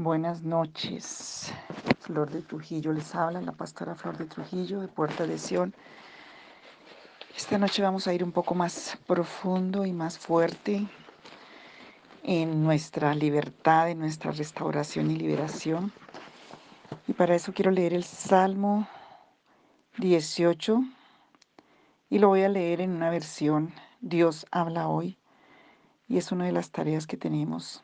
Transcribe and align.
Buenas 0.00 0.42
noches, 0.44 1.52
Flor 1.98 2.30
de 2.30 2.40
Trujillo 2.42 2.92
les 2.92 3.16
habla, 3.16 3.40
la 3.40 3.50
pastora 3.50 3.96
Flor 3.96 4.16
de 4.16 4.26
Trujillo 4.26 4.78
de 4.78 4.86
Puerta 4.86 5.26
de 5.26 5.36
Sion. 5.36 5.74
Esta 7.36 7.58
noche 7.58 7.82
vamos 7.82 8.06
a 8.06 8.14
ir 8.14 8.22
un 8.22 8.30
poco 8.30 8.54
más 8.54 8.96
profundo 9.08 9.84
y 9.84 9.92
más 9.92 10.16
fuerte 10.16 10.86
en 12.22 12.62
nuestra 12.62 13.12
libertad, 13.12 13.90
en 13.90 13.98
nuestra 13.98 14.30
restauración 14.30 15.10
y 15.10 15.16
liberación. 15.16 15.90
Y 17.08 17.12
para 17.14 17.34
eso 17.34 17.52
quiero 17.52 17.72
leer 17.72 17.92
el 17.92 18.04
Salmo 18.04 18.86
18 19.96 20.80
y 22.08 22.20
lo 22.20 22.28
voy 22.28 22.42
a 22.42 22.48
leer 22.48 22.82
en 22.82 22.92
una 22.92 23.10
versión 23.10 23.74
Dios 24.00 24.46
habla 24.52 24.86
hoy 24.86 25.18
y 26.06 26.18
es 26.18 26.30
una 26.30 26.44
de 26.44 26.52
las 26.52 26.70
tareas 26.70 27.08
que 27.08 27.16
tenemos 27.16 27.82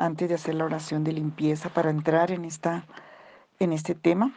antes 0.00 0.30
de 0.30 0.34
hacer 0.34 0.54
la 0.54 0.64
oración 0.64 1.04
de 1.04 1.12
limpieza 1.12 1.68
para 1.68 1.90
entrar 1.90 2.30
en, 2.30 2.46
esta, 2.46 2.86
en 3.58 3.74
este 3.74 3.94
tema. 3.94 4.32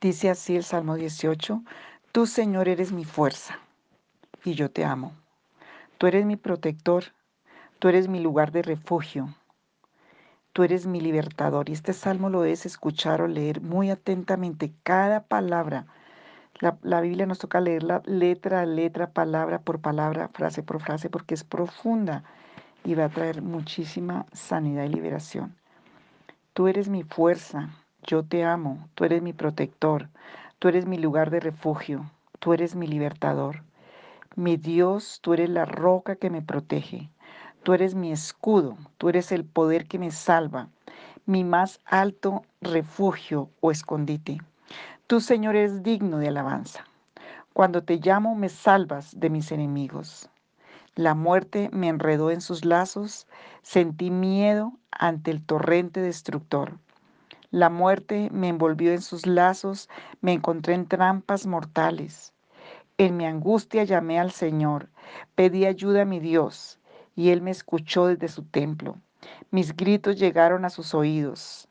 Dice 0.00 0.30
así 0.30 0.56
el 0.56 0.64
Salmo 0.64 0.96
18, 0.96 1.62
Tú 2.12 2.26
Señor 2.26 2.68
eres 2.68 2.92
mi 2.92 3.04
fuerza 3.04 3.58
y 4.42 4.54
yo 4.54 4.70
te 4.70 4.86
amo. 4.86 5.12
Tú 5.98 6.06
eres 6.06 6.24
mi 6.24 6.36
protector, 6.36 7.04
tú 7.78 7.88
eres 7.88 8.08
mi 8.08 8.20
lugar 8.20 8.52
de 8.52 8.62
refugio, 8.62 9.34
tú 10.54 10.62
eres 10.62 10.86
mi 10.86 11.02
libertador. 11.02 11.68
Y 11.68 11.72
este 11.72 11.92
salmo 11.92 12.30
lo 12.30 12.44
es 12.44 12.64
escuchar 12.64 13.20
o 13.20 13.28
leer 13.28 13.60
muy 13.60 13.90
atentamente 13.90 14.72
cada 14.82 15.24
palabra. 15.24 15.86
La, 16.58 16.78
la, 16.82 17.02
Biblia 17.02 17.26
nos 17.26 17.38
toca 17.38 17.60
leerla 17.60 18.02
letra 18.06 18.62
a 18.62 18.66
letra, 18.66 19.10
palabra 19.10 19.60
por 19.60 19.80
palabra, 19.80 20.28
frase 20.28 20.62
por 20.62 20.80
frase, 20.80 21.10
porque 21.10 21.34
es 21.34 21.44
profunda 21.44 22.24
y 22.84 22.94
va 22.94 23.04
a 23.04 23.08
traer 23.08 23.42
muchísima 23.42 24.26
sanidad 24.32 24.84
y 24.84 24.88
liberación. 24.88 25.54
Tú 26.52 26.68
eres 26.68 26.88
mi 26.88 27.02
fuerza, 27.02 27.70
yo 28.02 28.24
te 28.24 28.44
amo, 28.44 28.88
tú 28.94 29.04
eres 29.04 29.22
mi 29.22 29.32
protector, 29.32 30.08
tú 30.58 30.68
eres 30.68 30.86
mi 30.86 30.98
lugar 30.98 31.30
de 31.30 31.40
refugio, 31.40 32.10
tú 32.38 32.52
eres 32.52 32.74
mi 32.74 32.86
libertador. 32.86 33.62
Mi 34.34 34.56
Dios, 34.56 35.18
tú 35.22 35.34
eres 35.34 35.50
la 35.50 35.64
roca 35.64 36.16
que 36.16 36.30
me 36.30 36.42
protege, 36.42 37.10
tú 37.62 37.74
eres 37.74 37.94
mi 37.94 38.12
escudo, 38.12 38.76
tú 38.98 39.08
eres 39.08 39.30
el 39.30 39.44
poder 39.44 39.86
que 39.86 39.98
me 39.98 40.10
salva, 40.10 40.68
mi 41.26 41.44
más 41.44 41.80
alto 41.84 42.42
refugio 42.60 43.50
o 43.60 43.70
escondite. 43.70 44.38
Tú, 45.06 45.20
Señor, 45.20 45.56
eres 45.56 45.82
digno 45.82 46.18
de 46.18 46.28
alabanza. 46.28 46.84
Cuando 47.52 47.82
te 47.82 47.96
llamo, 47.96 48.34
me 48.34 48.48
salvas 48.48 49.18
de 49.20 49.28
mis 49.28 49.52
enemigos. 49.52 50.30
La 50.96 51.14
muerte 51.14 51.70
me 51.72 51.88
enredó 51.88 52.30
en 52.30 52.42
sus 52.42 52.66
lazos, 52.66 53.26
sentí 53.62 54.10
miedo 54.10 54.74
ante 54.90 55.30
el 55.30 55.42
torrente 55.42 56.02
destructor. 56.02 56.76
La 57.50 57.70
muerte 57.70 58.28
me 58.30 58.48
envolvió 58.48 58.92
en 58.92 59.00
sus 59.00 59.26
lazos, 59.26 59.88
me 60.20 60.34
encontré 60.34 60.74
en 60.74 60.86
trampas 60.86 61.46
mortales. 61.46 62.34
En 62.98 63.16
mi 63.16 63.24
angustia 63.24 63.84
llamé 63.84 64.20
al 64.20 64.32
Señor, 64.32 64.90
pedí 65.34 65.64
ayuda 65.64 66.02
a 66.02 66.04
mi 66.04 66.20
Dios, 66.20 66.78
y 67.16 67.30
Él 67.30 67.40
me 67.40 67.52
escuchó 67.52 68.08
desde 68.08 68.28
su 68.28 68.42
templo. 68.42 68.98
Mis 69.50 69.74
gritos 69.74 70.18
llegaron 70.18 70.66
a 70.66 70.70
sus 70.70 70.94
oídos. 70.94 71.68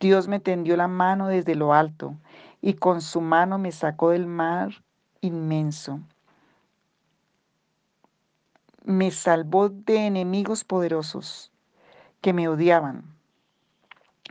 Dios 0.00 0.26
me 0.26 0.40
tendió 0.40 0.76
la 0.76 0.88
mano 0.88 1.28
desde 1.28 1.54
lo 1.54 1.72
alto, 1.72 2.16
y 2.60 2.74
con 2.74 3.00
su 3.00 3.20
mano 3.20 3.58
me 3.58 3.70
sacó 3.70 4.10
del 4.10 4.26
mar 4.26 4.82
inmenso 5.20 6.00
me 8.86 9.10
salvó 9.10 9.68
de 9.68 10.06
enemigos 10.06 10.62
poderosos 10.62 11.50
que 12.20 12.32
me 12.32 12.46
odiaban 12.46 13.02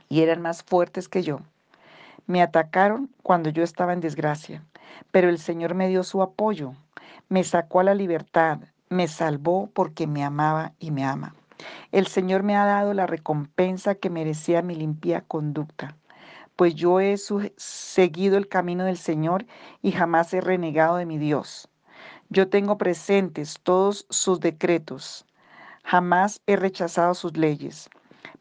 y 0.07 0.21
eran 0.21 0.41
más 0.41 0.63
fuertes 0.63 1.09
que 1.09 1.23
yo. 1.23 1.41
Me 2.25 2.41
atacaron 2.41 3.09
cuando 3.21 3.49
yo 3.49 3.63
estaba 3.63 3.91
en 3.91 3.99
desgracia, 3.99 4.63
pero 5.11 5.27
el 5.27 5.39
Señor 5.39 5.75
me 5.75 5.89
dio 5.89 6.03
su 6.03 6.21
apoyo, 6.21 6.71
me 7.27 7.43
sacó 7.43 7.81
a 7.81 7.83
la 7.83 7.95
libertad, 7.95 8.59
me 8.87 9.09
salvó 9.09 9.69
porque 9.73 10.07
me 10.07 10.23
amaba 10.23 10.71
y 10.79 10.91
me 10.91 11.03
ama. 11.03 11.35
El 11.91 12.07
Señor 12.07 12.43
me 12.43 12.55
ha 12.55 12.63
dado 12.63 12.93
la 12.93 13.07
recompensa 13.07 13.95
que 13.95 14.09
merecía 14.09 14.61
mi 14.61 14.75
limpia 14.75 15.19
conducta, 15.19 15.97
pues 16.55 16.75
yo 16.75 17.01
he 17.01 17.17
seguido 17.57 18.37
el 18.37 18.47
camino 18.47 18.85
del 18.85 18.97
Señor 18.97 19.45
y 19.81 19.91
jamás 19.91 20.33
he 20.33 20.39
renegado 20.39 20.95
de 20.95 21.05
mi 21.05 21.17
Dios. 21.17 21.67
Yo 22.29 22.49
tengo 22.49 22.77
presentes 22.77 23.59
todos 23.61 24.07
sus 24.09 24.39
decretos. 24.39 25.25
Jamás 25.83 26.41
he 26.47 26.55
rechazado 26.55 27.13
sus 27.13 27.37
leyes. 27.37 27.89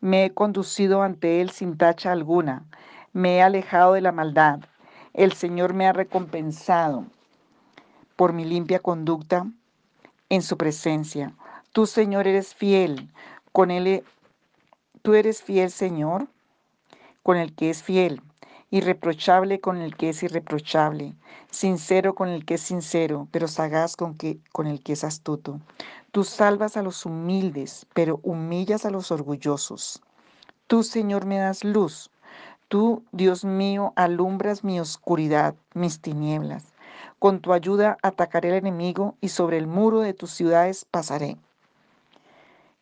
Me 0.01 0.25
he 0.25 0.31
conducido 0.33 1.03
ante 1.03 1.43
Él 1.43 1.51
sin 1.51 1.77
tacha 1.77 2.13
alguna. 2.13 2.65
Me 3.13 3.37
he 3.37 3.43
alejado 3.43 3.93
de 3.93 4.01
la 4.01 4.13
maldad. 4.13 4.61
El 5.13 5.33
Señor 5.33 5.75
me 5.75 5.87
ha 5.87 5.93
recompensado 5.93 7.05
por 8.17 8.33
mi 8.33 8.45
limpia 8.45 8.79
conducta 8.79 9.47
en 10.31 10.41
su 10.41 10.57
presencia. 10.57 11.35
Tú, 11.73 11.87
Señor, 11.87 12.27
eres 12.27 12.55
fiel. 12.55 13.11
Con 13.53 13.71
Él, 13.71 14.03
tú 15.03 15.15
eres 15.15 15.43
fiel, 15.43 15.71
Señor, 15.71 16.27
con 17.23 17.37
el 17.37 17.55
que 17.55 17.69
es 17.69 17.83
fiel 17.83 18.23
irreprochable 18.75 19.61
con 19.61 19.81
el 19.81 19.97
que 19.97 20.09
es 20.09 20.25
irreprochable, 20.25 21.15
sincero 21.49 22.17
con 22.17 22.29
el 22.29 22.45
que 22.45 22.55
es 22.55 22.61
sincero, 22.61 23.29
pero 23.31 23.47
sagaz 23.47 23.95
con, 23.95 24.17
el 24.67 24.83
que 24.83 24.95
es 24.95 25.05
astuto. 25.05 25.61
Tú 26.11 26.25
salvas 26.25 26.77
a 26.77 26.83
los 26.83 27.07
humildes, 27.07 27.87
pero 27.95 28.19
humillas 28.25 28.85
a 28.85 28.91
los 28.91 29.13
orgullosos. 29.13 30.03
Tú, 30.67 30.83
Señor, 30.83 31.25
me 31.25 31.39
das 31.39 31.63
luz. 31.63 32.11
Tú, 32.67 33.05
Dios 33.13 33.45
mío, 33.45 33.93
alumbras 33.95 34.65
mi 34.65 34.81
oscuridad, 34.81 35.55
mis 35.75 36.01
tinieblas. 36.01 36.65
Con 37.21 37.39
tu 37.39 37.53
ayuda 37.53 37.97
atacaré 38.03 38.49
al 38.51 38.57
enemigo 38.57 39.15
y 39.21 39.29
sobre 39.29 39.57
el 39.57 39.69
muro 39.69 40.01
de 40.01 40.15
tus 40.15 40.33
ciudades 40.33 40.85
pasaré. 40.85 41.37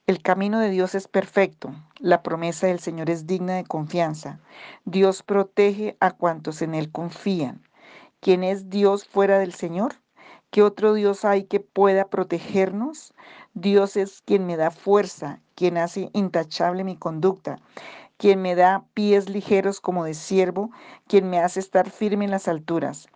El 0.08 0.20
camino 0.20 0.58
de 0.58 0.68
Dios 0.68 0.96
es 0.96 1.06
perfecto, 1.06 1.72
la 2.00 2.24
promesa 2.24 2.66
del 2.66 2.80
Señor 2.80 3.08
es 3.08 3.28
digna 3.28 3.54
de 3.54 3.62
confianza. 3.62 4.40
Dios 4.84 5.22
protege 5.22 5.96
a 6.00 6.10
cuantos 6.10 6.60
en 6.60 6.74
Él 6.74 6.90
confían. 6.90 7.62
¿Quién 8.18 8.42
es 8.42 8.68
Dios 8.68 9.06
fuera 9.06 9.38
del 9.38 9.54
Señor? 9.54 9.94
¿Qué 10.50 10.64
otro 10.64 10.94
Dios 10.94 11.24
hay 11.24 11.44
que 11.44 11.60
pueda 11.60 12.08
protegernos? 12.08 13.14
Dios 13.54 13.96
es 13.96 14.22
quien 14.22 14.44
me 14.44 14.56
da 14.56 14.72
fuerza, 14.72 15.38
quien 15.54 15.78
hace 15.78 16.10
intachable 16.14 16.82
mi 16.82 16.96
conducta, 16.96 17.60
quien 18.16 18.42
me 18.42 18.56
da 18.56 18.84
pies 18.94 19.28
ligeros 19.28 19.80
como 19.80 20.04
de 20.04 20.14
siervo, 20.14 20.72
quien 21.06 21.30
me 21.30 21.38
hace 21.38 21.60
estar 21.60 21.88
firme 21.88 22.24
en 22.24 22.32
las 22.32 22.48
alturas, 22.48 23.06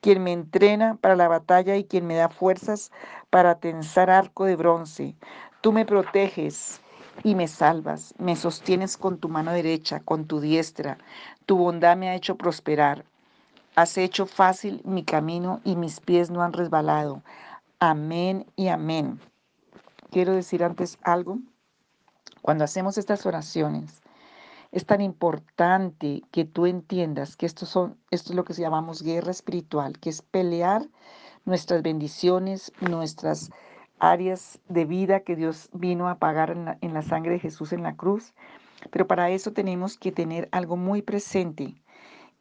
quien 0.00 0.22
me 0.22 0.32
entrena 0.32 0.96
para 1.00 1.16
la 1.16 1.26
batalla 1.26 1.74
y 1.74 1.84
quien 1.84 2.06
me 2.06 2.14
da 2.14 2.28
fuerzas 2.28 2.92
para 3.30 3.58
tensar 3.58 4.08
arco 4.08 4.44
de 4.44 4.54
bronce. 4.54 5.16
Tú 5.66 5.72
me 5.72 5.84
proteges 5.84 6.80
y 7.24 7.34
me 7.34 7.48
salvas, 7.48 8.14
me 8.18 8.36
sostienes 8.36 8.96
con 8.96 9.18
tu 9.18 9.28
mano 9.28 9.50
derecha, 9.50 9.98
con 9.98 10.26
tu 10.26 10.38
diestra. 10.38 10.96
Tu 11.44 11.56
bondad 11.56 11.96
me 11.96 12.08
ha 12.08 12.14
hecho 12.14 12.36
prosperar. 12.36 13.04
Has 13.74 13.98
hecho 13.98 14.26
fácil 14.26 14.80
mi 14.84 15.02
camino 15.02 15.60
y 15.64 15.74
mis 15.74 15.98
pies 15.98 16.30
no 16.30 16.42
han 16.42 16.52
resbalado. 16.52 17.20
Amén 17.80 18.46
y 18.54 18.68
amén. 18.68 19.18
Quiero 20.12 20.34
decir 20.34 20.62
antes 20.62 20.98
algo. 21.02 21.40
Cuando 22.42 22.62
hacemos 22.62 22.96
estas 22.96 23.26
oraciones, 23.26 24.02
es 24.70 24.86
tan 24.86 25.00
importante 25.00 26.22
que 26.30 26.44
tú 26.44 26.66
entiendas 26.66 27.36
que 27.36 27.46
esto, 27.46 27.66
son, 27.66 27.98
esto 28.12 28.30
es 28.30 28.36
lo 28.36 28.44
que 28.44 28.54
llamamos 28.54 29.02
guerra 29.02 29.32
espiritual, 29.32 29.98
que 29.98 30.10
es 30.10 30.22
pelear 30.22 30.86
nuestras 31.44 31.82
bendiciones, 31.82 32.70
nuestras 32.80 33.50
áreas 33.98 34.60
de 34.68 34.84
vida 34.84 35.20
que 35.20 35.36
Dios 35.36 35.68
vino 35.72 36.08
a 36.08 36.18
pagar 36.18 36.50
en 36.80 36.94
la, 36.94 37.02
sangre 37.02 37.32
de 37.32 37.38
Jesús 37.40 37.72
en 37.72 37.82
la 37.82 37.96
cruz. 37.96 38.34
Pero 38.90 39.06
para 39.06 39.30
eso 39.30 39.52
tenemos 39.52 39.96
que 39.96 40.12
tener 40.12 40.48
algo 40.52 40.76
muy 40.76 41.02
presente, 41.02 41.74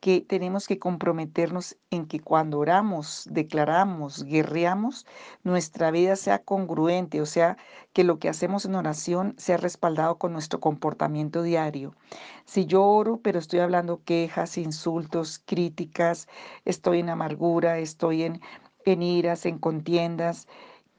que 0.01 0.21
tenemos 0.21 0.67
que 0.67 0.77
comprometernos 0.77 1.77
en 1.89 2.05
que 2.05 2.19
cuando 2.19 2.59
oramos, 2.59 3.27
declaramos, 3.31 4.23
guerreamos, 4.23 5.07
nuestra 5.43 5.89
vida 5.91 6.15
sea 6.15 6.43
congruente, 6.43 7.21
o 7.21 7.25
sea, 7.25 7.57
que 7.93 8.03
lo 8.03 8.19
que 8.19 8.29
hacemos 8.29 8.65
en 8.65 8.75
oración 8.75 9.33
sea 9.37 9.57
respaldado 9.57 10.17
con 10.17 10.33
nuestro 10.33 10.59
comportamiento 10.59 11.41
diario. 11.41 11.95
Si 12.43 12.65
yo 12.65 12.83
oro, 12.83 13.21
pero 13.23 13.39
estoy 13.39 13.61
hablando 13.61 14.03
quejas, 14.03 14.57
insultos, 14.57 15.41
críticas, 15.43 16.27
estoy 16.65 16.99
en 16.99 17.09
amargura, 17.09 17.79
estoy 17.79 18.23
en, 18.23 18.41
en 18.85 19.01
iras, 19.01 19.45
en 19.45 19.57
contiendas, 19.57 20.47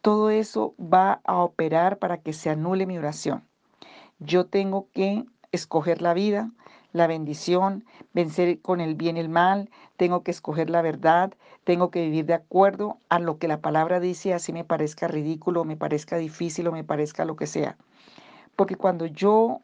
todo 0.07 0.31
eso 0.31 0.77
va 0.79 1.21
a 1.25 1.39
operar 1.39 1.99
para 1.99 2.19
que 2.19 2.33
se 2.33 2.49
anule 2.49 2.87
mi 2.87 2.97
oración. 2.97 3.43
Yo 4.21 4.47
tengo 4.47 4.87
que 4.93 5.25
escoger 5.51 6.01
la 6.01 6.15
vida, 6.15 6.53
la 6.93 7.09
bendición, 7.09 7.85
vencer 8.13 8.63
con 8.63 8.81
el 8.81 8.95
bien 8.95 9.17
y 9.17 9.21
el 9.21 9.29
mal, 9.29 9.69
tengo 9.97 10.23
que 10.23 10.31
escoger 10.31 10.71
la 10.71 10.81
verdad, 10.81 11.35
tengo 11.65 11.91
que 11.91 12.03
vivir 12.03 12.25
de 12.25 12.35
acuerdo 12.35 12.99
a 13.09 13.19
lo 13.19 13.39
que 13.39 13.49
la 13.49 13.61
palabra 13.61 13.99
dice, 13.99 14.33
así 14.33 14.53
me 14.53 14.63
parezca 14.63 15.09
ridículo, 15.09 15.65
me 15.65 15.77
parezca 15.77 16.19
difícil 16.19 16.69
o 16.69 16.73
me 16.73 16.85
parezca 16.85 17.25
lo 17.25 17.35
que 17.35 17.49
sea. 17.49 17.77
Porque 18.55 18.77
cuando 18.77 19.07
yo 19.07 19.61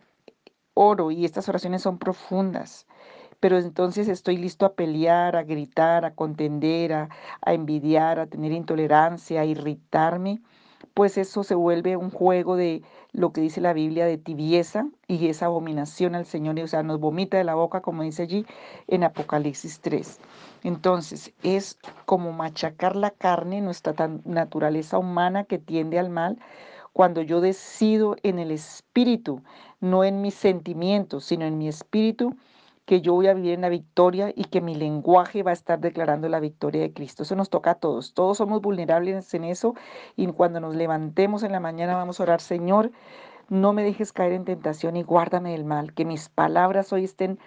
oro 0.75 1.13
y 1.13 1.25
estas 1.25 1.49
oraciones 1.49 1.83
son 1.83 1.99
profundas, 1.99 2.89
pero 3.43 3.59
entonces 3.59 4.07
estoy 4.07 4.37
listo 4.37 4.65
a 4.65 4.75
pelear, 4.75 5.35
a 5.35 5.43
gritar, 5.43 6.05
a 6.05 6.15
contender, 6.15 6.93
a, 6.93 7.09
envidiar, 7.45 8.21
a 8.21 8.29
tener 8.29 8.53
intolerancia, 8.53 9.41
a 9.41 9.45
irritarme, 9.45 10.41
pues 10.95 11.19
eso 11.19 11.43
se 11.43 11.57
vuelve 11.57 11.97
un 11.97 12.11
juego 12.11 12.55
de 12.55 12.83
lo 13.11 13.33
que 13.33 13.41
dice 13.41 13.61
la 13.61 13.73
Biblia 13.73 14.07
de 14.07 14.17
tibieza 14.17 14.87
y 15.09 15.27
esa 15.27 15.47
abominación 15.47 16.15
al 16.15 16.25
Señor, 16.25 16.57
o 16.61 16.69
sea, 16.69 16.85
nos 16.85 17.01
vomita 17.01 17.37
de 17.37 17.43
la 17.43 17.57
boca, 17.57 17.81
como 17.81 18.05
dice 18.05 18.23
allí 18.23 18.47
en 18.87 19.03
Apocalipsis 19.03 19.81
3. 19.81 20.21
Entonces, 20.63 21.33
es 21.43 21.79
como 22.07 22.31
machacar 22.31 22.95
la 22.95 23.11
carne, 23.11 23.61
nuestra 23.61 23.93
naturaleza 24.25 24.99
humana 24.99 25.43
que 25.43 25.59
tiende 25.59 25.99
al 25.99 26.11
mal, 26.11 26.39
cuando 26.93 27.23
yo 27.23 27.41
decido 27.41 28.15
en 28.23 28.39
el 28.39 28.53
espíritu, 28.53 29.43
no 29.81 30.05
en 30.05 30.23
mis 30.23 30.35
sentimientos, 30.35 31.25
sino 31.25 31.45
en 31.45 31.59
mi 31.59 31.67
espíritu, 31.67 32.37
que 32.93 33.01
yo 33.01 33.15
voy 33.15 33.27
a 33.27 33.33
vivir 33.33 33.55
en 33.55 33.63
la 33.63 33.71
victoria 33.71 34.35
y 34.37 34.45
que 34.45 34.61
mi 34.61 34.75
lenguaje 34.75 35.43
va 35.43 35.53
a 35.53 35.55
estar 35.55 35.81
declarando 35.81 36.29
la 36.29 36.41
victoria 36.41 36.83
de 36.83 36.93
Cristo. 36.93 37.23
Eso 37.23 37.35
nos 37.35 37.49
toca 37.49 37.71
a 37.71 37.75
todos. 37.77 38.13
Todos 38.13 38.37
somos 38.37 38.61
vulnerables 38.61 39.33
en 39.33 39.45
eso 39.45 39.75
y 40.15 40.27
cuando 40.27 40.61
nos 40.61 40.77
levantemos 40.77 41.43
en 41.43 41.53
la 41.53 41.61
mañana 41.61 41.97
vamos 41.97 42.21
a 42.21 42.25
orar, 42.25 42.43
Señor, 42.43 42.93
no 43.49 43.73
me 43.73 43.83
dejes 43.83 44.13
caer 44.13 44.35
en 44.35 44.45
tentación 44.45 44.99
y 44.99 45.05
guárdame 45.05 45.53
del 45.53 45.65
mal, 45.65 45.95
que 45.95 46.05
mis 46.05 46.29
palabras 46.29 46.93
hoy 46.93 47.05
estén 47.05 47.39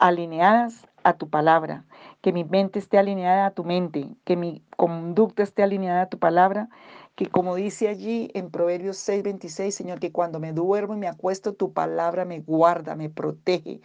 alineadas 0.00 0.88
a 1.04 1.12
tu 1.12 1.28
palabra, 1.28 1.84
que 2.20 2.32
mi 2.32 2.42
mente 2.42 2.80
esté 2.80 2.98
alineada 2.98 3.46
a 3.46 3.50
tu 3.52 3.62
mente, 3.62 4.08
que 4.24 4.36
mi 4.36 4.60
conducta 4.76 5.44
esté 5.44 5.62
alineada 5.62 6.02
a 6.02 6.08
tu 6.08 6.18
palabra, 6.18 6.68
que 7.14 7.28
como 7.28 7.54
dice 7.54 7.88
allí 7.88 8.30
en 8.34 8.50
Proverbios 8.50 8.96
6:26, 8.96 9.70
Señor, 9.70 10.00
que 10.00 10.10
cuando 10.10 10.40
me 10.40 10.52
duermo 10.52 10.94
y 10.94 10.98
me 10.98 11.06
acuesto, 11.06 11.52
tu 11.52 11.72
palabra 11.72 12.24
me 12.24 12.40
guarda, 12.40 12.96
me 12.96 13.08
protege, 13.08 13.80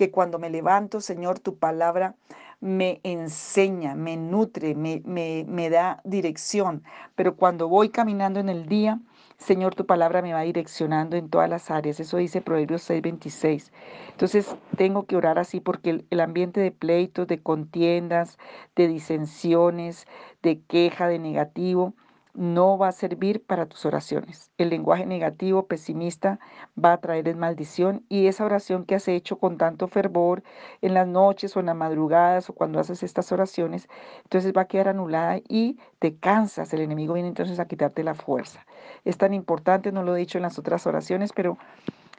que 0.00 0.10
cuando 0.10 0.38
me 0.38 0.48
levanto, 0.48 1.02
Señor, 1.02 1.40
tu 1.40 1.58
palabra 1.58 2.14
me 2.58 3.00
enseña, 3.02 3.94
me 3.94 4.16
nutre, 4.16 4.74
me, 4.74 5.02
me, 5.04 5.44
me 5.46 5.68
da 5.68 6.00
dirección, 6.04 6.84
pero 7.14 7.36
cuando 7.36 7.68
voy 7.68 7.90
caminando 7.90 8.40
en 8.40 8.48
el 8.48 8.64
día, 8.64 8.98
Señor, 9.36 9.74
tu 9.74 9.84
palabra 9.84 10.22
me 10.22 10.32
va 10.32 10.40
direccionando 10.40 11.18
en 11.18 11.28
todas 11.28 11.50
las 11.50 11.70
áreas. 11.70 12.00
Eso 12.00 12.16
dice 12.16 12.40
Proverbios 12.40 12.80
6:26. 12.88 13.72
Entonces 14.12 14.56
tengo 14.78 15.04
que 15.04 15.16
orar 15.16 15.38
así 15.38 15.60
porque 15.60 15.90
el, 15.90 16.06
el, 16.08 16.20
ambiente 16.20 16.60
de 16.60 16.70
pleitos, 16.70 17.26
de 17.26 17.42
contiendas, 17.42 18.38
de 18.76 18.88
disensiones, 18.88 20.06
de 20.42 20.62
queja, 20.62 21.08
de 21.08 21.18
negativo, 21.18 21.92
no 22.40 22.78
va 22.78 22.88
a 22.88 22.92
servir 22.92 23.44
para 23.44 23.66
tus 23.66 23.84
oraciones. 23.84 24.50
El 24.56 24.70
lenguaje 24.70 25.04
negativo, 25.04 25.66
pesimista, 25.66 26.40
va 26.82 26.94
a 26.94 27.00
traer 27.02 27.36
maldición 27.36 28.06
y 28.08 28.28
esa 28.28 28.46
oración 28.46 28.86
que 28.86 28.94
has 28.94 29.08
hecho 29.08 29.38
con 29.38 29.58
tanto 29.58 29.88
fervor 29.88 30.42
en 30.80 30.94
las 30.94 31.06
noches 31.06 31.54
o 31.54 31.60
en 31.60 31.66
las 31.66 31.76
madrugadas 31.76 32.48
o 32.48 32.54
cuando 32.54 32.80
haces 32.80 33.02
estas 33.02 33.30
oraciones, 33.30 33.90
entonces 34.24 34.54
va 34.56 34.62
a 34.62 34.68
quedar 34.68 34.88
anulada 34.88 35.38
y 35.50 35.78
te 35.98 36.16
cansas. 36.16 36.72
El 36.72 36.80
enemigo 36.80 37.12
viene 37.12 37.28
entonces 37.28 37.60
a 37.60 37.68
quitarte 37.68 38.02
la 38.02 38.14
fuerza. 38.14 38.64
Es 39.04 39.18
tan 39.18 39.34
importante, 39.34 39.92
no 39.92 40.02
lo 40.02 40.16
he 40.16 40.20
dicho 40.20 40.38
en 40.38 40.42
las 40.42 40.58
otras 40.58 40.86
oraciones, 40.86 41.34
pero 41.34 41.58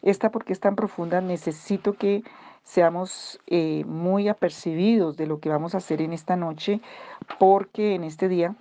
esta 0.03 0.29
porque 0.29 0.53
es 0.53 0.59
tan 0.59 0.75
profunda, 0.75 1.19
necesito 1.21 1.93
que 1.93 2.23
seamos 2.61 3.39
eh, 3.47 3.85
muy 3.87 4.27
apercibidos 4.27 5.17
de 5.17 5.25
lo 5.25 5.39
que 5.39 5.49
vamos 5.49 5.73
a 5.73 5.79
hacer 5.79 5.99
en 5.99 6.13
esta 6.13 6.35
noche, 6.35 6.79
porque 7.39 7.95
en 7.95 8.03
este 8.03 8.29
día 8.29 8.55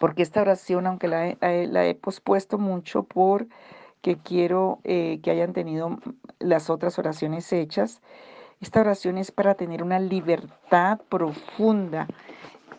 porque 0.00 0.22
esta 0.22 0.40
oración, 0.40 0.86
aunque 0.86 1.08
la 1.08 1.28
he, 1.28 1.94
pospuesto 1.94 2.58
mucho 2.58 3.04
porque 3.04 4.18
quiero 4.22 4.80
eh, 4.84 5.20
que 5.22 5.30
hayan 5.30 5.52
tenido 5.52 5.98
las 6.38 6.70
otras 6.70 6.98
oraciones 6.98 7.52
hechas, 7.52 8.00
esta 8.60 8.80
oración 8.80 9.18
es 9.18 9.30
para 9.30 9.54
tener 9.54 9.82
una 9.82 9.98
libertad 9.98 10.98
profunda 11.08 12.06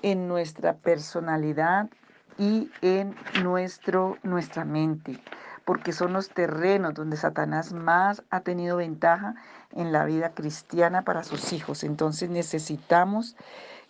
en 0.01 0.27
nuestra 0.27 0.73
personalidad 0.73 1.89
y 2.37 2.69
en 2.81 3.15
nuestro, 3.43 4.17
nuestra 4.23 4.63
mente, 4.65 5.19
porque 5.65 5.91
son 5.91 6.13
los 6.13 6.29
terrenos 6.29 6.93
donde 6.93 7.17
Satanás 7.17 7.73
más 7.73 8.23
ha 8.29 8.41
tenido 8.41 8.77
ventaja 8.77 9.35
en 9.75 9.91
la 9.91 10.05
vida 10.05 10.31
cristiana 10.33 11.03
para 11.03 11.23
sus 11.23 11.51
hijos. 11.53 11.83
Entonces 11.83 12.29
necesitamos 12.29 13.35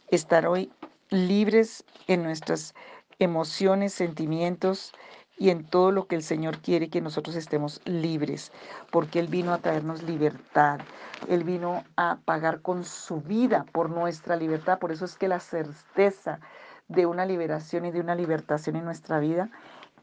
estar 0.10 0.48
hoy 0.48 0.72
libres 1.10 1.86
en 2.08 2.24
nuestras 2.24 2.74
emociones, 3.20 3.94
sentimientos 3.94 4.94
y 5.38 5.50
en 5.52 5.64
todo 5.64 5.92
lo 5.92 6.08
que 6.08 6.16
el 6.16 6.24
Señor 6.24 6.60
quiere 6.60 6.90
que 6.90 7.02
nosotros 7.02 7.36
estemos 7.36 7.82
libres, 7.86 8.52
porque 8.92 9.20
Él 9.20 9.28
vino 9.28 9.54
a 9.54 9.60
traernos 9.60 10.04
libertad, 10.04 10.80
Él 11.28 11.44
vino 11.44 11.84
a 11.96 12.18
pagar 12.26 12.62
con 12.62 12.84
su 12.84 13.22
vida 13.22 13.66
por 13.72 13.90
nuestra 13.90 14.36
libertad, 14.36 14.80
por 14.80 14.92
eso 14.92 15.06
es 15.06 15.16
que 15.16 15.28
la 15.28 15.40
certeza 15.40 16.40
de 16.88 17.06
una 17.06 17.26
liberación 17.26 17.86
y 17.86 17.92
de 17.92 18.00
una 18.00 18.16
libertación 18.16 18.76
en 18.78 18.86
nuestra 18.86 19.20
vida 19.20 19.50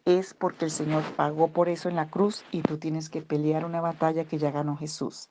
es 0.05 0.35
porque 0.35 0.67
el 0.67 0.71
Señor 0.71 1.03
pagó 1.17 1.49
por 1.49 1.69
eso 1.69 1.89
en 1.89 1.97
la 1.97 2.09
cruz 2.09 2.45
y 2.51 2.61
tú 2.61 2.77
tienes 2.77 3.09
que 3.09 3.23
pelear 3.23 3.65
una 3.65 3.81
batalla 3.81 4.25
que 4.25 4.39
ya 4.39 4.51
ganó 4.51 4.77
Jesús. 4.77 5.31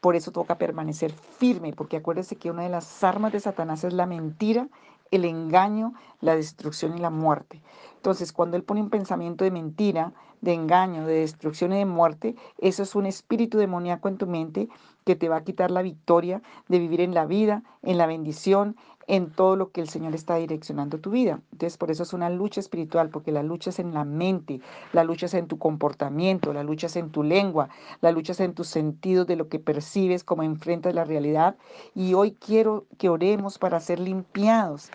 Por 0.00 0.16
eso 0.16 0.32
toca 0.32 0.56
permanecer 0.56 1.12
firme, 1.12 1.72
porque 1.72 1.98
acuérdese 1.98 2.36
que 2.36 2.50
una 2.50 2.62
de 2.62 2.70
las 2.70 3.04
armas 3.04 3.32
de 3.32 3.40
Satanás 3.40 3.84
es 3.84 3.92
la 3.92 4.06
mentira 4.06 4.68
el 5.10 5.24
engaño, 5.24 5.94
la 6.20 6.36
destrucción 6.36 6.96
y 6.96 7.00
la 7.00 7.10
muerte. 7.10 7.62
Entonces, 7.96 8.32
cuando 8.32 8.56
Él 8.56 8.64
pone 8.64 8.80
un 8.80 8.90
pensamiento 8.90 9.44
de 9.44 9.50
mentira, 9.50 10.12
de 10.46 10.54
engaño, 10.54 11.04
de 11.06 11.20
destrucción 11.20 11.72
y 11.72 11.78
de 11.78 11.86
muerte, 11.86 12.36
eso 12.58 12.84
es 12.84 12.94
un 12.94 13.04
espíritu 13.04 13.58
demoníaco 13.58 14.08
en 14.08 14.16
tu 14.16 14.28
mente 14.28 14.68
que 15.04 15.16
te 15.16 15.28
va 15.28 15.38
a 15.38 15.44
quitar 15.44 15.72
la 15.72 15.82
victoria 15.82 16.40
de 16.68 16.78
vivir 16.78 17.00
en 17.00 17.14
la 17.14 17.26
vida, 17.26 17.64
en 17.82 17.98
la 17.98 18.06
bendición, 18.06 18.76
en 19.08 19.30
todo 19.30 19.56
lo 19.56 19.72
que 19.72 19.80
el 19.80 19.88
Señor 19.88 20.14
está 20.14 20.36
direccionando 20.36 20.98
tu 20.98 21.10
vida. 21.10 21.40
Entonces, 21.50 21.76
por 21.78 21.90
eso 21.90 22.04
es 22.04 22.12
una 22.12 22.30
lucha 22.30 22.60
espiritual, 22.60 23.10
porque 23.10 23.32
la 23.32 23.42
lucha 23.42 23.70
es 23.70 23.80
en 23.80 23.92
la 23.92 24.04
mente, 24.04 24.60
la 24.92 25.02
lucha 25.02 25.26
es 25.26 25.34
en 25.34 25.48
tu 25.48 25.58
comportamiento, 25.58 26.52
la 26.52 26.62
lucha 26.62 26.86
es 26.86 26.96
en 26.96 27.10
tu 27.10 27.24
lengua, 27.24 27.68
la 28.00 28.12
lucha 28.12 28.32
es 28.32 28.40
en 28.40 28.54
tus 28.54 28.68
sentidos 28.68 29.26
de 29.26 29.36
lo 29.36 29.48
que 29.48 29.58
percibes, 29.58 30.22
como 30.22 30.44
enfrentas 30.44 30.94
la 30.94 31.04
realidad. 31.04 31.56
Y 31.94 32.14
hoy 32.14 32.32
quiero 32.32 32.86
que 32.98 33.08
oremos 33.08 33.58
para 33.58 33.80
ser 33.80 33.98
limpiados 33.98 34.90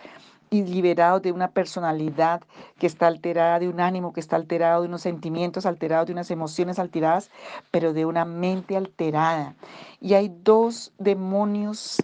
y 0.52 0.62
liberados 0.62 1.22
de 1.22 1.32
una 1.32 1.50
personalidad 1.50 2.42
que 2.78 2.86
está 2.86 3.06
alterada, 3.06 3.58
de 3.58 3.70
un 3.70 3.80
ánimo 3.80 4.12
que 4.12 4.20
está 4.20 4.36
alterado, 4.36 4.82
de 4.82 4.88
unos 4.88 5.00
sentimientos 5.00 5.64
alterados, 5.64 6.06
de 6.06 6.12
unas 6.12 6.30
emociones 6.30 6.78
alteradas, 6.78 7.30
pero 7.70 7.94
de 7.94 8.04
una 8.04 8.26
mente 8.26 8.76
alterada. 8.76 9.56
Y 9.98 10.12
hay 10.12 10.30
dos 10.44 10.92
demonios 10.98 11.96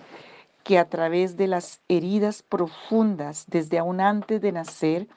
que 0.65 0.79
a 0.79 0.89
través 0.89 1.37
de 1.37 1.47
las 1.47 1.83
heridas 1.89 2.43
profundas, 2.43 3.45
desde 3.49 3.79
aún 3.79 4.01
antes 4.01 4.41
de 4.41 4.53
nacer, 4.53 5.09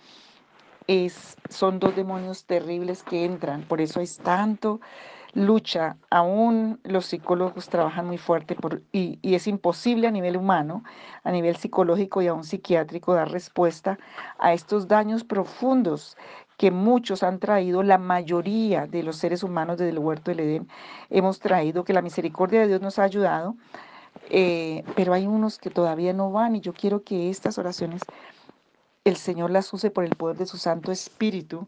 es, 0.87 1.37
son 1.49 1.79
dos 1.79 1.95
demonios 1.95 2.43
terribles 2.43 3.01
que 3.01 3.23
entran. 3.23 3.63
Por 3.63 3.79
eso 3.79 4.01
es 4.01 4.17
tanto 4.17 4.81
lucha. 5.33 5.97
Aún 6.09 6.79
los 6.83 7.05
psicólogos 7.07 7.69
trabajan 7.69 8.07
muy 8.07 8.17
fuerte 8.17 8.55
por, 8.55 8.81
y, 8.91 9.19
y, 9.21 9.35
es 9.35 9.47
imposible 9.47 10.07
a 10.07 10.11
nivel 10.11 10.37
humano, 10.37 10.83
a 11.23 11.31
nivel 11.31 11.55
psicológico 11.55 12.21
y 12.21 12.27
aún 12.27 12.43
psiquiátrico 12.43 13.13
dar 13.13 13.31
respuesta 13.31 13.97
a 14.39 14.53
estos 14.53 14.87
daños 14.87 15.23
profundos 15.23 16.17
que 16.57 16.71
muchos 16.71 17.23
han 17.23 17.39
traído, 17.39 17.81
la 17.81 17.97
mayoría 17.97 18.85
de 18.85 19.01
los 19.01 19.15
seres 19.17 19.41
humanos 19.41 19.77
desde 19.77 19.91
el 19.91 19.99
huerto 19.99 20.29
del 20.29 20.41
Edén 20.41 20.67
hemos 21.09 21.39
traído, 21.39 21.83
que 21.83 21.93
la 21.93 22.03
misericordia 22.03 22.61
de 22.61 22.67
Dios 22.67 22.81
nos 22.81 22.99
ha 22.99 23.03
ayudado 23.03 23.55
eh, 24.29 24.83
pero 24.95 25.13
hay 25.13 25.27
unos 25.27 25.57
que 25.57 25.69
todavía 25.69 26.13
no 26.13 26.31
van 26.31 26.55
y 26.55 26.61
yo 26.61 26.73
quiero 26.73 27.03
que 27.03 27.29
estas 27.29 27.57
oraciones 27.57 28.01
el 29.03 29.17
Señor 29.17 29.51
las 29.51 29.73
use 29.73 29.89
por 29.89 30.03
el 30.03 30.15
poder 30.15 30.37
de 30.37 30.45
su 30.45 30.57
Santo 30.57 30.91
Espíritu 30.91 31.67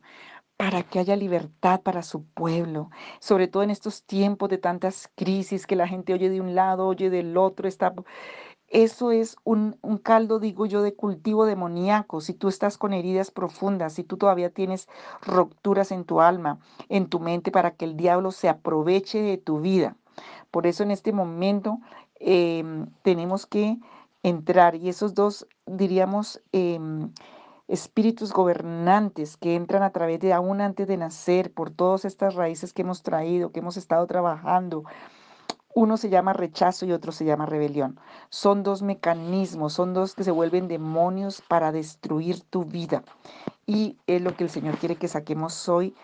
para 0.57 0.83
que 0.83 0.99
haya 0.99 1.15
libertad 1.15 1.81
para 1.81 2.03
su 2.03 2.23
pueblo, 2.23 2.89
sobre 3.19 3.47
todo 3.47 3.63
en 3.63 3.69
estos 3.69 4.03
tiempos 4.03 4.49
de 4.49 4.57
tantas 4.57 5.09
crisis 5.15 5.67
que 5.67 5.75
la 5.75 5.87
gente 5.87 6.13
oye 6.13 6.29
de 6.29 6.41
un 6.41 6.55
lado, 6.55 6.87
oye 6.87 7.09
del 7.09 7.37
otro, 7.37 7.67
está... 7.67 7.93
Eso 8.67 9.11
es 9.11 9.35
un, 9.43 9.77
un 9.81 9.99
caldo, 9.99 10.39
digo 10.39 10.65
yo, 10.65 10.81
de 10.81 10.95
cultivo 10.95 11.45
demoníaco. 11.45 12.21
Si 12.21 12.33
tú 12.33 12.47
estás 12.47 12.79
con 12.79 12.91
heridas 12.91 13.29
profundas, 13.29 13.93
si 13.93 14.03
tú 14.03 14.17
todavía 14.17 14.49
tienes 14.49 14.89
rupturas 15.21 15.91
en 15.91 16.05
tu 16.05 16.21
alma, 16.21 16.57
en 16.89 17.07
tu 17.07 17.19
mente, 17.19 17.51
para 17.51 17.75
que 17.75 17.85
el 17.85 17.95
diablo 17.95 18.31
se 18.31 18.49
aproveche 18.49 19.21
de 19.21 19.37
tu 19.37 19.59
vida. 19.59 19.95
Por 20.49 20.65
eso 20.65 20.81
en 20.81 20.89
este 20.89 21.11
momento 21.11 21.81
Em, 22.25 22.87
tenemos 23.01 23.45
que 23.45 23.79
entrar 24.23 24.75
y 24.75 24.87
esos 24.87 25.13
dos, 25.13 25.45
diríamos, 25.65 26.41
em, 26.53 27.11
espíritus 27.67 28.33
gobernantes 28.33 29.37
que 29.37 29.55
entran 29.55 29.83
a 29.83 29.91
través 29.91 30.19
de 30.19 30.33
aún 30.33 30.61
antes 30.61 30.87
de 30.87 30.97
nacer 30.97 31.51
por 31.53 31.71
todas 31.71 32.05
estas 32.05 32.35
raíces 32.35 32.73
que 32.73 32.81
hemos 32.81 33.03
traído, 33.03 33.51
que 33.51 33.59
hemos 33.59 33.77
estado 33.77 34.05
trabajando. 34.07 34.83
Uno 35.75 35.97
se 35.97 36.09
llama 36.09 36.33
rechazo 36.33 36.85
y 36.85 36.91
otro 36.91 37.11
se 37.11 37.25
llama 37.25 37.47
rebelión. 37.47 37.99
Son 38.29 38.61
dos 38.61 38.83
mecanismos, 38.83 39.73
son 39.73 39.93
dos 39.93 40.13
que 40.13 40.23
se 40.23 40.31
vuelven 40.31 40.67
demonios 40.67 41.41
para 41.47 41.71
destruir 41.71 42.41
tu 42.41 42.63
vida. 42.63 43.03
Y 43.65 43.97
es 44.05 44.21
lo 44.21 44.35
que 44.35 44.43
el 44.43 44.49
Señor 44.49 44.77
quiere 44.77 44.97
que 44.97 45.07
saquemos 45.07 45.67
hoy 45.69 45.95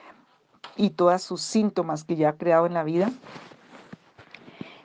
y 0.76 0.92
todos 0.92 1.22
sus 1.22 1.42
síntomas 1.42 2.04
que 2.04 2.16
ya 2.16 2.30
ha 2.30 2.38
creado 2.38 2.66
en 2.66 2.74
la 2.74 2.84
vida 2.84 3.12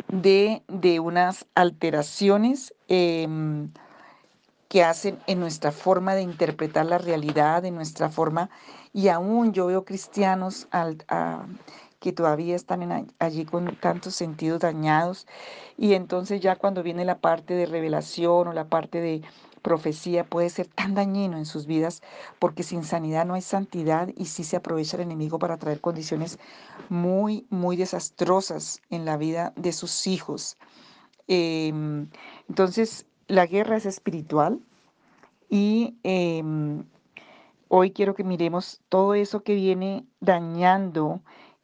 de, 0.09 0.62
de 0.69 1.00
unas 1.00 1.47
alteraciones 1.54 2.75
em, 2.88 3.71
que 4.68 4.83
hacen 4.83 5.18
en 5.26 5.40
nuestra 5.40 5.73
forma 5.73 6.14
de 6.14 6.23
interpretar 6.23 6.87
la 6.87 6.99
realidad, 6.99 7.64
en 7.64 7.75
nuestra 7.75 8.09
forma, 8.09 8.50
y 8.92 9.09
aún 9.09 9.52
yo 9.52 9.66
veo 9.66 9.85
cristianos 9.85 10.68
al, 10.71 11.04
que 12.00 12.12
todavía 12.12 12.56
están 12.56 13.09
allí 13.18 13.44
con 13.44 13.76
tantos 13.76 14.14
sentidos 14.14 14.61
dañados, 14.61 15.26
y 15.76 15.94
entonces 15.94 16.40
ya 16.40 16.56
cuando 16.56 16.83
viene 16.83 17.04
la 17.04 17.18
parte 17.18 17.54
de 17.54 17.66
revelación 17.66 18.49
o 18.49 18.52
la 18.52 18.68
parte 18.68 19.00
de 19.00 19.23
profecía 19.64 20.25
puede 20.25 20.50
ser 20.50 20.66
tan 20.66 20.94
dañino 20.94 21.38
en 21.38 21.47
sus 21.47 21.66
vidas 21.66 22.02
porque 22.38 22.62
sin 22.62 22.85
sanidad 22.85 23.25
no 23.25 23.33
hay 23.33 23.40
santidad 23.40 24.11
y 24.14 24.26
sí 24.26 24.44
se 24.44 24.56
aprovecha 24.56 24.99
el 24.99 25.04
enemigo 25.04 25.38
para 25.38 25.56
traer 25.56 25.80
condiciones 25.80 26.38
muy, 26.90 27.47
muy 27.49 27.76
desastrosas 27.76 28.83
en 28.90 29.06
la 29.06 29.16
vida 29.16 29.54
de 29.56 29.73
sus 29.73 30.06
hijos. 30.06 30.59
Em, 31.26 32.11
entonces, 32.50 33.06
la 33.28 33.47
guerra 33.47 33.76
es 33.76 33.87
espiritual 33.87 34.61
y 35.49 35.97
em, 36.02 36.85
hoy 37.69 37.93
quiero 37.93 38.14
que 38.14 38.25
miremos 38.25 38.81
todo 38.88 39.14
eso 39.14 39.43
que 39.43 39.54
viene 39.54 40.04
dañando 40.21 41.21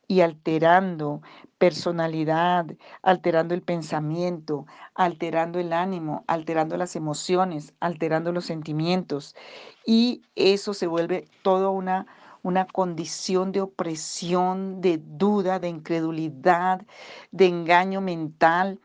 y 0.07 0.23
alterando 0.23 1.23
personalidad, 1.59 2.67
alterando 3.03 3.55
el 3.55 3.63
pensamiento, 3.63 4.67
alterando 4.95 5.61
el 5.61 5.73
ánimo, 5.73 6.25
alterando 6.27 6.77
las 6.77 6.97
emociones, 6.97 7.75
alterando 7.79 8.33
los 8.33 8.47
sentimientos. 8.47 9.37
Y 9.87 10.23
eso 10.35 10.75
se 10.75 10.89
vuelve 10.89 11.29
toda 11.43 11.69
una, 11.69 12.07
una 12.43 12.67
condición 12.67 13.53
de 13.53 13.61
opresión, 13.61 14.81
de 14.81 14.99
duda, 14.99 15.61
de 15.61 15.69
incredulidad, 15.69 16.85
de 17.31 17.47
engaño 17.47 18.01
mental 18.01 18.81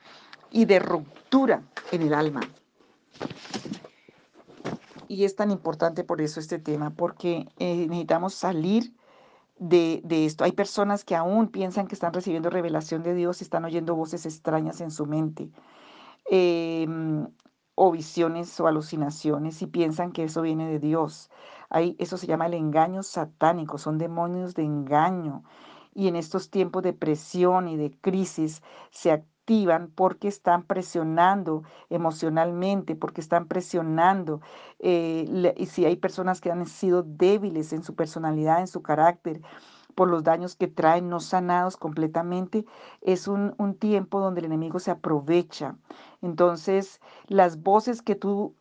y 0.52 0.66
de 0.66 0.78
ruptura 0.78 1.64
en 1.92 2.04
el 2.04 2.14
alma. 2.14 2.42
Y 5.08 5.24
es 5.24 5.36
tan 5.36 5.52
importante 5.52 6.04
por 6.04 6.22
eso 6.22 6.40
este 6.40 6.60
tema, 6.60 6.92
porque 6.92 7.48
eh, 7.58 7.88
necesitamos 7.88 8.34
salir 8.34 8.94
de, 9.58 10.02
esto. 10.10 10.44
Hay 10.44 10.52
personas 10.52 11.06
que 11.06 11.16
aún 11.16 11.48
piensan 11.50 11.88
que 11.88 11.96
están 11.96 12.14
recibiendo 12.14 12.50
revelación 12.50 13.04
de 13.04 13.14
Dios 13.14 13.42
y 13.42 13.44
están 13.46 13.66
oyendo 13.66 13.96
voces 13.96 14.26
extrañas 14.26 14.82
en 14.82 14.92
su 14.92 15.06
mente. 15.06 15.50
Em, 16.30 17.28
o 17.76 17.92
visiones 17.92 18.60
o 18.60 18.68
alucinaciones 18.68 19.62
y 19.62 19.68
piensan 19.68 20.12
que 20.12 20.24
eso 20.24 20.42
viene 20.42 20.70
de 20.70 20.80
Dios. 20.80 21.30
Ahí, 21.70 21.96
eso 22.00 22.18
se 22.18 22.28
llama 22.28 22.48
el 22.48 22.54
engaño 22.54 23.04
satánico, 23.04 23.78
son 23.78 23.98
demonios 23.98 24.56
de 24.56 24.64
engaño. 24.64 25.44
Y 25.94 26.08
en 26.08 26.16
estos 26.16 26.50
tiempos 26.50 26.84
de 26.84 26.94
presión 26.94 27.68
y 27.68 27.78
de 27.78 27.92
crisis 27.92 28.62
se 28.92 29.12
activan 29.12 29.35
porque 29.94 30.28
están 30.28 30.64
presionando 30.64 31.64
emocionalmente, 31.90 32.96
porque 32.96 33.22
están 33.22 33.48
presionando. 33.48 34.42
Eh, 34.80 35.54
y 35.58 35.66
si 35.68 35.86
hay 35.86 35.98
personas 35.98 36.42
que 36.42 36.52
han 36.52 36.66
sido 36.66 37.04
débiles 37.04 37.74
en 37.74 37.84
su 37.84 37.96
personalidad, 37.96 38.60
en 38.60 38.68
su 38.68 38.82
carácter, 38.82 39.42
por 39.94 40.10
los 40.10 40.24
daños 40.24 40.56
que 40.56 40.68
traen 40.68 41.10
no 41.10 41.20
sanados 41.20 41.78
completamente, 41.78 42.66
es 43.02 43.28
un, 43.28 43.54
un, 43.58 43.76
tiempo 43.76 44.20
donde 44.20 44.42
el 44.42 44.48
enemigo 44.48 44.80
se 44.80 44.92
aprovecha. 44.92 45.78
Entonces, 46.22 47.00
las 47.28 47.62
voces 47.62 48.02
que 48.02 48.16
tú 48.16 48.56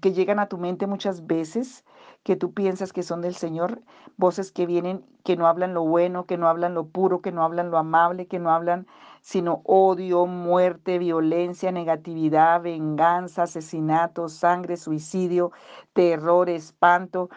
que 0.00 0.12
llegan 0.12 0.38
a 0.38 0.48
tu 0.48 0.58
mente 0.58 0.86
muchas 0.86 1.26
veces, 1.26 1.84
que 2.22 2.36
tú 2.36 2.52
piensas 2.52 2.92
que 2.92 3.02
son 3.02 3.20
del 3.20 3.34
Señor, 3.34 3.82
voces 4.16 4.52
que 4.52 4.66
vienen, 4.66 5.04
que 5.24 5.36
no 5.36 5.46
hablan 5.46 5.74
lo 5.74 5.84
bueno, 5.84 6.26
que 6.26 6.38
no 6.38 6.48
hablan 6.48 6.74
lo 6.74 6.86
puro, 6.86 7.20
que 7.20 7.32
no 7.32 7.42
hablan 7.42 7.70
lo 7.70 7.78
amable, 7.78 8.26
que 8.26 8.38
no 8.38 8.50
hablan 8.50 8.86
sino 9.22 9.62
odio, 9.64 10.26
muerte, 10.26 10.98
violencia, 10.98 11.72
negatividad, 11.72 12.60
venganza, 12.60 13.44
asesinato, 13.44 14.28
sangre, 14.28 14.76
suicidio, 14.76 15.52
terror, 15.94 16.50
espanto. 16.50 17.30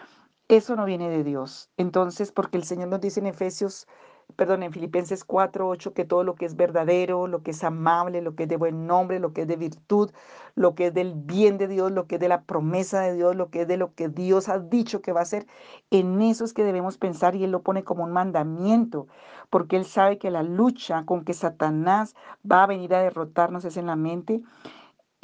Eso 0.48 0.75
no 0.75 0.86
viene 0.86 1.10
de 1.10 1.24
Dios. 1.24 1.70
Entonces, 1.77 2.32
porque 2.32 2.58
el 2.58 2.65
Señor 2.65 2.89
nos 2.89 3.01
dice 3.01 3.20
en 3.20 3.27
Efesios 3.27 3.88
perdón, 4.36 4.63
en 4.63 4.72
Filipenses 4.72 5.24
4, 5.24 5.68
8, 5.68 5.94
que 5.94 6.06
todo 6.06 6.24
lo 6.24 6.36
que 6.36 6.46
es 6.46 6.56
verdadero, 6.56 7.27
lo 7.27 7.42
que 7.42 7.51
es 7.51 7.63
amable, 7.63 8.22
lo 8.22 8.36
que 8.36 8.44
es 8.44 8.50
de 8.50 8.58
buen 8.58 8.88
nombre, 8.88 9.20
lo 9.20 9.34
que 9.34 9.42
es 9.42 9.48
de 9.48 9.56
virtud, 9.56 10.12
lo 10.56 10.75
que 10.75 10.88
es 10.88 10.94
del 10.94 11.13
bien 11.15 11.58
de 11.58 11.68
Dios, 11.68 11.92
lo 11.92 12.08
que 12.08 12.15
es 12.15 12.22
de 12.22 12.27
la 12.30 12.44
promesa 12.44 13.01
de 13.01 13.13
Dios, 13.13 13.36
lo 13.36 13.50
que 13.50 13.62
es 13.62 13.68
de 13.68 13.77
lo 13.77 13.94
que 13.94 14.10
Dios 14.10 14.50
ha 14.50 14.60
dicho 14.60 15.01
que 15.01 15.13
va 15.13 15.22
a 15.22 15.24
hacer, 15.24 15.48
en 15.92 16.22
eso 16.22 16.46
es 16.46 16.54
que 16.54 16.63
debemos 16.63 16.98
pensar 16.98 17.36
y 17.36 17.44
Él 17.44 17.51
lo 17.51 17.62
pone 17.62 17.84
como 17.84 18.04
un 18.04 18.12
mandamiento, 18.12 19.08
porque 19.50 19.77
Él 19.77 19.86
sabe 19.86 20.18
que 20.18 20.32
la 20.32 20.44
lucha 20.44 21.04
con 21.06 21.24
que 21.24 21.34
Satanás 21.34 22.15
va 22.50 22.63
a 22.63 22.68
venir 22.68 22.94
a 22.94 23.01
derrotarnos 23.01 23.65
es 23.65 23.77
en 23.77 23.88
la 23.88 23.96
mente 23.96 24.42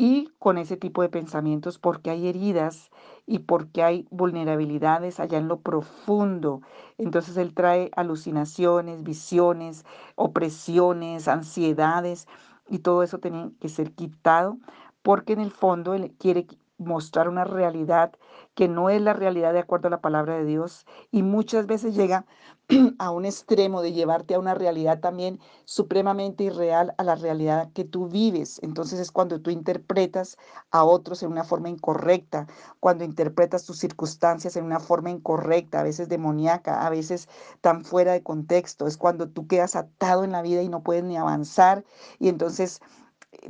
y 0.02 0.32
con 0.40 0.58
ese 0.58 0.78
tipo 0.78 1.04
de 1.04 1.10
pensamientos 1.10 1.78
porque 1.78 2.10
hay 2.10 2.28
heridas 2.28 2.90
y 3.28 3.38
porque 3.38 3.84
hay 3.84 4.08
vulnerabilidades 4.10 5.20
allá 5.20 5.38
en 5.38 5.48
lo 5.48 5.60
profundo. 5.60 6.64
Entonces 6.98 7.38
Él 7.38 7.54
trae 7.54 7.92
alucinaciones, 7.96 9.04
visiones, 9.04 9.86
opresiones, 10.16 11.28
ansiedades 11.28 12.28
y 12.68 12.80
todo 12.80 13.04
eso 13.04 13.20
tiene 13.20 13.52
que 13.60 13.70
ser 13.70 13.92
quitado 13.92 14.58
porque 15.04 15.34
en 15.34 15.40
el 15.40 15.52
fondo 15.52 15.94
Él 15.94 16.16
quiere 16.18 16.48
mostrar 16.80 17.30
una 17.30 17.44
realidad 17.44 18.12
que 18.56 18.68
no 18.68 18.90
es 18.90 19.02
la 19.02 19.14
realidad 19.14 19.54
de 19.54 19.60
acuerdo 19.60 19.88
a 19.88 19.92
la 19.92 20.02
palabra 20.02 20.38
de 20.38 20.46
Dios 20.46 20.86
y 21.12 21.24
muchas 21.24 21.68
veces 21.68 21.96
llega 21.96 22.26
a 23.00 23.12
un 23.12 23.26
extremo 23.26 23.82
de 23.82 23.94
llevarte 23.94 24.36
a 24.36 24.40
una 24.40 24.54
realidad 24.54 25.00
también 25.00 25.40
supremamente 25.66 26.44
irreal 26.44 26.94
a 26.98 27.04
la 27.04 27.16
realidad 27.16 27.72
que 27.74 27.84
tú 27.84 28.08
vives. 28.08 28.60
Entonces 28.64 29.00
es 29.00 29.12
cuando 29.12 29.42
tú 29.42 29.50
interpretas 29.50 30.38
a 30.72 30.84
otros 30.84 31.24
en 31.24 31.32
una 31.32 31.44
forma 31.44 31.70
incorrecta, 31.70 32.48
cuando 32.80 33.04
interpretas 33.04 33.66
tus 33.66 33.78
circunstancias 33.78 34.56
en 34.56 34.66
una 34.66 34.80
forma 34.80 35.10
incorrecta, 35.10 35.80
a 35.80 35.84
veces 35.84 36.10
demoníaca, 36.10 36.86
a 36.86 36.90
veces 36.90 37.28
tan 37.62 37.84
fuera 37.84 38.14
de 38.14 38.24
contexto. 38.24 38.88
Es 38.88 38.98
cuando 38.98 39.30
tú 39.30 39.48
quedas 39.48 39.76
atado 39.76 40.24
en 40.24 40.32
la 40.32 40.42
vida 40.42 40.62
y 40.62 40.70
no 40.70 40.84
puedes 40.84 41.04
ni 41.04 41.18
avanzar 41.18 41.84
y 42.20 42.30
entonces 42.30 42.82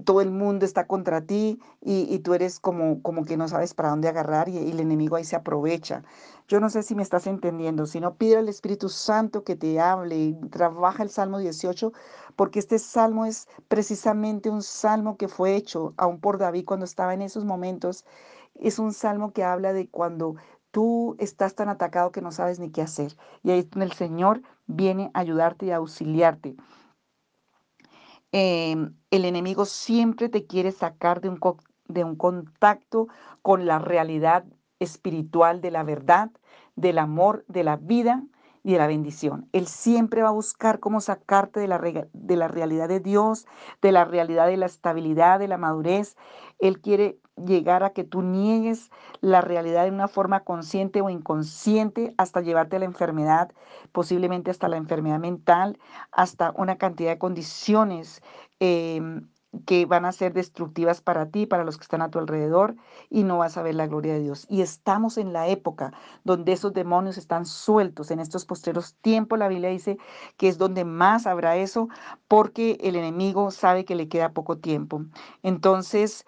todo 0.05 0.21
el 0.21 0.31
mundo 0.31 0.65
está 0.65 0.87
contra 0.87 1.21
ti 1.21 1.59
y, 1.81 2.19
tú 2.19 2.33
eres 2.33 2.59
como, 2.59 3.01
como 3.01 3.25
que 3.25 3.37
no 3.37 3.47
sabes 3.47 3.73
para 3.73 3.89
dónde 3.89 4.07
agarrar 4.07 4.47
y, 4.49 4.57
y, 4.57 4.71
el 4.71 4.79
enemigo 4.79 5.15
ahí 5.15 5.23
se 5.23 5.35
aprovecha. 5.35 6.03
Yo 6.47 6.59
no 6.59 6.69
sé 6.69 6.83
si 6.83 6.95
me 6.95 7.03
estás 7.03 7.27
entendiendo, 7.27 7.85
si 7.85 7.99
no 7.99 8.15
pide 8.15 8.37
al 8.37 8.49
Espíritu 8.49 8.89
Santo 8.89 9.43
que 9.43 9.55
te 9.55 9.79
hable 9.79 10.17
y 10.17 10.33
trabaja 10.49 11.03
el 11.03 11.09
Salmo 11.09 11.39
18, 11.39 11.91
porque 12.35 12.59
este 12.59 12.79
salmo 12.79 13.25
es 13.25 13.47
precisamente 13.67 14.49
un 14.49 14.63
salmo 14.63 15.17
que 15.17 15.27
fue 15.27 15.55
hecho 15.55 15.93
aún 15.97 16.19
por 16.19 16.37
David 16.37 16.65
cuando 16.65 16.85
estaba 16.85 17.13
en 17.13 17.21
esos 17.21 17.45
momentos. 17.45 18.05
Es 18.55 18.79
un 18.79 18.93
salmo 18.93 19.31
que 19.33 19.43
habla 19.43 19.73
de 19.73 19.87
cuando 19.89 20.35
tú 20.71 21.15
estás 21.19 21.55
tan 21.55 21.69
atacado 21.69 22.11
que 22.11 22.21
no 22.21 22.31
sabes 22.31 22.59
ni 22.59 22.71
qué 22.71 22.81
hacer. 22.81 23.15
Y 23.43 23.51
ahí 23.51 23.69
el 23.75 23.91
Señor 23.93 24.41
viene 24.67 25.11
a 25.13 25.19
ayudarte 25.19 25.67
y 25.67 25.71
a 25.71 25.77
auxiliarte. 25.77 26.55
Em, 28.31 28.95
el 29.11 29.25
enemigo 29.25 29.65
siempre 29.65 30.29
te 30.29 30.45
quiere 30.45 30.71
sacar 30.71 31.21
de 31.21 31.29
un, 31.29 31.39
de 31.87 32.03
un 32.03 32.15
contacto 32.15 33.07
con 33.41 33.65
la 33.65 33.79
realidad 33.79 34.45
espiritual 34.79 35.61
de 35.61 35.71
la 35.71 35.83
verdad, 35.83 36.31
del 36.75 36.97
amor, 36.97 37.43
de 37.47 37.63
la 37.63 37.75
vida 37.77 38.23
y 38.63 38.73
de 38.73 38.77
la 38.77 38.87
bendición. 38.87 39.49
Él 39.51 39.67
siempre 39.67 40.21
va 40.21 40.29
a 40.29 40.33
buscar 40.33 40.79
cómo 40.79 41.01
sacarte 41.01 41.59
de 41.59 41.67
la, 41.67 41.79
de 41.79 42.35
la 42.35 42.47
realidad 42.47 42.87
de 42.87 42.99
Dios, 42.99 43.47
de 43.81 43.91
la 43.91 44.05
realidad 44.05 44.47
de 44.47 44.57
la 44.57 44.65
estabilidad, 44.65 45.39
de 45.39 45.47
la 45.47 45.57
madurez. 45.57 46.15
Él 46.59 46.79
quiere 46.79 47.19
llegar 47.35 47.83
a 47.83 47.91
que 47.91 48.03
tú 48.03 48.21
niegues 48.21 48.91
la 49.21 49.41
realidad 49.41 49.85
de 49.85 49.91
una 49.91 50.07
forma 50.07 50.41
consciente 50.41 51.01
o 51.01 51.09
inconsciente 51.09 52.13
hasta 52.17 52.41
llevarte 52.41 52.75
a 52.75 52.79
la 52.79 52.85
enfermedad, 52.85 53.51
posiblemente 53.91 54.51
hasta 54.51 54.67
la 54.67 54.77
enfermedad 54.77 55.19
mental, 55.19 55.79
hasta 56.11 56.53
una 56.55 56.77
cantidad 56.77 57.11
de 57.11 57.17
condiciones 57.19 58.21
em, 58.59 59.27
que 59.65 59.85
van 59.85 60.05
a 60.05 60.11
ser 60.13 60.33
destructivas 60.33 61.01
para 61.01 61.29
ti, 61.29 61.45
para 61.45 61.65
los 61.65 61.77
que 61.77 61.83
están 61.83 62.01
a 62.01 62.09
tu 62.09 62.19
alrededor, 62.19 62.75
y 63.09 63.23
no 63.23 63.39
vas 63.39 63.57
a 63.57 63.63
ver 63.63 63.75
la 63.75 63.87
gloria 63.87 64.13
de 64.13 64.21
Dios. 64.21 64.45
Y 64.49 64.61
estamos 64.61 65.17
en 65.17 65.33
la 65.33 65.47
época 65.47 65.91
donde 66.23 66.53
esos 66.53 66.73
demonios 66.73 67.17
están 67.17 67.45
sueltos. 67.45 68.11
En 68.11 68.19
estos 68.19 68.45
posteros 68.45 68.95
tiempos, 69.01 69.39
la 69.39 69.49
Biblia 69.49 69.69
dice 69.69 69.97
que 70.37 70.47
es 70.47 70.57
donde 70.57 70.85
más 70.85 71.27
habrá 71.27 71.57
eso, 71.57 71.89
porque 72.27 72.77
el 72.81 72.95
enemigo 72.95 73.51
sabe 73.51 73.83
que 73.83 73.95
le 73.95 74.07
queda 74.07 74.31
poco 74.33 74.57
tiempo. 74.57 75.03
Entonces, 75.43 76.25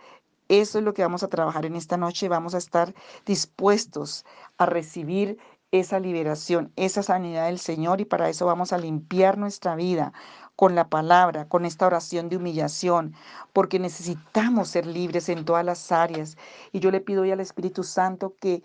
eso 0.50 0.80
es 0.80 0.86
lo 0.86 0.94
que 0.94 1.02
vamos 1.02 1.24
a 1.24 1.28
trabajar 1.30 1.66
en 1.66 1.76
esta 1.76 1.98
noche. 1.98 2.30
Vamos 2.30 2.56
a 2.56 2.58
estar 2.58 2.94
dispuestos 3.26 4.26
a 4.58 4.66
recibir 4.66 5.38
esa 5.72 6.00
liberación, 6.00 6.72
esa 6.76 7.02
sanidad 7.02 7.48
del 7.48 7.58
Señor 7.58 8.00
y 8.00 8.06
para 8.06 8.30
eso 8.30 8.46
vamos 8.46 8.74
a 8.74 8.78
limpiar 8.78 9.40
nuestra 9.40 9.76
vida 9.76 10.14
con 10.56 10.76
la 10.76 10.88
palabra, 10.88 11.48
con 11.48 11.66
esta 11.66 11.88
oración 11.88 12.30
de 12.30 12.38
humillación, 12.38 13.16
porque 13.54 13.80
necesitamos 13.80 14.70
ser 14.70 14.86
libres 14.86 15.30
en 15.30 15.46
todas 15.46 15.66
las 15.66 15.92
áreas. 15.92 16.38
Y 16.72 16.80
yo 16.80 16.92
le 16.92 17.02
pido 17.02 17.24
hoy 17.24 17.32
al 17.32 17.40
Espíritu 17.40 17.84
Santo 17.84 18.36
que 18.40 18.62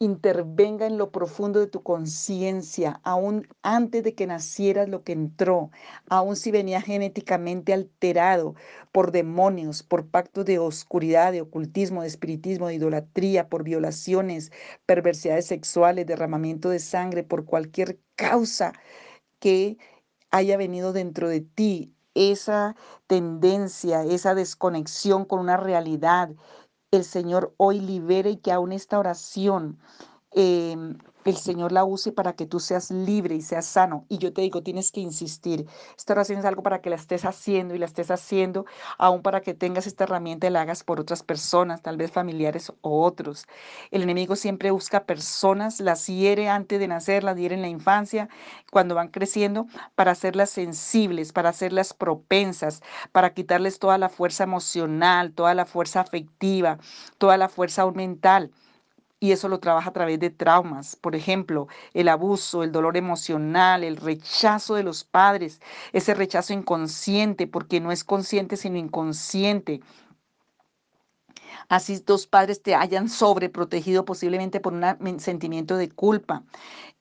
intervenga 0.00 0.86
en 0.86 0.96
lo 0.96 1.12
profundo 1.12 1.60
de 1.60 1.66
tu 1.66 1.82
conciencia, 1.82 3.00
aún 3.04 3.46
antes 3.62 4.02
de 4.02 4.14
que 4.14 4.26
nacieras 4.26 4.88
lo 4.88 5.04
que 5.04 5.12
entró, 5.12 5.70
aún 6.08 6.36
si 6.36 6.50
venía 6.50 6.80
genéticamente 6.80 7.74
alterado 7.74 8.54
por 8.92 9.12
demonios, 9.12 9.82
por 9.82 10.08
pactos 10.08 10.46
de 10.46 10.58
oscuridad, 10.58 11.32
de 11.32 11.42
ocultismo, 11.42 12.00
de 12.00 12.08
espiritismo, 12.08 12.68
de 12.68 12.76
idolatría, 12.76 13.50
por 13.50 13.62
violaciones, 13.62 14.50
perversidades 14.86 15.46
sexuales, 15.46 16.06
derramamiento 16.06 16.70
de 16.70 16.78
sangre, 16.78 17.22
por 17.22 17.44
cualquier 17.44 17.98
causa 18.16 18.72
que 19.38 19.78
haya 20.30 20.56
venido 20.56 20.92
dentro 20.92 21.28
de 21.28 21.42
ti, 21.42 21.94
esa 22.14 22.74
tendencia, 23.06 24.02
esa 24.04 24.34
desconexión 24.34 25.24
con 25.24 25.40
una 25.40 25.56
realidad, 25.56 26.30
el 26.90 27.04
Señor 27.04 27.54
hoy 27.56 27.80
libere 27.80 28.30
y 28.30 28.36
que 28.36 28.52
aún 28.52 28.72
esta 28.72 28.98
oración 28.98 29.78
em, 30.32 30.98
el 31.24 31.36
Señor 31.36 31.72
la 31.72 31.84
use 31.84 32.12
para 32.12 32.34
que 32.34 32.46
tú 32.46 32.60
seas 32.60 32.90
libre 32.90 33.34
y 33.34 33.42
seas 33.42 33.66
sano. 33.66 34.04
Y 34.08 34.18
yo 34.18 34.32
te 34.32 34.42
digo, 34.42 34.62
tienes 34.62 34.92
que 34.92 35.00
insistir. 35.00 35.66
Esta 35.96 36.14
oración 36.14 36.38
es 36.38 36.44
algo 36.44 36.62
para 36.62 36.80
que 36.80 36.90
la 36.90 36.96
estés 36.96 37.24
haciendo 37.24 37.74
y 37.74 37.78
la 37.78 37.86
estés 37.86 38.10
haciendo, 38.10 38.64
aún 38.98 39.22
para 39.22 39.40
que 39.40 39.54
tengas 39.54 39.86
esta 39.86 40.04
herramienta 40.04 40.46
y 40.46 40.50
la 40.50 40.62
hagas 40.62 40.84
por 40.84 41.00
otras 41.00 41.22
personas, 41.22 41.82
tal 41.82 41.96
vez 41.96 42.10
familiares 42.10 42.72
o 42.80 43.02
otros. 43.02 43.46
El 43.90 44.02
enemigo 44.02 44.36
siempre 44.36 44.70
busca 44.70 45.04
personas, 45.04 45.80
las 45.80 46.06
hiere 46.06 46.48
antes 46.48 46.80
de 46.80 46.88
nacer, 46.88 47.24
las 47.24 47.36
hiere 47.36 47.54
en 47.54 47.62
la 47.62 47.68
infancia, 47.68 48.28
cuando 48.70 48.94
van 48.94 49.08
creciendo, 49.08 49.66
para 49.94 50.12
hacerlas 50.12 50.50
sensibles, 50.50 51.32
para 51.32 51.50
hacerlas 51.50 51.92
propensas, 51.94 52.82
para 53.12 53.34
quitarles 53.34 53.78
toda 53.78 53.98
la 53.98 54.08
fuerza 54.08 54.44
emocional, 54.44 55.32
toda 55.32 55.54
la 55.54 55.66
fuerza 55.66 56.00
afectiva, 56.00 56.78
toda 57.18 57.36
la 57.36 57.48
fuerza 57.48 57.90
mental 57.90 58.50
y 59.20 59.32
eso 59.32 59.48
lo 59.48 59.60
trabaja 59.60 59.90
a 59.90 59.92
través 59.92 60.18
de 60.18 60.30
traumas, 60.30 60.96
por 60.96 61.14
ejemplo, 61.14 61.68
el 61.92 62.08
abuso, 62.08 62.62
el 62.64 62.72
dolor 62.72 62.96
emocional, 62.96 63.84
el 63.84 63.98
rechazo 63.98 64.74
de 64.74 64.82
los 64.82 65.04
padres, 65.04 65.60
ese 65.92 66.14
rechazo 66.14 66.54
inconsciente, 66.54 67.46
porque 67.46 67.80
no 67.80 67.92
es 67.92 68.02
consciente 68.02 68.56
sino 68.56 68.78
inconsciente. 68.78 69.82
Así 71.68 72.02
dos 72.04 72.26
padres 72.26 72.62
te 72.62 72.74
hayan 72.74 73.08
sobreprotegido 73.08 74.04
posiblemente 74.04 74.60
por 74.60 74.72
un 74.72 75.20
sentimiento 75.20 75.76
de 75.76 75.90
culpa, 75.90 76.42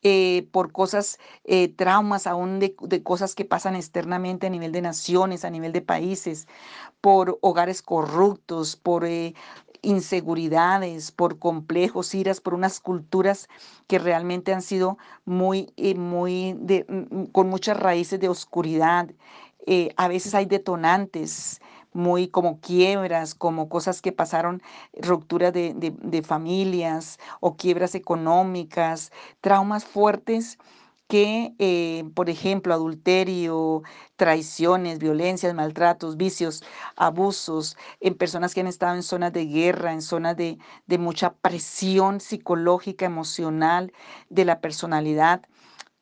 eh, 0.02 0.48
por 0.52 0.72
cosas, 0.72 1.20
eh, 1.44 1.70
traumas 1.70 2.28
aún 2.28 2.60
de, 2.60 2.76
cosas 3.04 3.36
que 3.36 3.46
pasan 3.46 3.76
externamente 3.76 4.48
a 4.48 4.50
nivel 4.50 4.72
de 4.72 4.82
naciones, 4.82 5.46
a 5.46 5.50
nivel 5.50 5.72
de 5.72 5.82
países, 5.82 6.48
por 7.02 7.38
hogares 7.42 7.82
corruptos, 7.82 8.76
por 8.76 9.06
eh, 9.06 9.34
inseguridades, 9.82 11.12
por 11.12 11.40
complejos, 11.40 12.14
iras, 12.16 12.42
por 12.42 12.54
unas 12.54 12.80
culturas 12.80 13.48
que 13.88 14.00
realmente 14.00 14.54
han 14.54 14.62
sido 14.62 14.98
muy, 15.26 15.74
eh, 15.78 15.96
muy, 15.96 16.54
mm, 16.54 17.22
mm, 17.22 17.26
con 17.28 17.50
muchas 17.50 17.78
raíces 17.80 18.20
de 18.20 18.30
oscuridad. 18.30 19.10
Eh, 19.66 19.94
a 19.98 20.08
veces 20.08 20.34
hay 20.36 20.46
detonantes 20.46 21.62
muy 21.94 22.28
como 22.28 22.60
quiebras, 22.60 23.36
como 23.36 23.68
cosas 23.70 24.02
que 24.02 24.12
pasaron, 24.12 24.62
rupturas 24.94 25.54
de, 25.54 25.74
de 25.76 26.22
familias 26.22 27.20
o 27.40 27.56
quiebras 27.56 27.96
económicas, 27.96 29.12
traumas 29.42 29.86
fuertes 29.86 30.58
que, 31.10 31.56
eh, 31.60 32.06
por 32.16 32.30
ejemplo, 32.30 32.74
adulterio, 32.74 33.84
traiciones, 34.16 35.00
violencias, 35.00 35.56
maltratos, 35.56 36.18
vicios, 36.18 36.63
abusos, 36.96 37.78
en 38.00 38.16
personas 38.16 38.54
que 38.54 38.62
han 38.62 38.68
estado 38.68 38.96
en 38.96 39.04
zonas 39.04 39.34
de 39.34 39.46
guerra, 39.48 39.94
en 39.94 40.04
zonas 40.04 40.38
de, 40.38 40.60
de 40.88 40.98
mucha 41.00 41.34
presión 41.36 42.22
psicológica, 42.22 43.06
emocional, 43.08 43.92
de 44.30 44.46
la 44.46 44.62
personalidad. 44.62 45.42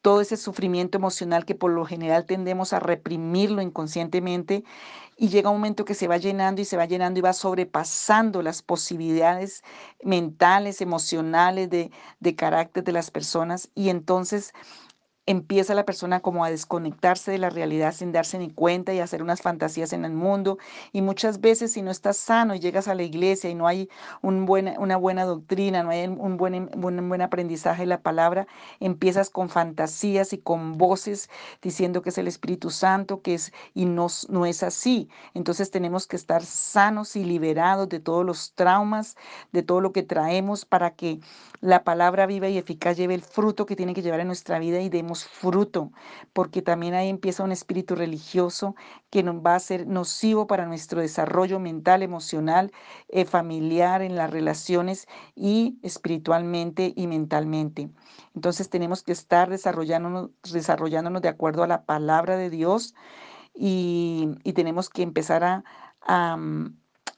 Todo 0.02 0.22
ese 0.22 0.38
sufrimiento 0.38 0.98
emocional 0.98 1.46
que 1.46 1.56
por 1.56 1.72
lo 1.72 1.86
general 1.86 2.26
tendemos 2.26 2.74
a 2.74 2.80
reprimirlo 2.80 3.62
inconscientemente 3.62 4.64
y 5.18 5.30
llega 5.30 5.50
un 5.50 5.58
momento 5.58 5.86
que 5.86 5.96
se 5.96 6.08
va 6.08 6.18
llenando 6.18 6.62
y 6.62 6.66
se 6.66 6.78
va 6.78 6.86
llenando 6.86 7.20
y 7.20 7.24
va 7.24 7.34
sobrepasando 7.34 8.42
las 8.42 8.62
posibilidades 8.62 9.64
mentales, 10.04 10.82
emocionales, 10.82 11.70
de, 11.70 11.92
de 12.20 12.36
carácter 12.36 12.84
de 12.84 12.92
las 12.94 13.12
personas 13.12 13.70
y 13.76 13.90
entonces 13.90 14.54
empieza 15.28 15.76
la 15.76 15.86
persona 15.86 16.22
como 16.22 16.46
a 16.46 16.50
desconectarse 16.50 17.32
de 17.32 17.38
la 17.38 17.50
realidad 17.50 17.94
sin 17.94 18.14
darse 18.14 18.40
ni 18.40 18.50
cuenta 18.50 18.94
y 18.94 19.00
hacer 19.00 19.22
unas 19.22 19.42
fantasías 19.42 19.92
en 19.92 20.06
el 20.06 20.14
mundo. 20.14 20.58
Y 20.94 21.02
muchas 21.02 21.42
veces 21.42 21.74
si 21.74 21.82
no 21.82 21.92
estás 21.92 22.16
sano 22.18 22.56
y 22.56 22.60
llegas 22.60 22.88
a 22.88 22.96
la 22.96 23.04
iglesia 23.04 23.50
y 23.50 23.56
no 23.56 23.68
hay 23.68 23.90
un 24.22 24.48
una 24.48 24.98
buena 24.98 25.26
doctrina, 25.26 25.84
no 25.84 25.90
hay 25.90 26.08
un 26.08 26.38
buen, 26.38 26.70
un 26.74 27.10
buen 27.10 27.22
aprendizaje 27.22 27.82
de 27.82 27.88
la 27.88 28.02
palabra, 28.02 28.48
empiezas 28.80 29.30
con 29.30 29.50
fantasías 29.50 30.32
y 30.32 30.38
con 30.38 30.78
voces 30.78 31.30
diciendo 31.62 32.02
que 32.02 32.10
es 32.10 32.18
el 32.18 32.30
Espíritu 32.30 32.70
Santo, 32.70 33.22
que 33.22 33.34
es 33.34 33.52
y 33.74 33.86
no, 33.86 34.08
no 34.30 34.46
es 34.46 34.64
así. 34.64 35.10
Entonces 35.34 35.70
tenemos 35.70 36.08
que 36.08 36.16
estar 36.16 36.44
sanos 36.46 37.18
y 37.18 37.26
liberados 37.26 37.90
de 37.90 38.00
todos 38.00 38.26
los 38.26 38.54
traumas, 38.54 39.18
de 39.52 39.64
todo 39.64 39.82
lo 39.82 39.92
que 39.92 40.04
traemos 40.04 40.64
para 40.64 40.92
que 40.92 41.20
la 41.60 41.84
palabra 41.84 42.26
viva 42.26 42.48
y 42.48 42.58
eficaz 42.58 42.96
lleve 42.96 43.16
el 43.16 43.24
fruto 43.24 43.66
que 43.66 43.76
tiene 43.76 43.94
que 43.94 44.02
llevar 44.02 44.22
en 44.22 44.28
nuestra 44.28 44.60
vida 44.60 44.80
y 44.80 44.90
demos 44.90 45.17
fruto, 45.26 45.92
porque 46.34 46.62
también 46.62 46.94
ahí 46.94 47.10
empieza 47.10 47.44
un 47.44 47.52
espíritu 47.52 47.96
religioso 47.96 48.76
que 49.10 49.24
nos 49.24 49.36
va 49.36 49.56
a 49.56 49.60
ser 49.60 49.88
nocivo 49.88 50.48
para 50.48 50.66
nuestro 50.66 51.02
desarrollo 51.02 51.60
mental, 51.60 52.04
emocional, 52.04 52.72
eh, 53.10 53.26
familiar, 53.26 54.02
en 54.02 54.16
las 54.16 54.30
relaciones 54.30 55.08
y 55.36 55.80
espiritualmente 55.84 56.94
y 56.96 57.08
mentalmente. 57.08 57.90
Entonces 58.36 58.70
tenemos 58.70 59.04
que 59.04 59.12
estar 59.12 59.50
desarrollándonos, 59.50 60.30
desarrollándonos 60.52 61.22
de 61.22 61.30
acuerdo 61.30 61.64
a 61.64 61.68
la 61.68 61.84
palabra 61.86 62.38
de 62.38 62.50
Dios 62.50 62.96
y, 63.54 64.30
tenemos 64.54 64.90
que 64.90 65.04
empezar 65.04 65.44
a, 65.44 65.64
a, 66.02 66.38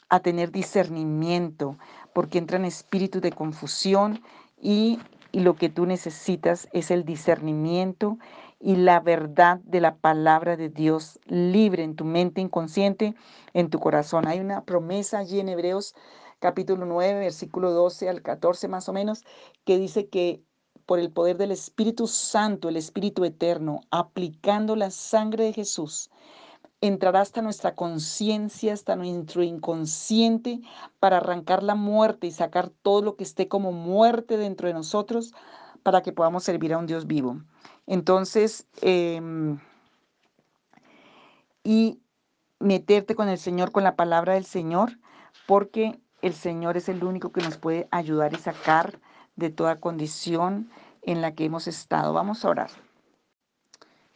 a 0.10 0.20
tener 0.20 0.52
discernimiento, 0.52 1.78
porque 2.14 2.38
entran 2.38 2.66
espíritus 2.66 3.22
de 3.22 3.32
confusión 3.32 4.22
y 4.62 5.00
y 5.32 5.42
lo 5.42 5.56
que 5.56 5.70
tú 5.70 5.86
necesitas 5.86 6.68
es 6.72 6.92
el 6.92 7.06
discernimiento 7.06 8.18
y 8.60 8.76
la 8.76 9.00
verdad 9.00 9.60
de 9.64 9.80
la 9.80 9.96
palabra 9.96 10.58
de 10.58 10.70
Dios 10.70 11.20
libre 11.26 11.84
en 11.84 11.96
tu 11.96 12.06
mente 12.06 12.42
inconsciente, 12.42 13.16
en 13.54 13.70
tu 13.70 13.80
corazón. 13.80 14.28
Hay 14.28 14.40
una 14.40 14.66
promesa 14.66 15.20
allí 15.20 15.40
en 15.40 15.50
Hebreos 15.50 15.96
capítulo 16.40 16.86
9, 16.86 17.20
versículo 17.20 17.72
12 17.72 18.10
al 18.10 18.22
14 18.22 18.68
más 18.68 18.90
o 18.90 18.94
menos, 18.94 19.24
que 19.66 19.78
dice 19.78 20.08
que 20.08 20.42
por 20.86 21.00
el 21.00 21.12
poder 21.12 21.38
del 21.38 21.52
Espíritu 21.52 22.08
Santo, 22.08 22.70
el 22.70 22.78
Espíritu 22.78 23.24
Eterno, 23.24 23.82
aplicando 23.92 24.76
la 24.76 24.90
sangre 24.90 25.44
de 25.46 25.54
Jesús, 25.54 26.10
entrará 26.82 27.22
hasta 27.22 27.42
nuestra 27.42 27.76
conciencia, 27.76 28.74
hasta 28.74 28.96
nuestro 28.96 29.44
inconsciente, 29.44 30.62
para 31.00 31.18
arrancar 31.18 31.64
la 31.64 31.76
muerte 31.76 32.28
y 32.28 32.32
sacar 32.32 32.70
todo 32.70 33.02
lo 33.02 33.16
que 33.16 33.24
esté 33.24 33.48
como 33.48 33.72
muerte 33.72 34.38
dentro 34.38 34.68
de 34.68 34.74
nosotros, 34.74 35.34
para 35.84 36.02
que 36.02 36.12
podamos 36.12 36.44
servir 36.44 36.74
a 36.74 36.78
un 36.78 36.86
Dios 36.86 37.08
vivo. 37.08 37.42
Entonces, 37.88 38.68
em, 38.82 39.60
y 41.64 42.00
meterte 42.60 43.16
con 43.16 43.30
el 43.30 43.38
Señor, 43.38 43.72
con 43.72 43.84
la 43.84 43.96
palabra 43.96 44.34
del 44.34 44.46
Señor, 44.46 45.00
porque 45.48 46.00
el 46.22 46.34
Señor 46.34 46.78
es 46.78 46.90
el 46.90 47.04
único 47.04 47.32
que 47.32 47.42
nos 47.42 47.58
puede 47.58 47.88
ayudar 47.92 48.34
y 48.34 48.38
sacar 48.38 49.00
de 49.36 49.50
toda 49.50 49.80
condición 49.80 50.70
en 51.02 51.22
la 51.22 51.34
que 51.34 51.46
hemos 51.46 51.68
estado. 51.68 52.14
Vamos 52.14 52.44
a 52.44 52.50
orar. 52.50 52.89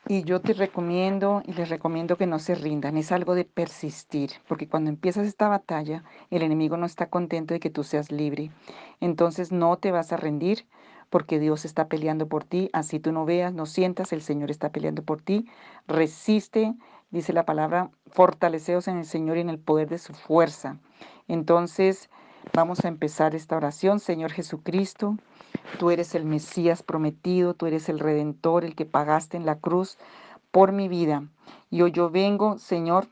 Y 0.07 0.23
yo 0.23 0.41
te 0.41 0.51
recomiendo 0.51 1.41
y 1.45 1.53
les 1.53 1.69
recomiendo 1.69 2.17
que 2.17 2.27
no 2.27 2.37
se 2.37 2.55
rindan, 2.55 2.97
es 2.97 3.13
algo 3.13 3.35
de 3.35 3.45
persistir, 3.45 4.31
porque 4.49 4.67
cuando 4.67 4.89
empiezas 4.89 5.25
esta 5.25 5.47
batalla, 5.47 6.03
el 6.29 6.41
enemigo 6.41 6.75
no 6.75 6.85
está 6.85 7.09
contento 7.09 7.53
de 7.53 7.61
que 7.61 7.69
tú 7.69 7.85
seas 7.85 8.11
libre. 8.11 8.51
Entonces 8.99 9.53
no 9.53 9.77
te 9.77 9.91
vas 9.91 10.11
a 10.11 10.17
rendir 10.17 10.65
porque 11.09 11.39
Dios 11.39 11.63
está 11.63 11.87
peleando 11.87 12.27
por 12.27 12.43
ti, 12.43 12.69
así 12.73 12.99
tú 12.99 13.13
no 13.13 13.23
veas, 13.23 13.53
no 13.53 13.65
sientas, 13.65 14.11
el 14.11 14.21
Señor 14.21 14.51
está 14.51 14.71
peleando 14.71 15.03
por 15.03 15.21
ti. 15.21 15.47
Resiste, 15.87 16.73
dice 17.11 17.31
la 17.31 17.45
palabra, 17.45 17.89
fortaleceos 18.07 18.89
en 18.89 18.97
el 18.97 19.05
Señor 19.05 19.37
y 19.37 19.41
en 19.41 19.49
el 19.49 19.59
poder 19.59 19.87
de 19.87 19.99
su 19.99 20.13
fuerza. 20.13 20.79
Entonces 21.29 22.09
vamos 22.51 22.83
a 22.83 22.87
empezar 22.87 23.35
esta 23.35 23.55
oración, 23.55 23.99
Señor 23.99 24.31
Jesucristo. 24.31 25.17
Tú 25.79 25.91
eres 25.91 26.15
el 26.15 26.25
Mesías 26.25 26.83
prometido, 26.83 27.53
tú 27.53 27.65
eres 27.65 27.87
el 27.89 27.99
Redentor, 27.99 28.65
el 28.65 28.75
que 28.75 28.85
pagaste 28.85 29.37
en 29.37 29.45
la 29.45 29.55
cruz 29.55 29.97
por 30.51 30.71
mi 30.71 30.87
vida. 30.87 31.23
Y 31.69 31.81
hoy 31.81 31.91
yo 31.91 32.09
vengo, 32.09 32.57
Señor, 32.57 33.07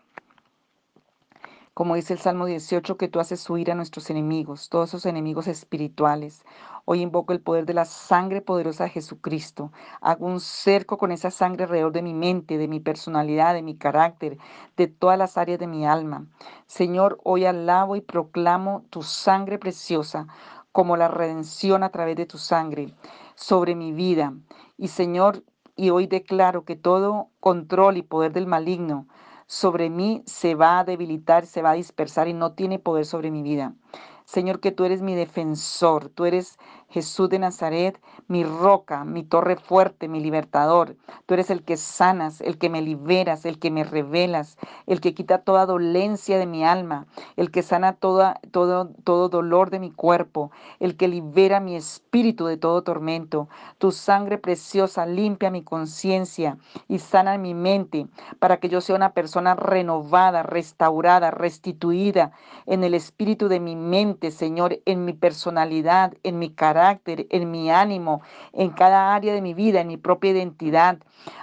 como 1.73 1.95
dice 1.95 2.13
el 2.13 2.19
Salmo 2.19 2.45
18, 2.47 2.97
que 2.97 3.07
tú 3.07 3.21
haces 3.21 3.49
huir 3.49 3.71
a 3.71 3.75
nuestros 3.75 4.09
enemigos, 4.09 4.67
todos 4.67 4.89
esos 4.89 5.05
enemigos 5.05 5.47
espirituales. 5.47 6.43
Hoy 6.83 7.01
invoco 7.01 7.31
el 7.31 7.39
poder 7.39 7.65
de 7.65 7.73
la 7.73 7.85
sangre 7.85 8.41
poderosa 8.41 8.83
de 8.83 8.89
Jesucristo. 8.89 9.71
Hago 10.01 10.25
un 10.25 10.41
cerco 10.41 10.97
con 10.97 11.13
esa 11.13 11.31
sangre 11.31 11.63
alrededor 11.63 11.93
de 11.93 12.01
mi 12.01 12.13
mente, 12.13 12.57
de 12.57 12.67
mi 12.67 12.81
personalidad, 12.81 13.53
de 13.53 13.61
mi 13.61 13.77
carácter, 13.77 14.37
de 14.75 14.87
todas 14.87 15.17
las 15.17 15.37
áreas 15.37 15.59
de 15.59 15.67
mi 15.67 15.85
alma. 15.85 16.27
Señor, 16.67 17.21
hoy 17.23 17.45
alabo 17.45 17.95
y 17.95 18.01
proclamo 18.01 18.83
tu 18.89 19.01
sangre 19.01 19.57
preciosa 19.57 20.27
como 20.73 20.97
la 20.97 21.07
redención 21.07 21.83
a 21.83 21.89
través 21.89 22.17
de 22.17 22.25
tu 22.25 22.37
sangre 22.37 22.93
sobre 23.35 23.75
mi 23.75 23.93
vida. 23.93 24.33
Y 24.77 24.89
Señor, 24.89 25.43
y 25.77 25.89
hoy 25.89 26.07
declaro 26.07 26.65
que 26.65 26.75
todo 26.75 27.29
control 27.39 27.95
y 27.95 28.01
poder 28.01 28.33
del 28.33 28.45
maligno 28.45 29.07
sobre 29.51 29.89
mí 29.89 30.23
se 30.25 30.55
va 30.55 30.79
a 30.79 30.85
debilitar, 30.85 31.45
se 31.45 31.61
va 31.61 31.71
a 31.71 31.73
dispersar 31.73 32.29
y 32.29 32.33
no 32.33 32.53
tiene 32.53 32.79
poder 32.79 33.05
sobre 33.05 33.31
mi 33.31 33.43
vida. 33.43 33.75
Señor, 34.23 34.61
que 34.61 34.71
tú 34.71 34.85
eres 34.85 35.01
mi 35.01 35.13
defensor, 35.13 36.07
tú 36.07 36.23
eres 36.23 36.57
Jesús 36.87 37.27
de 37.27 37.39
Nazaret, 37.39 38.01
mi 38.31 38.43
roca, 38.43 39.03
mi 39.03 39.23
torre 39.23 39.57
fuerte, 39.57 40.07
mi 40.07 40.21
libertador. 40.21 40.95
Tú 41.25 41.35
eres 41.35 41.49
el 41.49 41.63
que 41.63 41.77
sanas, 41.77 42.41
el 42.41 42.57
que 42.57 42.69
me 42.69 42.81
liberas, 42.81 43.45
el 43.45 43.59
que 43.59 43.71
me 43.71 43.83
revelas, 43.83 44.57
el 44.87 45.01
que 45.01 45.13
quita 45.13 45.39
toda 45.39 45.65
dolencia 45.65 46.39
de 46.39 46.47
mi 46.47 46.63
alma, 46.63 47.07
el 47.35 47.51
que 47.51 47.61
sana 47.61 47.93
toda, 47.93 48.39
todo, 48.51 48.89
todo 49.03 49.29
dolor 49.29 49.69
de 49.69 49.79
mi 49.79 49.91
cuerpo, 49.91 50.51
el 50.79 50.97
que 50.97 51.07
libera 51.07 51.59
mi 51.59 51.75
espíritu 51.75 52.45
de 52.45 52.57
todo 52.57 52.81
tormento. 52.83 53.49
Tu 53.77 53.91
sangre 53.91 54.37
preciosa 54.37 55.05
limpia 55.05 55.51
mi 55.51 55.61
conciencia 55.61 56.57
y 56.87 56.99
sana 56.99 57.37
mi 57.37 57.53
mente 57.53 58.07
para 58.39 58.57
que 58.57 58.69
yo 58.69 58.81
sea 58.81 58.95
una 58.95 59.13
persona 59.13 59.55
renovada, 59.55 60.41
restaurada, 60.41 61.31
restituida 61.31 62.31
en 62.65 62.83
el 62.83 62.93
espíritu 62.93 63.47
de 63.47 63.59
mi 63.59 63.75
mente 63.75 64.31
Señor, 64.31 64.79
en 64.85 65.05
mi 65.05 65.13
personalidad, 65.13 66.13
en 66.23 66.39
mi 66.39 66.49
carácter, 66.49 67.27
en 67.29 67.51
mi 67.51 67.69
ánimo, 67.69 68.20
en 68.53 68.69
cada 68.71 69.13
área 69.13 69.33
de 69.33 69.41
mi 69.41 69.53
vida, 69.53 69.81
en 69.81 69.87
mi 69.87 69.97
propia 69.97 70.31
identidad. 70.31 70.99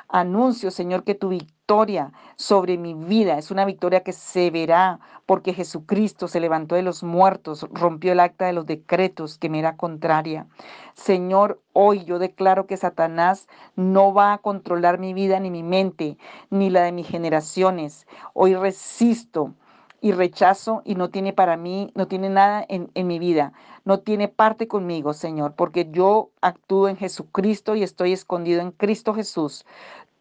Anuncio, 0.09 0.71
Señor, 0.71 1.05
que 1.05 1.15
tu 1.15 1.29
victoria 1.29 2.13
sobre 2.37 2.79
mi 2.79 2.95
vida 2.95 3.37
es 3.37 3.51
una 3.51 3.65
victoria 3.65 4.03
que 4.03 4.13
se 4.13 4.51
verá 4.51 5.01
porque 5.27 5.53
Jesucristo 5.53 6.27
se 6.27 6.41
levantó 6.41 6.75
de 6.75 6.83
los 6.83 7.03
muertos, 7.03 7.67
rompió 7.71 8.13
el 8.13 8.21
acta 8.21 8.47
de 8.47 8.55
los 8.55 8.65
decretos 8.65 9.37
que 9.37 9.51
me 9.51 9.59
era 9.59 9.77
contraria. 9.77 10.47
Señor, 10.95 11.61
hoy 11.75 12.05
yo 12.05 12.19
declaro 12.19 12.67
que 12.67 12.79
Satanás 12.79 13.49
no 13.77 14.15
va 14.15 14.33
a 14.33 14.39
controlar 14.39 14.99
mi 14.99 15.13
vida 15.13 15.39
ni 15.41 15.51
mi 15.51 15.63
mente, 15.63 16.17
ni 16.49 16.71
la 16.71 16.83
de 16.83 16.93
mis 16.93 17.07
generaciones. 17.07 18.07
Hoy 18.33 18.55
resisto 18.55 19.55
y 20.01 20.13
rechazo 20.13 20.83
y 20.85 20.95
no 20.95 21.11
tiene 21.11 21.33
para 21.33 21.57
mí, 21.57 21.91
no 21.95 22.07
tiene 22.07 22.29
nada 22.31 22.65
en, 22.69 22.91
en, 22.95 23.07
mi 23.07 23.19
vida, 23.19 23.53
no 23.85 24.01
tiene 24.01 24.29
parte 24.29 24.69
conmigo, 24.69 25.13
Señor, 25.13 25.55
porque 25.55 25.89
yo 25.91 26.31
actúo 26.41 26.89
en 26.89 26.97
Jesucristo 26.97 27.75
y 27.75 27.83
estoy 27.83 28.13
escondido 28.13 28.61
en 28.61 28.71
Cristo 28.71 29.15
Jesús. 29.15 29.65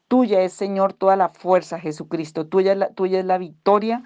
Tuya 0.07 0.41
es, 0.41 0.53
Señor, 0.53 0.93
toda 0.93 1.17
la 1.17 1.27
fuerza, 1.27 1.79
Jesucristo. 1.79 2.45
Tuya 2.45 2.71
es, 2.71 2.77
la, 2.77 2.89
tuya 2.89 3.19
es 3.19 3.25
la 3.25 3.37
victoria 3.37 4.03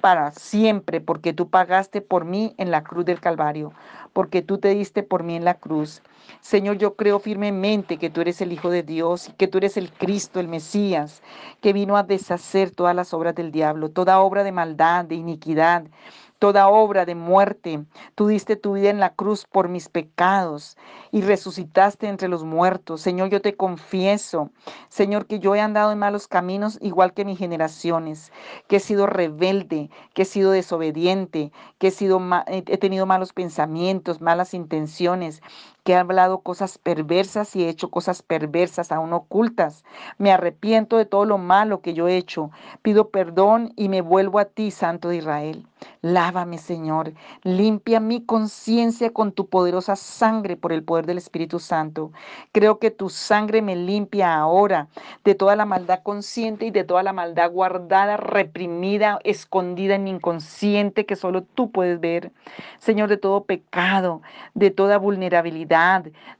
para 0.00 0.32
siempre, 0.32 1.00
porque 1.00 1.32
tú 1.32 1.48
pagaste 1.48 2.00
por 2.00 2.24
mí 2.24 2.54
en 2.58 2.72
la 2.72 2.82
cruz 2.82 3.04
del 3.04 3.20
Calvario, 3.20 3.72
porque 4.12 4.42
tú 4.42 4.58
te 4.58 4.70
diste 4.70 5.04
por 5.04 5.22
mí 5.22 5.36
en 5.36 5.44
la 5.44 5.54
cruz. 5.54 6.02
Señor, 6.40 6.78
yo 6.78 6.96
creo 6.96 7.20
firmemente 7.20 7.98
que 7.98 8.10
tú 8.10 8.20
eres 8.20 8.40
el 8.40 8.52
Hijo 8.52 8.68
de 8.70 8.82
Dios, 8.82 9.30
que 9.38 9.46
tú 9.46 9.58
eres 9.58 9.76
el 9.76 9.92
Cristo, 9.92 10.40
el 10.40 10.48
Mesías, 10.48 11.22
que 11.60 11.72
vino 11.72 11.96
a 11.96 12.02
deshacer 12.02 12.72
todas 12.72 12.96
las 12.96 13.14
obras 13.14 13.36
del 13.36 13.52
diablo, 13.52 13.90
toda 13.90 14.20
obra 14.20 14.42
de 14.42 14.52
maldad, 14.52 15.04
de 15.04 15.14
iniquidad 15.14 15.84
toda 16.44 16.68
obra 16.68 17.06
de 17.06 17.14
muerte. 17.14 17.86
Tú 18.14 18.26
diste 18.26 18.56
tu 18.56 18.74
vida 18.74 18.90
en 18.90 19.00
la 19.00 19.14
cruz 19.14 19.46
por 19.50 19.70
mis 19.70 19.88
pecados 19.88 20.76
y 21.10 21.22
resucitaste 21.22 22.06
entre 22.06 22.28
los 22.28 22.44
muertos. 22.44 23.00
Señor, 23.00 23.30
yo 23.30 23.40
te 23.40 23.56
confieso, 23.56 24.50
Señor, 24.90 25.24
que 25.24 25.38
yo 25.38 25.54
he 25.54 25.60
andado 25.62 25.90
en 25.90 25.98
malos 25.98 26.28
caminos 26.28 26.76
igual 26.82 27.14
que 27.14 27.24
mis 27.24 27.38
generaciones, 27.38 28.30
que 28.68 28.76
he 28.76 28.80
sido 28.80 29.06
rebelde, 29.06 29.88
que 30.12 30.22
he 30.22 30.26
sido 30.26 30.50
desobediente, 30.50 31.50
que 31.78 31.86
he, 31.86 31.90
sido, 31.90 32.20
he 32.46 32.76
tenido 32.76 33.06
malos 33.06 33.32
pensamientos, 33.32 34.20
malas 34.20 34.52
intenciones, 34.52 35.40
que 35.84 35.92
he 35.92 35.96
hablado 35.96 36.40
cosas 36.40 36.78
perversas 36.78 37.54
y 37.54 37.64
he 37.64 37.68
hecho 37.68 37.90
cosas 37.90 38.22
perversas 38.22 38.90
aún 38.90 39.12
ocultas. 39.12 39.84
Me 40.16 40.32
arrepiento 40.32 40.96
de 40.96 41.04
todo 41.04 41.26
lo 41.26 41.36
malo 41.36 41.82
que 41.82 41.92
yo 41.92 42.08
he 42.08 42.16
hecho. 42.16 42.50
Pido 42.82 43.10
perdón 43.10 43.72
y 43.76 43.90
me 43.90 44.00
vuelvo 44.00 44.38
a 44.38 44.46
ti, 44.46 44.70
Santo 44.70 45.10
de 45.10 45.18
Israel. 45.18 45.66
Lávame, 46.00 46.56
Señor. 46.56 47.12
Limpia 47.42 48.00
mi 48.00 48.24
conciencia 48.24 49.12
con 49.12 49.32
tu 49.32 49.48
poderosa 49.48 49.96
sangre 49.96 50.56
por 50.56 50.72
el 50.72 50.82
poder 50.82 51.04
del 51.04 51.18
Espíritu 51.18 51.58
Santo. 51.58 52.12
Creo 52.52 52.78
que 52.78 52.90
tu 52.90 53.10
sangre 53.10 53.60
me 53.60 53.76
limpia 53.76 54.34
ahora 54.34 54.88
de 55.24 55.34
toda 55.34 55.54
la 55.56 55.66
maldad 55.66 56.02
consciente 56.02 56.64
y 56.64 56.70
de 56.70 56.84
toda 56.84 57.02
la 57.02 57.12
maldad 57.12 57.50
guardada, 57.50 58.16
reprimida, 58.16 59.18
escondida 59.24 59.96
en 59.96 60.08
inconsciente 60.08 61.04
que 61.04 61.16
solo 61.16 61.42
tú 61.42 61.70
puedes 61.70 62.00
ver. 62.00 62.32
Señor, 62.78 63.10
de 63.10 63.18
todo 63.18 63.44
pecado, 63.44 64.22
de 64.54 64.70
toda 64.70 64.96
vulnerabilidad 64.96 65.73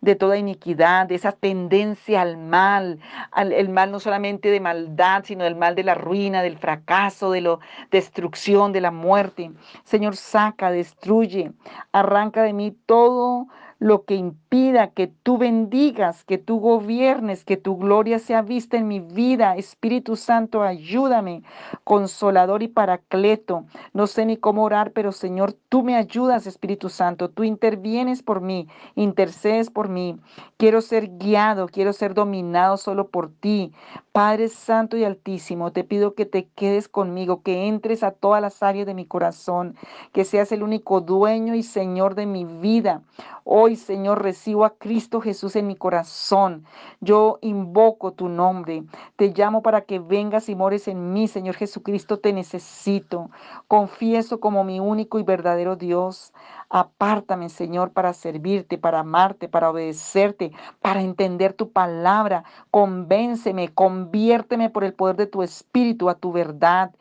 de 0.00 0.14
toda 0.14 0.36
iniquidad, 0.36 1.06
de 1.06 1.16
esa 1.16 1.32
tendencia 1.32 2.22
al 2.22 2.36
mal, 2.36 3.00
al, 3.32 3.52
el 3.52 3.68
mal 3.68 3.90
no 3.90 3.98
solamente 3.98 4.50
de 4.50 4.60
maldad, 4.60 5.24
sino 5.24 5.44
del 5.44 5.56
mal 5.56 5.74
de 5.74 5.82
la 5.82 5.94
ruina, 5.94 6.42
del 6.42 6.56
fracaso, 6.56 7.30
de 7.32 7.40
la 7.40 7.58
destrucción, 7.90 8.72
de 8.72 8.80
la 8.80 8.90
muerte. 8.90 9.50
Señor, 9.84 10.16
saca, 10.16 10.70
destruye, 10.70 11.52
arranca 11.92 12.42
de 12.42 12.52
mí 12.52 12.76
todo 12.86 13.48
lo 13.84 14.06
que 14.06 14.14
impida 14.14 14.92
que 14.92 15.08
tú 15.08 15.36
bendigas, 15.36 16.24
que 16.24 16.38
tú 16.38 16.58
gobiernes, 16.58 17.44
que 17.44 17.58
tu 17.58 17.76
gloria 17.76 18.18
sea 18.18 18.40
vista 18.40 18.78
en 18.78 18.88
mi 18.88 18.98
vida. 18.98 19.56
Espíritu 19.56 20.16
Santo, 20.16 20.62
ayúdame, 20.62 21.42
consolador 21.84 22.62
y 22.62 22.68
paracleto. 22.68 23.66
No 23.92 24.06
sé 24.06 24.24
ni 24.24 24.38
cómo 24.38 24.62
orar, 24.62 24.92
pero 24.92 25.12
Señor, 25.12 25.52
tú 25.68 25.82
me 25.82 25.96
ayudas, 25.96 26.46
Espíritu 26.46 26.88
Santo. 26.88 27.28
Tú 27.28 27.44
intervienes 27.44 28.22
por 28.22 28.40
mí, 28.40 28.68
intercedes 28.94 29.68
por 29.68 29.90
mí. 29.90 30.18
Quiero 30.56 30.80
ser 30.80 31.18
guiado, 31.18 31.66
quiero 31.66 31.92
ser 31.92 32.14
dominado 32.14 32.78
solo 32.78 33.08
por 33.08 33.28
ti. 33.28 33.74
Padre 34.12 34.48
Santo 34.48 34.96
y 34.96 35.04
Altísimo, 35.04 35.72
te 35.72 35.84
pido 35.84 36.14
que 36.14 36.24
te 36.24 36.46
quedes 36.54 36.88
conmigo, 36.88 37.42
que 37.42 37.66
entres 37.66 38.02
a 38.02 38.12
todas 38.12 38.40
las 38.40 38.62
áreas 38.62 38.86
de 38.86 38.94
mi 38.94 39.04
corazón, 39.04 39.76
que 40.12 40.24
seas 40.24 40.52
el 40.52 40.62
único 40.62 41.02
dueño 41.02 41.54
y 41.54 41.62
Señor 41.62 42.14
de 42.14 42.24
mi 42.24 42.44
vida. 42.44 43.02
Hoy, 43.42 43.73
Señor, 43.76 44.22
recibo 44.22 44.64
a 44.64 44.74
Cristo 44.76 45.20
Jesús 45.20 45.56
en 45.56 45.66
mi 45.66 45.76
corazón. 45.76 46.64
Yo 47.00 47.38
invoco 47.42 48.12
tu 48.12 48.28
nombre. 48.28 48.84
Te 49.16 49.28
llamo 49.28 49.62
para 49.62 49.82
que 49.82 49.98
vengas 49.98 50.48
y 50.48 50.54
mores 50.54 50.88
en 50.88 51.12
mí, 51.12 51.28
Señor 51.28 51.54
Jesucristo. 51.54 52.18
Te 52.18 52.32
necesito. 52.32 53.30
Confieso 53.68 54.40
como 54.40 54.64
mi 54.64 54.80
único 54.80 55.18
y 55.18 55.22
verdadero 55.22 55.76
Dios. 55.76 56.32
Apártame, 56.68 57.48
Señor, 57.48 57.92
para 57.92 58.12
servirte, 58.12 58.78
para 58.78 59.00
amarte, 59.00 59.48
para 59.48 59.70
obedecerte, 59.70 60.52
para 60.80 61.02
entender 61.02 61.52
tu 61.52 61.70
palabra. 61.70 62.44
Convénceme, 62.70 63.68
conviérteme 63.72 64.70
por 64.70 64.84
el 64.84 64.94
poder 64.94 65.16
de 65.16 65.26
tu 65.26 65.42
Espíritu 65.42 66.08
a 66.08 66.14
tu 66.14 66.32
verdad. 66.32 66.92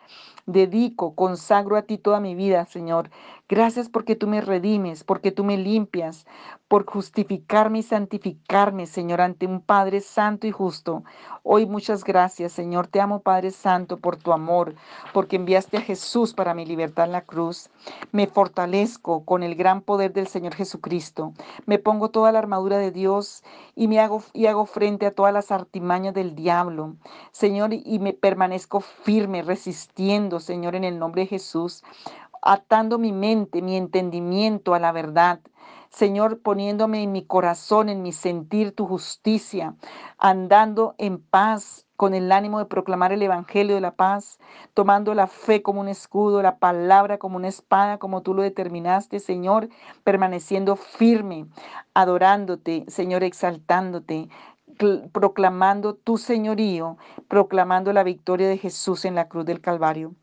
Dedico, 0.45 1.15
consagro 1.15 1.77
a 1.77 1.83
ti 1.83 1.97
toda 1.97 2.19
mi 2.19 2.35
vida, 2.35 2.65
Señor. 2.65 3.09
Gracias 3.49 3.89
porque 3.89 4.15
tú 4.15 4.27
me 4.27 4.39
redimes, 4.39 5.03
porque 5.03 5.31
tú 5.31 5.43
me 5.43 5.57
limpias, 5.57 6.25
por 6.69 6.85
justificarme 6.85 7.79
y 7.79 7.83
santificarme, 7.83 8.87
Señor, 8.87 9.19
ante 9.19 9.45
un 9.45 9.59
Padre 9.59 9.99
santo 9.99 10.47
y 10.47 10.51
justo. 10.51 11.03
Hoy 11.43 11.65
muchas 11.65 12.05
gracias, 12.05 12.53
Señor. 12.53 12.87
Te 12.87 13.01
amo, 13.01 13.19
Padre 13.19 13.51
Santo, 13.51 13.97
por 13.97 14.15
tu 14.15 14.31
amor, 14.31 14.75
porque 15.13 15.35
enviaste 15.35 15.77
a 15.77 15.81
Jesús 15.81 16.33
para 16.33 16.53
mi 16.53 16.65
libertad 16.65 17.05
en 17.05 17.11
la 17.11 17.25
cruz. 17.25 17.69
Me 18.13 18.27
fortalezco 18.27 19.25
con 19.25 19.43
el 19.43 19.55
gran 19.55 19.81
poder 19.81 20.13
del 20.13 20.27
Señor 20.27 20.55
Jesucristo. 20.55 21.33
Me 21.65 21.79
pongo 21.79 22.09
toda 22.09 22.31
la 22.31 22.39
armadura 22.39 22.77
de 22.77 22.91
Dios 22.91 23.43
y 23.75 23.89
me 23.89 23.99
hago 23.99 24.23
y 24.31 24.45
hago 24.45 24.65
frente 24.65 25.05
a 25.05 25.11
todas 25.11 25.33
las 25.33 25.51
artimañas 25.51 26.13
del 26.13 26.33
diablo. 26.33 26.95
Señor, 27.33 27.73
y 27.73 27.99
me 27.99 28.13
permanezco 28.13 28.79
firme, 28.79 29.41
resistiendo, 29.41 30.39
Señor, 30.39 30.75
en 30.75 30.85
el 30.85 30.97
nombre 30.97 31.23
de 31.23 31.27
Jesús 31.27 31.83
atando 32.43 32.99
mi 32.99 33.11
mente, 33.13 33.61
mi 33.61 33.77
entendimiento 33.77 34.73
a 34.73 34.79
la 34.79 34.91
verdad. 34.91 35.39
Señor, 35.89 36.41
poniéndome 36.41 37.03
en 37.03 37.11
mi 37.11 37.23
corazón, 37.25 37.87
en 37.87 38.01
mi 38.01 38.11
sentir 38.11 38.75
tu 38.75 38.85
justicia, 38.85 39.75
andando 40.17 40.95
en 40.97 41.19
paz 41.19 41.85
con 41.95 42.13
el 42.13 42.31
ánimo 42.31 42.59
de 42.59 42.65
proclamar 42.65 43.13
el 43.13 43.21
Evangelio 43.21 43.75
de 43.75 43.81
la 43.81 43.95
paz, 43.95 44.39
tomando 44.73 45.13
la 45.13 45.27
fe 45.27 45.61
como 45.61 45.79
un 45.79 45.87
escudo, 45.87 46.41
la 46.41 46.57
palabra 46.57 47.17
como 47.17 47.37
una 47.37 47.47
espada, 47.47 47.97
como 47.99 48.23
tú 48.23 48.33
lo 48.33 48.41
determinaste, 48.41 49.19
Señor, 49.19 49.69
permaneciendo 50.03 50.75
firme, 50.75 51.45
adorándote, 51.93 52.83
Señor, 52.87 53.23
exaltándote, 53.23 54.27
proclamando 55.11 55.93
tu 55.93 56.17
señorío, 56.17 56.97
proclamando 57.27 57.93
la 57.93 58.03
victoria 58.03 58.49
de 58.49 58.57
Jesús 58.57 59.05
en 59.05 59.15
la 59.15 59.29
cruz 59.29 59.45
del 59.45 59.61
Calvario. 59.61 60.15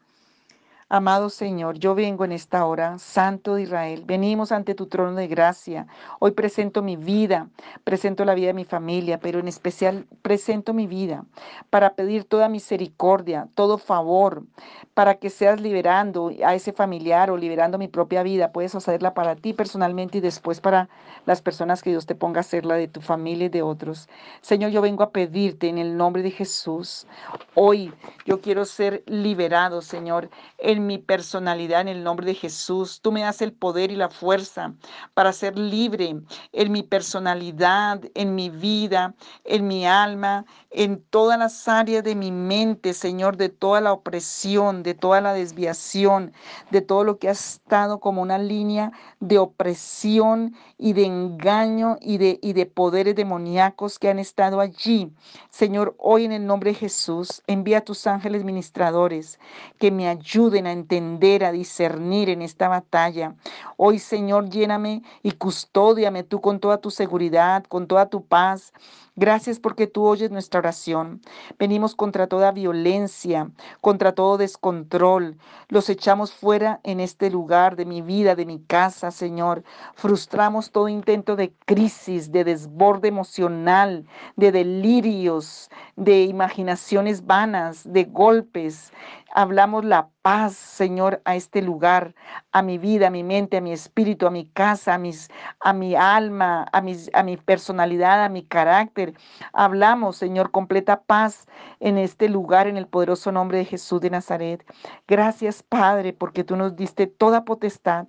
Amado 0.93 1.31
Señor, 1.31 1.79
yo 1.79 1.95
vengo 1.95 2.25
en 2.25 2.33
esta 2.33 2.67
hora, 2.67 2.99
Santo 2.99 3.55
de 3.55 3.63
Israel, 3.63 4.03
venimos 4.09 4.51
ante 4.51 4.75
tu 4.75 4.87
trono 4.87 5.15
de 5.15 5.29
gracia. 5.29 5.87
Hoy 6.19 6.33
presento 6.33 6.83
mi 6.83 6.97
vida, 6.97 7.49
presento 7.85 8.25
la 8.25 8.35
vida 8.35 8.49
de 8.49 8.55
mi 8.55 8.65
familia, 8.65 9.21
pero 9.21 9.39
en 9.39 9.47
especial 9.47 10.05
presento 10.23 10.75
mi 10.75 10.89
vida 10.89 11.25
para 11.71 11.95
pedir 11.95 12.25
toda 12.25 12.49
misericordia, 12.49 13.47
todo 13.55 13.79
favor, 13.79 14.43
para 14.93 15.15
que 15.15 15.31
seas 15.31 15.61
liberando 15.61 16.33
a 16.45 16.57
ese 16.57 16.73
familiar 16.73 17.31
o 17.31 17.37
liberando 17.37 17.79
mi 17.79 17.87
propia 17.87 18.25
vida. 18.25 18.51
Puedes 18.51 18.75
hacerla 18.75 19.15
para 19.15 19.37
ti 19.37 19.53
personalmente 19.53 20.19
y 20.19 20.21
después 20.21 20.61
para 20.61 20.89
las 21.25 21.41
personas 21.41 21.85
que 21.85 21.91
Dios 21.91 22.05
te 22.05 22.17
ponga 22.17 22.39
a 22.39 22.41
hacerla 22.41 22.75
de 22.75 22.89
tu 22.89 23.01
familia 23.01 23.47
y 23.47 23.51
de 23.51 23.63
otros. 23.63 24.09
Señor, 24.41 24.73
yo 24.73 24.83
vengo 24.83 25.05
a 25.05 25.11
pedirte 25.11 25.69
en 25.69 25.79
el 25.79 25.97
nombre 25.97 26.25
de 26.25 26.33
Jesús. 26.33 27.07
Hoy 27.55 27.93
yo 28.27 28.41
quiero 28.41 28.65
ser 28.65 29.05
liberado, 29.07 29.83
Señor, 29.83 30.31
en 30.59 30.80
mi 30.87 30.99
personalidad, 30.99 31.83
en 31.83 31.89
el 31.89 32.05
nombre 32.05 32.27
de 32.27 32.35
Jesús. 32.35 33.01
Tú 33.01 33.13
me 33.13 33.23
das 33.23 33.43
el 33.43 33.53
poder 33.53 33.91
y 33.91 33.97
la 33.97 34.09
fuerza 34.09 34.75
para 35.15 35.33
ser 35.33 35.59
libre 35.59 36.17
en 36.53 36.73
mi 36.73 36.83
personalidad, 36.83 38.03
en 38.15 38.35
mi 38.35 38.51
vida, 38.51 39.15
en 39.45 39.67
mi 39.67 39.87
alma, 39.87 40.45
en 40.71 41.03
todas 41.11 41.39
las 41.39 41.69
áreas 41.69 42.05
de 42.05 42.15
mi 42.15 42.33
mente, 42.33 42.95
Señor, 42.95 43.37
de 43.37 43.49
toda 43.49 43.81
la 43.81 43.93
opresión, 43.93 44.83
de 44.83 44.95
toda 44.95 45.21
la 45.21 45.33
desviación, 45.33 46.33
de 46.71 46.81
todo 46.81 47.05
lo 47.05 47.19
que 47.19 47.29
ha 47.29 47.33
estado 47.33 48.01
como 48.01 48.23
una 48.23 48.39
línea 48.39 48.93
de 49.21 49.39
opresión 49.39 50.55
y 50.79 50.93
de 50.93 51.07
engaño 51.07 51.99
y 52.01 52.19
de, 52.19 52.39
y 52.43 52.53
de 52.53 52.67
poderes 52.67 53.15
demoníacos 53.15 53.99
que 53.99 54.09
han 54.09 54.19
estado 54.19 54.61
allí. 54.61 55.13
Señor, 55.51 55.95
hoy 55.99 56.25
en 56.25 56.33
el 56.33 56.47
nombre 56.47 56.71
de 56.71 56.79
Jesús, 56.79 57.43
envía 57.47 57.79
a 57.79 57.85
tus 57.85 58.07
ángeles 58.07 58.45
ministradores 58.45 59.39
que 59.79 59.91
me 59.91 60.09
ayuden 60.09 60.67
a 60.67 60.70
entender, 60.73 61.45
a 61.45 61.53
discernir 61.53 62.31
en 62.31 62.43
esta 62.43 62.69
batalla. 62.69 63.35
Hoy, 63.77 63.99
Señor, 63.99 64.51
lléname 64.51 65.03
y 65.23 65.33
custódiame 65.33 66.23
tú 66.23 66.41
con 66.41 66.61
toda 66.61 66.79
tu 66.79 66.91
seguridad, 66.91 67.65
con 67.65 67.87
toda 67.87 68.07
tu 68.07 68.25
paz. 68.25 68.73
Gracias 69.17 69.59
porque 69.59 69.87
tú 69.87 70.07
oyes 70.07 70.31
nuestra 70.31 70.61
oración. 70.61 71.21
Venimos 71.59 71.95
contra 71.95 72.27
toda 72.27 72.53
violencia, 72.53 73.51
contra 73.81 74.13
todo 74.13 74.39
descontrol. 74.39 75.37
Los 75.69 75.91
echamos 75.91 76.33
fuera 76.33 76.81
en 76.85 77.01
este 77.01 77.29
lugar 77.29 77.77
de 77.77 77.85
mi 77.85 78.01
vida, 78.03 78.35
de 78.35 78.47
mi 78.47 78.61
casa, 78.61 79.11
Señor. 79.11 79.63
Frustramos 79.95 80.71
todo 80.71 80.89
intento 80.89 81.37
de 81.37 81.53
crisis, 81.67 82.33
de 82.33 82.45
desborde 82.45 83.09
emocional, 83.09 84.07
de 84.37 84.53
delirios, 84.53 85.71
de 85.97 86.23
imaginaciones 86.23 87.27
vanas, 87.27 87.83
de 87.85 88.05
golpes. 88.05 88.93
Hablamos 89.33 89.85
la 89.85 90.11
paz, 90.23 90.55
Señor, 90.55 91.23
a 91.25 91.37
este 91.37 91.63
lugar, 91.63 92.15
a 92.53 92.63
mi 92.63 92.79
vida, 92.79 93.07
a 93.07 93.11
mi 93.11 93.23
mente, 93.23 93.57
a 93.57 93.61
mi 93.61 93.73
espíritu, 93.73 94.27
a 94.27 94.31
mi 94.31 94.47
casa, 94.47 94.95
a, 94.95 94.99
mis, 94.99 95.31
a 95.61 95.73
mi 95.73 95.95
alma, 95.95 96.67
a, 96.73 96.81
mis, 96.81 97.11
a 97.15 97.23
mi 97.23 97.37
personalidad, 97.37 98.25
a 98.25 98.29
mi 98.29 98.43
carácter. 98.43 99.15
Hablamos, 99.53 100.17
Señor, 100.17 100.51
completa 100.51 101.03
paz 101.03 101.47
en 101.79 101.97
este 101.97 102.29
lugar, 102.29 102.67
en 102.67 102.77
el 102.77 102.87
poderoso 102.87 103.33
nombre 103.33 103.59
de 103.59 103.65
Jesús 103.65 104.01
de 104.01 104.11
Nazaret. 104.11 104.65
Gracias, 105.07 105.63
Padre, 105.63 106.13
porque 106.13 106.45
tú 106.45 106.57
nos 106.57 106.77
diste 106.77 107.07
toda 107.07 107.45
potestad 107.45 108.07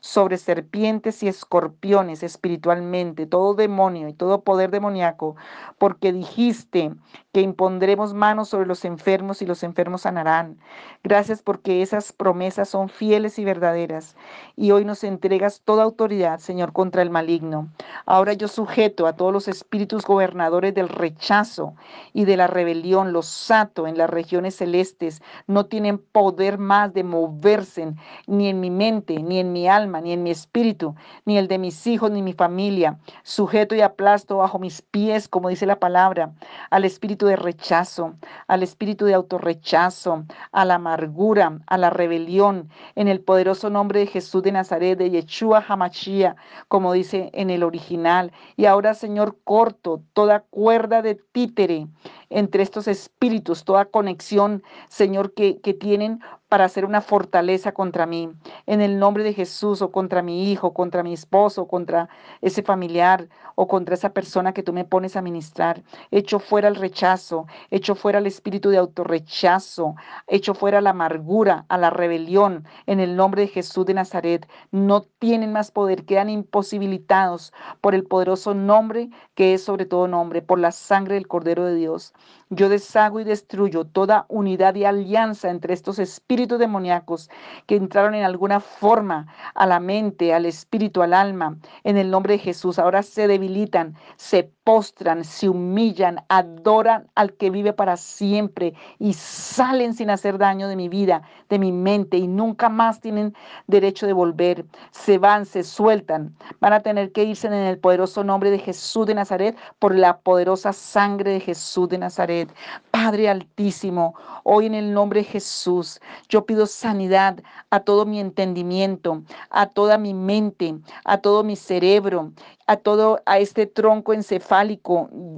sobre 0.00 0.38
serpientes 0.38 1.22
y 1.22 1.28
escorpiones 1.28 2.22
espiritualmente, 2.22 3.26
todo 3.26 3.54
demonio 3.54 4.08
y 4.08 4.12
todo 4.12 4.42
poder 4.42 4.70
demoníaco, 4.70 5.36
porque 5.78 6.12
dijiste 6.12 6.92
que 7.32 7.40
impondremos 7.40 8.12
manos 8.14 8.48
sobre 8.48 8.66
los 8.66 8.84
enfermos 8.84 9.40
y 9.42 9.46
los 9.46 9.62
enfermos 9.62 10.02
sanarán. 10.02 10.58
Gracias 11.02 11.42
porque 11.42 11.82
esas 11.82 12.12
promesas 12.12 12.68
son 12.68 12.88
fieles 12.88 13.38
y 13.38 13.44
verdaderas. 13.44 14.16
Y 14.56 14.70
hoy 14.70 14.84
nos 14.84 15.04
entregas 15.04 15.60
toda 15.62 15.82
autoridad, 15.82 16.38
Señor, 16.38 16.72
contra 16.72 17.02
el 17.02 17.10
maligno. 17.10 17.68
Ahora 18.06 18.32
yo 18.32 18.48
sujeto 18.48 19.06
a 19.06 19.14
todos 19.14 19.32
los 19.32 19.46
espíritus 19.46 20.04
gobernadores 20.04 20.74
del 20.74 20.88
rechazo 20.88 21.74
y 22.12 22.24
de 22.24 22.36
la 22.36 22.46
rebelión, 22.46 23.12
los 23.12 23.26
sato 23.26 23.86
en 23.86 23.98
las 23.98 24.08
regiones 24.08 24.56
celestes. 24.56 25.22
No 25.46 25.66
tienen 25.66 25.98
poder 25.98 26.56
más 26.58 26.94
de 26.94 27.04
moverse 27.04 27.92
ni 28.26 28.48
en 28.48 28.60
mi 28.60 28.70
mente, 28.70 29.22
ni 29.22 29.38
en 29.40 29.52
mi 29.52 29.68
alma, 29.68 30.00
ni 30.00 30.12
en 30.12 30.22
mi 30.22 30.30
espíritu, 30.30 30.94
ni 31.24 31.36
el 31.38 31.48
de 31.48 31.58
mis 31.58 31.86
hijos, 31.86 32.10
ni 32.10 32.22
mi 32.22 32.32
familia. 32.32 32.98
Sujeto 33.22 33.74
y 33.74 33.80
aplasto 33.80 34.38
bajo 34.38 34.58
mis 34.58 34.82
pies, 34.82 35.28
como 35.28 35.48
dice 35.48 35.66
la 35.66 35.78
palabra, 35.78 36.32
al 36.70 36.84
espíritu 36.84 37.26
de 37.26 37.36
rechazo, 37.36 38.14
al 38.46 38.62
espíritu 38.62 39.04
de 39.04 39.14
autorrechazo, 39.14 40.24
a 40.54 40.64
la 40.64 40.76
amargura, 40.76 41.58
a 41.66 41.76
la 41.76 41.90
rebelión, 41.90 42.70
en 42.94 43.08
el 43.08 43.20
poderoso 43.20 43.70
nombre 43.70 44.00
de 44.00 44.06
Jesús 44.06 44.42
de 44.44 44.52
Nazaret, 44.52 44.96
de 44.96 45.10
Yeshua 45.10 45.64
Hamashia, 45.66 46.36
como 46.68 46.92
dice 46.92 47.30
en 47.34 47.50
el 47.50 47.64
original. 47.64 48.32
Y 48.56 48.66
ahora, 48.66 48.94
Señor, 48.94 49.36
corto 49.42 50.02
toda 50.12 50.40
cuerda 50.50 51.02
de 51.02 51.16
títere 51.16 51.88
entre 52.30 52.62
estos 52.62 52.86
espíritus, 52.86 53.64
toda 53.64 53.86
conexión, 53.86 54.62
Señor, 54.88 55.34
que, 55.34 55.60
que 55.60 55.74
tienen 55.74 56.20
para 56.54 56.66
hacer 56.66 56.84
una 56.84 57.00
fortaleza 57.00 57.72
contra 57.72 58.06
mí. 58.06 58.30
En 58.66 58.80
el 58.80 59.00
nombre 59.00 59.24
de 59.24 59.32
Jesús 59.32 59.82
o 59.82 59.90
contra 59.90 60.22
mi 60.22 60.52
hijo, 60.52 60.72
contra 60.72 61.02
mi 61.02 61.12
esposo, 61.12 61.66
contra 61.66 62.08
ese 62.42 62.62
familiar 62.62 63.28
o 63.56 63.66
contra 63.66 63.96
esa 63.96 64.10
persona 64.10 64.54
que 64.54 64.62
tú 64.62 64.72
me 64.72 64.84
pones 64.84 65.16
a 65.16 65.20
ministrar. 65.20 65.82
Echo 66.12 66.38
fuera 66.38 66.68
el 66.68 66.76
rechazo, 66.76 67.48
echo 67.72 67.96
fuera 67.96 68.20
el 68.20 68.28
espíritu 68.28 68.70
de 68.70 68.78
autorrechazo, 68.78 69.96
echo 70.28 70.54
fuera 70.54 70.80
la 70.80 70.90
amargura, 70.90 71.66
a 71.68 71.76
la 71.76 71.90
rebelión. 71.90 72.64
En 72.86 73.00
el 73.00 73.16
nombre 73.16 73.42
de 73.42 73.48
Jesús 73.48 73.84
de 73.86 73.94
Nazaret, 73.94 74.48
no 74.70 75.02
tienen 75.18 75.52
más 75.52 75.72
poder, 75.72 76.04
quedan 76.04 76.30
imposibilitados 76.30 77.52
por 77.80 77.96
el 77.96 78.04
poderoso 78.04 78.54
nombre 78.54 79.10
que 79.34 79.54
es 79.54 79.64
sobre 79.64 79.86
todo 79.86 80.06
nombre, 80.06 80.40
por 80.40 80.60
la 80.60 80.70
sangre 80.70 81.16
del 81.16 81.26
Cordero 81.26 81.64
de 81.64 81.74
Dios. 81.74 82.14
Yo 82.50 82.68
deshago 82.68 83.18
y 83.18 83.24
destruyo 83.24 83.84
toda 83.84 84.26
unidad 84.28 84.76
y 84.76 84.84
alianza 84.84 85.50
entre 85.50 85.74
estos 85.74 85.98
espíritus 85.98 86.43
demoníacos 86.46 87.30
que 87.66 87.76
entraron 87.76 88.14
en 88.14 88.24
alguna 88.24 88.60
forma 88.60 89.26
a 89.54 89.66
la 89.66 89.80
mente, 89.80 90.32
al 90.32 90.46
espíritu, 90.46 91.02
al 91.02 91.14
alma. 91.14 91.58
En 91.82 91.96
el 91.96 92.10
nombre 92.10 92.34
de 92.34 92.38
Jesús, 92.38 92.78
ahora 92.78 93.02
se 93.02 93.26
debilitan, 93.28 93.96
se 94.16 94.53
postran, 94.64 95.24
se 95.24 95.48
humillan, 95.48 96.24
adoran 96.28 97.06
al 97.14 97.34
que 97.34 97.50
vive 97.50 97.74
para 97.74 97.98
siempre 97.98 98.72
y 98.98 99.12
salen 99.12 99.92
sin 99.92 100.08
hacer 100.08 100.38
daño 100.38 100.68
de 100.68 100.76
mi 100.76 100.88
vida, 100.88 101.22
de 101.50 101.58
mi 101.58 101.70
mente 101.70 102.16
y 102.16 102.26
nunca 102.26 102.70
más 102.70 103.00
tienen 103.00 103.34
derecho 103.66 104.06
de 104.06 104.14
volver. 104.14 104.64
Se 104.90 105.18
van, 105.18 105.44
se 105.44 105.62
sueltan, 105.62 106.34
van 106.60 106.72
a 106.72 106.80
tener 106.80 107.12
que 107.12 107.24
irse 107.24 107.46
en 107.46 107.52
el 107.52 107.78
poderoso 107.78 108.24
nombre 108.24 108.50
de 108.50 108.58
Jesús 108.58 109.06
de 109.06 109.14
Nazaret 109.14 109.56
por 109.78 109.94
la 109.94 110.18
poderosa 110.18 110.72
sangre 110.72 111.32
de 111.32 111.40
Jesús 111.40 111.90
de 111.90 111.98
Nazaret. 111.98 112.52
Padre 112.90 113.28
Altísimo, 113.28 114.14
hoy 114.44 114.66
en 114.66 114.74
el 114.74 114.94
nombre 114.94 115.20
de 115.20 115.26
Jesús, 115.26 116.00
yo 116.30 116.46
pido 116.46 116.64
sanidad 116.66 117.38
a 117.68 117.80
todo 117.80 118.06
mi 118.06 118.18
entendimiento, 118.18 119.22
a 119.50 119.66
toda 119.66 119.98
mi 119.98 120.14
mente, 120.14 120.74
a 121.04 121.18
todo 121.18 121.44
mi 121.44 121.56
cerebro, 121.56 122.32
a 122.66 122.76
todo, 122.76 123.20
a 123.26 123.38
este 123.38 123.66
tronco 123.66 124.14
encefálico, 124.14 124.53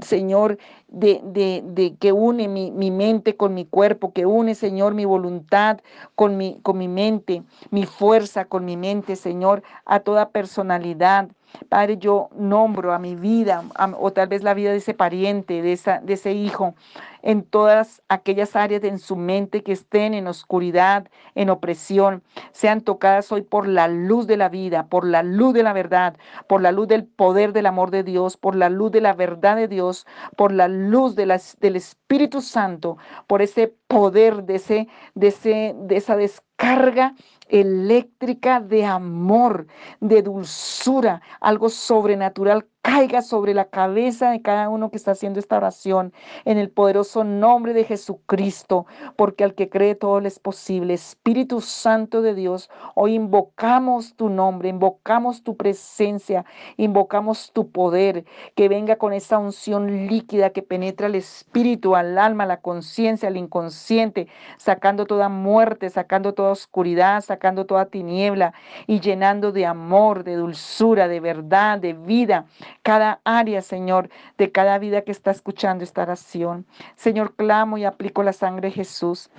Señor, 0.02 0.58
de, 0.88 1.20
de, 1.24 1.62
de 1.64 1.96
que 1.96 2.12
une 2.12 2.48
mi, 2.48 2.70
mi, 2.70 2.90
mente 2.90 3.36
con 3.36 3.54
mi 3.54 3.64
cuerpo, 3.64 4.12
que 4.12 4.26
une, 4.26 4.54
Señor, 4.54 4.94
mi 4.94 5.04
voluntad 5.04 5.80
con 6.14 6.36
mi, 6.36 6.58
con 6.62 6.78
mi 6.78 6.88
mente, 6.88 7.42
mi 7.70 7.84
fuerza 7.86 8.44
con 8.44 8.64
mi 8.64 8.76
mente, 8.76 9.16
Señor, 9.16 9.62
a 9.84 10.00
toda 10.00 10.30
personalidad. 10.30 11.28
Padre, 11.68 11.98
yo 11.98 12.28
nombro 12.36 12.92
a 12.92 12.98
mi 12.98 13.14
vida, 13.14 13.64
o 13.98 14.12
tal 14.12 14.28
vez 14.28 14.42
la 14.42 14.54
vida 14.54 14.70
de 14.70 14.78
ese 14.78 14.94
pariente, 14.94 15.62
de, 15.62 15.72
esa, 15.72 16.00
de 16.00 16.14
ese 16.14 16.32
hijo, 16.32 16.74
en 17.22 17.42
todas 17.42 18.02
aquellas 18.08 18.54
áreas 18.54 18.82
de 18.82 18.88
en 18.88 18.98
su 18.98 19.16
mente 19.16 19.62
que 19.62 19.72
estén 19.72 20.14
en 20.14 20.26
oscuridad, 20.28 21.08
en 21.34 21.50
opresión, 21.50 22.22
sean 22.52 22.80
tocadas 22.80 23.32
hoy 23.32 23.42
por 23.42 23.66
la 23.66 23.88
luz 23.88 24.26
de 24.26 24.36
la 24.36 24.48
vida, 24.48 24.86
por 24.86 25.04
la 25.04 25.22
luz 25.22 25.52
de 25.54 25.62
la 25.62 25.72
verdad, 25.72 26.16
por 26.46 26.62
la 26.62 26.72
luz 26.72 26.88
del 26.88 27.04
poder 27.04 27.52
del 27.52 27.66
amor 27.66 27.90
de 27.90 28.04
Dios, 28.04 28.36
por 28.36 28.54
la 28.54 28.68
luz 28.68 28.92
de 28.92 29.00
la 29.00 29.12
verdad 29.12 29.56
de 29.56 29.68
Dios, 29.68 30.06
por 30.36 30.52
la 30.52 30.68
luz 30.68 31.16
del 31.16 31.30
Espíritu 31.76 32.40
Santo, 32.40 32.96
por 33.26 33.42
ese 33.42 33.74
poder 33.88 34.44
de, 34.44 34.56
ese, 34.56 34.88
de, 35.14 35.28
ese, 35.28 35.74
de 35.76 35.96
esa 35.96 36.16
descarga 36.16 37.14
eléctrica 37.48 38.60
de 38.60 38.84
amor, 38.84 39.66
de 40.00 40.22
dulzura, 40.22 41.22
algo 41.40 41.68
sobrenatural 41.68 42.66
caiga 42.86 43.20
sobre 43.20 43.52
la 43.52 43.64
cabeza 43.64 44.30
de 44.30 44.42
cada 44.42 44.68
uno 44.68 44.92
que 44.92 44.96
está 44.96 45.10
haciendo 45.10 45.40
esta 45.40 45.56
oración 45.56 46.12
en 46.44 46.56
el 46.56 46.70
poderoso 46.70 47.24
nombre 47.24 47.72
de 47.72 47.82
Jesucristo, 47.82 48.86
porque 49.16 49.42
al 49.42 49.54
que 49.54 49.68
cree 49.68 49.96
todo 49.96 50.20
le 50.20 50.28
es 50.28 50.38
posible. 50.38 50.94
Espíritu 50.94 51.60
Santo 51.60 52.22
de 52.22 52.32
Dios, 52.32 52.70
hoy 52.94 53.14
invocamos 53.14 54.14
tu 54.14 54.28
nombre, 54.28 54.68
invocamos 54.68 55.42
tu 55.42 55.56
presencia, 55.56 56.44
invocamos 56.76 57.50
tu 57.52 57.72
poder, 57.72 58.24
que 58.54 58.68
venga 58.68 58.94
con 58.94 59.12
esa 59.12 59.38
unción 59.38 60.06
líquida 60.06 60.50
que 60.50 60.62
penetra 60.62 61.08
el 61.08 61.16
espíritu, 61.16 61.96
al 61.96 62.16
alma, 62.16 62.46
la 62.46 62.60
conciencia, 62.60 63.28
al 63.28 63.36
inconsciente, 63.36 64.28
sacando 64.58 65.06
toda 65.06 65.28
muerte, 65.28 65.90
sacando 65.90 66.34
toda 66.34 66.52
oscuridad, 66.52 67.20
sacando 67.24 67.66
toda 67.66 67.86
tiniebla 67.86 68.54
y 68.86 69.00
llenando 69.00 69.50
de 69.50 69.66
amor, 69.66 70.22
de 70.22 70.36
dulzura, 70.36 71.08
de 71.08 71.18
verdad, 71.18 71.80
de 71.80 71.92
vida 71.92 72.46
cada 72.82 73.20
área, 73.24 73.62
Señor, 73.62 74.10
de 74.38 74.52
cada 74.52 74.78
vida 74.78 75.02
que 75.02 75.12
está 75.12 75.30
escuchando 75.30 75.84
esta 75.84 76.02
oración. 76.02 76.66
Señor, 76.96 77.34
clamo 77.34 77.78
y 77.78 77.84
aplico 77.84 78.22
la 78.22 78.32
sangre 78.32 78.68
de 78.68 78.74
Jesús 78.74 79.30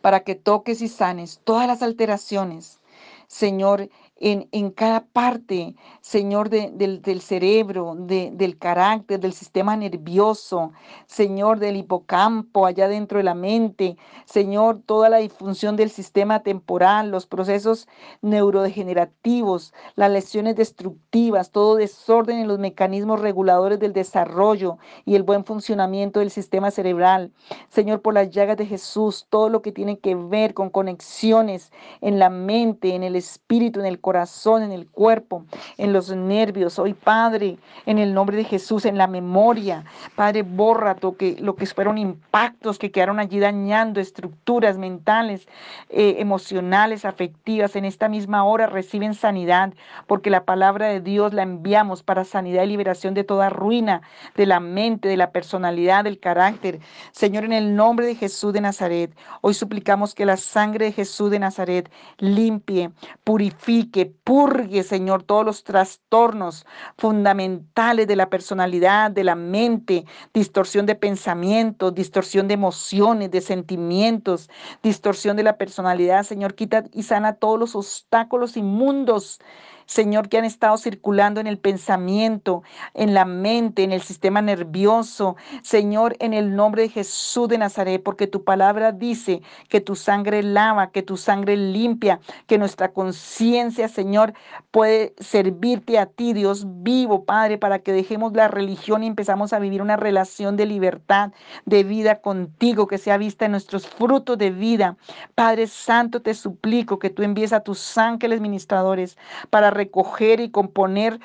para 0.00 0.20
que 0.20 0.34
toques 0.34 0.82
y 0.82 0.88
sanes 0.88 1.40
todas 1.44 1.66
las 1.66 1.82
alteraciones. 1.82 2.80
Señor, 3.26 3.88
en, 4.18 4.70
cada 4.70 5.04
parte, 5.04 5.74
Señor, 6.00 6.48
del, 6.48 7.20
cerebro, 7.20 7.94
del 7.98 8.58
carácter, 8.58 9.20
del 9.20 9.34
sistema 9.34 9.76
nervioso, 9.76 10.72
Señor, 11.06 11.58
del 11.58 11.76
hipocampo, 11.76 12.64
allá 12.64 12.88
dentro 12.88 13.18
de 13.18 13.24
la 13.24 13.34
mente, 13.34 13.98
Señor, 14.24 14.80
toda 14.86 15.10
la 15.10 15.18
disfunción 15.18 15.76
del 15.76 15.90
sistema 15.90 16.42
temporal, 16.42 17.10
los 17.10 17.26
procesos 17.26 17.88
neurodegenerativos, 18.22 19.74
las 19.96 20.10
lesiones 20.10 20.56
destructivas, 20.56 21.50
todo 21.50 21.76
desorden 21.76 22.38
en 22.38 22.48
los 22.48 22.58
mecanismos 22.58 23.20
reguladores 23.20 23.78
del 23.78 23.92
desarrollo 23.92 24.78
y 25.04 25.14
el 25.16 25.24
buen 25.24 25.44
funcionamiento 25.44 26.20
del 26.20 26.30
sistema 26.30 26.70
cerebral. 26.70 27.32
Señor, 27.68 28.00
por 28.00 28.14
las 28.14 28.30
llagas 28.30 28.56
de 28.56 28.64
Jesús, 28.64 29.26
todo 29.28 29.50
lo 29.50 29.60
que 29.60 29.72
tiene 29.72 29.98
que 29.98 30.14
ver 30.14 30.54
con 30.54 30.70
conexiones 30.70 31.70
en 32.00 32.18
la 32.18 32.30
mente, 32.30 32.94
en 32.94 33.02
el 33.02 33.14
espíritu, 33.14 33.80
en 33.80 33.86
el 33.86 34.00
corazón, 34.06 34.62
en 34.62 34.70
el 34.70 34.86
cuerpo, 34.86 35.46
en 35.78 35.92
los 35.92 36.14
nervios. 36.14 36.78
Hoy, 36.78 36.94
Padre, 36.94 37.58
en 37.86 37.98
el 37.98 38.14
nombre 38.14 38.36
de 38.36 38.44
Jesús, 38.44 38.84
en 38.84 38.96
la 38.96 39.08
memoria, 39.08 39.84
Padre, 40.14 40.44
borra 40.44 40.94
lo 41.02 41.16
que, 41.16 41.34
lo 41.40 41.56
que 41.56 41.66
fueron 41.66 41.98
impactos 41.98 42.78
que 42.78 42.92
quedaron 42.92 43.18
allí 43.18 43.40
dañando 43.40 43.98
estructuras 43.98 44.78
mentales, 44.78 45.48
eh, 45.90 46.18
emocionales, 46.20 47.04
afectivas. 47.04 47.74
En 47.74 47.84
esta 47.84 48.08
misma 48.08 48.44
hora 48.44 48.68
reciben 48.68 49.12
sanidad, 49.12 49.74
porque 50.06 50.30
la 50.30 50.44
palabra 50.44 50.86
de 50.86 51.00
Dios 51.00 51.34
la 51.34 51.42
enviamos 51.42 52.04
para 52.04 52.24
sanidad 52.24 52.62
y 52.62 52.68
liberación 52.68 53.12
de 53.12 53.24
toda 53.24 53.50
ruina 53.50 54.02
de 54.36 54.46
la 54.46 54.60
mente, 54.60 55.08
de 55.08 55.16
la 55.16 55.32
personalidad, 55.32 56.04
del 56.04 56.20
carácter. 56.20 56.78
Señor, 57.10 57.42
en 57.44 57.54
el 57.54 57.74
nombre 57.74 58.06
de 58.06 58.14
Jesús 58.14 58.52
de 58.52 58.60
Nazaret, 58.60 59.10
hoy 59.40 59.54
suplicamos 59.54 60.14
que 60.14 60.26
la 60.26 60.36
sangre 60.36 60.84
de 60.84 60.92
Jesús 60.92 61.32
de 61.32 61.40
Nazaret 61.40 61.90
limpie, 62.18 62.92
purifique, 63.24 63.95
que 63.96 64.04
purgue, 64.04 64.82
Señor, 64.82 65.22
todos 65.22 65.42
los 65.42 65.64
trastornos 65.64 66.66
fundamentales 66.98 68.06
de 68.06 68.14
la 68.14 68.28
personalidad, 68.28 69.10
de 69.10 69.24
la 69.24 69.36
mente, 69.36 70.04
distorsión 70.34 70.84
de 70.84 70.96
pensamientos, 70.96 71.94
distorsión 71.94 72.46
de 72.46 72.52
emociones, 72.52 73.30
de 73.30 73.40
sentimientos, 73.40 74.50
distorsión 74.82 75.34
de 75.38 75.44
la 75.44 75.56
personalidad. 75.56 76.24
Señor, 76.24 76.54
quita 76.54 76.84
y 76.92 77.04
sana 77.04 77.36
todos 77.36 77.58
los 77.58 77.74
obstáculos 77.74 78.58
inmundos 78.58 79.40
Señor, 79.86 80.28
que 80.28 80.38
han 80.38 80.44
estado 80.44 80.76
circulando 80.76 81.40
en 81.40 81.46
el 81.46 81.58
pensamiento, 81.58 82.62
en 82.94 83.14
la 83.14 83.24
mente, 83.24 83.84
en 83.84 83.92
el 83.92 84.02
sistema 84.02 84.42
nervioso. 84.42 85.36
Señor, 85.62 86.16
en 86.18 86.34
el 86.34 86.54
nombre 86.54 86.82
de 86.82 86.88
Jesús 86.88 87.48
de 87.48 87.58
Nazaret, 87.58 88.02
porque 88.02 88.26
tu 88.26 88.44
palabra 88.44 88.92
dice 88.92 89.42
que 89.68 89.80
tu 89.80 89.94
sangre 89.94 90.42
lava, 90.42 90.90
que 90.90 91.02
tu 91.02 91.16
sangre 91.16 91.56
limpia, 91.56 92.20
que 92.46 92.58
nuestra 92.58 92.92
conciencia, 92.92 93.88
Señor, 93.88 94.34
puede 94.70 95.14
servirte 95.18 95.98
a 95.98 96.06
ti, 96.06 96.32
Dios 96.32 96.66
vivo, 96.82 97.24
Padre, 97.24 97.58
para 97.58 97.78
que 97.78 97.92
dejemos 97.92 98.32
la 98.32 98.48
religión 98.48 99.02
y 99.02 99.06
empezamos 99.06 99.52
a 99.52 99.58
vivir 99.58 99.82
una 99.82 99.96
relación 99.96 100.56
de 100.56 100.66
libertad, 100.66 101.32
de 101.64 101.84
vida 101.84 102.20
contigo, 102.20 102.86
que 102.86 102.98
sea 102.98 103.18
vista 103.18 103.44
en 103.44 103.52
nuestros 103.52 103.86
frutos 103.86 104.36
de 104.38 104.50
vida. 104.50 104.96
Padre 105.34 105.66
Santo, 105.66 106.22
te 106.22 106.34
suplico 106.34 106.98
que 106.98 107.10
tú 107.10 107.22
envíes 107.22 107.52
a 107.52 107.60
tus 107.60 107.96
ángeles 107.98 108.40
ministradores 108.40 109.16
para 109.50 109.70
recoger 109.76 110.40
y 110.40 110.50
componer 110.50 111.20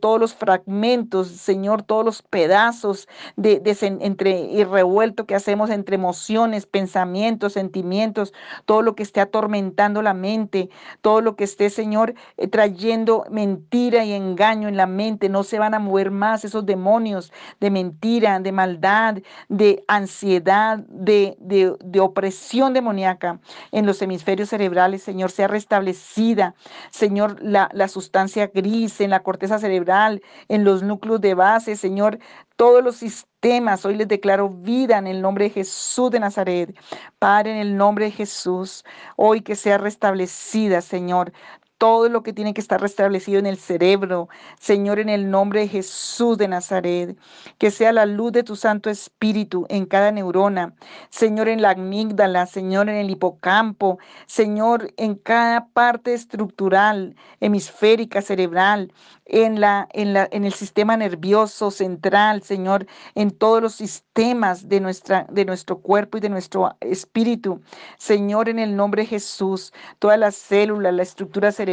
todos 0.00 0.20
los 0.20 0.34
fragmentos, 0.34 1.28
Señor, 1.28 1.82
todos 1.82 2.04
los 2.04 2.22
pedazos 2.22 3.08
de, 3.36 3.62
entre 4.00 4.40
y 4.40 4.64
revuelto 4.64 5.26
que 5.26 5.34
hacemos 5.34 5.70
entre 5.70 5.96
emociones, 5.96 6.66
pensamientos, 6.66 7.54
sentimientos, 7.54 8.32
todo 8.64 8.82
lo 8.82 8.94
que 8.94 9.02
esté 9.02 9.20
atormentando 9.20 10.02
la 10.02 10.14
mente, 10.14 10.70
todo 11.00 11.20
lo 11.20 11.36
que 11.36 11.44
esté, 11.44 11.70
Señor, 11.70 12.14
eh, 12.36 12.48
trayendo 12.48 13.24
mentira 13.30 14.04
y 14.04 14.12
engaño 14.12 14.68
en 14.68 14.76
la 14.76 14.86
mente, 14.86 15.28
no 15.28 15.42
se 15.42 15.58
van 15.58 15.74
a 15.74 15.78
mover 15.78 16.10
más 16.10 16.44
esos 16.44 16.66
demonios 16.66 17.32
de 17.60 17.70
mentira, 17.70 18.38
de 18.40 18.52
maldad, 18.52 19.18
de 19.48 19.84
ansiedad, 19.88 20.78
de, 20.88 21.36
de 21.38 22.00
opresión 22.00 22.72
demoníaca 22.72 23.40
en 23.72 23.86
los 23.86 24.00
hemisferios 24.02 24.50
cerebrales, 24.50 25.02
Señor, 25.02 25.30
sea 25.30 25.48
restablecida, 25.48 26.54
Señor, 26.90 27.36
la, 27.42 27.68
la 27.72 27.88
sustancia 27.96 28.48
gris, 28.48 29.00
en 29.00 29.10
la 29.10 29.22
corteza 29.22 29.58
cerebral, 29.58 30.22
en 30.48 30.64
los 30.64 30.82
núcleos 30.82 31.20
de 31.22 31.34
base, 31.34 31.76
Señor, 31.76 32.18
todos 32.56 32.84
los 32.84 32.96
sistemas. 32.96 33.86
Hoy 33.86 33.96
les 33.96 34.08
declaro 34.08 34.50
vida 34.50 34.98
en 34.98 35.06
el 35.06 35.22
nombre 35.22 35.44
de 35.44 35.50
Jesús 35.50 36.10
de 36.10 36.20
Nazaret. 36.20 36.76
Padre, 37.18 37.52
en 37.52 37.58
el 37.58 37.76
nombre 37.76 38.06
de 38.06 38.10
Jesús, 38.10 38.84
hoy 39.16 39.40
que 39.40 39.56
sea 39.56 39.78
restablecida, 39.78 40.82
Señor, 40.82 41.32
todo 41.78 42.08
lo 42.08 42.22
que 42.22 42.32
tiene 42.32 42.54
que 42.54 42.60
estar 42.60 42.80
restablecido 42.80 43.38
en 43.38 43.46
el 43.46 43.58
cerebro, 43.58 44.28
Señor, 44.58 44.98
en 44.98 45.08
el 45.08 45.30
nombre 45.30 45.60
de 45.60 45.68
Jesús 45.68 46.38
de 46.38 46.48
Nazaret, 46.48 47.18
que 47.58 47.70
sea 47.70 47.92
la 47.92 48.06
luz 48.06 48.32
de 48.32 48.42
tu 48.42 48.56
Santo 48.56 48.90
Espíritu 48.90 49.66
en 49.68 49.86
cada 49.86 50.10
neurona, 50.12 50.74
Señor, 51.10 51.48
en 51.48 51.62
la 51.62 51.70
amígdala, 51.70 52.46
Señor, 52.46 52.88
en 52.88 52.96
el 52.96 53.10
hipocampo, 53.10 53.98
Señor, 54.26 54.92
en 54.96 55.14
cada 55.16 55.68
parte 55.68 56.14
estructural, 56.14 57.14
hemisférica, 57.40 58.22
cerebral, 58.22 58.92
en, 59.26 59.60
la, 59.60 59.88
en, 59.92 60.12
la, 60.12 60.28
en 60.30 60.44
el 60.44 60.52
sistema 60.52 60.96
nervioso 60.96 61.70
central, 61.70 62.42
Señor, 62.42 62.86
en 63.14 63.30
todos 63.32 63.60
los 63.60 63.74
sistemas 63.74 64.68
de, 64.68 64.80
nuestra, 64.80 65.26
de 65.30 65.44
nuestro 65.44 65.78
cuerpo 65.80 66.18
y 66.18 66.20
de 66.20 66.28
nuestro 66.28 66.76
espíritu. 66.80 67.60
Señor, 67.98 68.48
en 68.48 68.58
el 68.58 68.76
nombre 68.76 69.02
de 69.02 69.08
Jesús, 69.08 69.72
todas 69.98 70.18
las 70.18 70.36
células, 70.36 70.94
la 70.94 71.02
estructura 71.02 71.52
cerebral, 71.52 71.65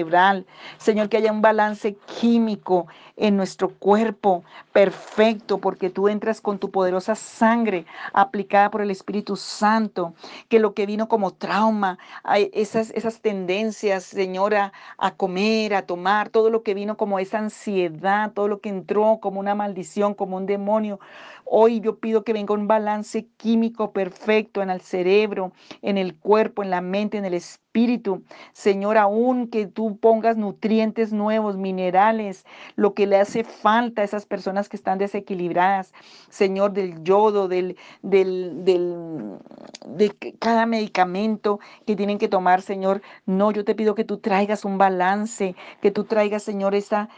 Señor, 0.77 1.09
que 1.09 1.17
haya 1.17 1.31
un 1.31 1.41
balance 1.41 1.95
químico 2.19 2.87
en 3.15 3.37
nuestro 3.37 3.69
cuerpo 3.69 4.43
perfecto, 4.71 5.59
porque 5.59 5.89
tú 5.89 6.09
entras 6.09 6.41
con 6.41 6.57
tu 6.57 6.71
poderosa 6.71 7.15
sangre 7.15 7.85
aplicada 8.11 8.71
por 8.71 8.81
el 8.81 8.91
Espíritu 8.91 9.35
Santo, 9.35 10.13
que 10.49 10.59
lo 10.59 10.73
que 10.73 10.85
vino 10.85 11.07
como 11.07 11.31
trauma, 11.31 11.99
esas, 12.53 12.89
esas 12.91 13.21
tendencias, 13.21 14.03
Señora, 14.03 14.73
a 14.97 15.15
comer, 15.15 15.75
a 15.75 15.85
tomar, 15.85 16.29
todo 16.29 16.49
lo 16.49 16.63
que 16.63 16.73
vino 16.73 16.97
como 16.97 17.19
esa 17.19 17.39
ansiedad, 17.39 18.31
todo 18.33 18.47
lo 18.47 18.59
que 18.59 18.69
entró 18.69 19.19
como 19.21 19.39
una 19.39 19.55
maldición, 19.55 20.13
como 20.13 20.37
un 20.37 20.45
demonio. 20.45 20.99
Hoy 21.45 21.81
yo 21.81 21.99
pido 21.99 22.23
que 22.23 22.33
venga 22.33 22.53
un 22.53 22.67
balance 22.67 23.27
químico 23.37 23.91
perfecto 23.91 24.61
en 24.61 24.69
el 24.69 24.81
cerebro, 24.81 25.51
en 25.81 25.97
el 25.97 26.15
cuerpo, 26.15 26.63
en 26.63 26.69
la 26.69 26.81
mente, 26.81 27.17
en 27.17 27.25
el 27.25 27.35
espíritu. 27.35 27.62
Señor, 28.51 28.97
aún 28.99 29.47
que 29.47 29.65
tú 29.65 29.97
pongas 29.97 30.37
nutrientes 30.37 31.11
nuevos, 31.11 31.57
minerales, 31.57 32.45
lo 32.75 32.93
que 32.93 33.07
le 33.07 33.17
hace 33.17 33.43
falta 33.43 34.01
a 34.01 34.05
esas 34.05 34.27
personas 34.27 34.69
que 34.69 34.77
están 34.77 34.99
desequilibradas. 34.99 35.91
Señor, 36.29 36.73
del 36.73 37.03
yodo, 37.03 37.47
del, 37.47 37.75
del, 38.03 38.63
del, 38.63 39.39
de 39.87 40.15
cada 40.37 40.67
medicamento 40.67 41.59
que 41.87 41.95
tienen 41.95 42.19
que 42.19 42.27
tomar, 42.27 42.61
Señor. 42.61 43.01
No, 43.25 43.49
yo 43.49 43.65
te 43.65 43.73
pido 43.73 43.95
que 43.95 44.03
tú 44.03 44.17
traigas 44.17 44.65
un 44.65 44.77
balance, 44.77 45.55
que 45.81 45.89
tú 45.89 46.03
traigas, 46.03 46.43
Señor, 46.43 46.75
esa, 46.75 47.09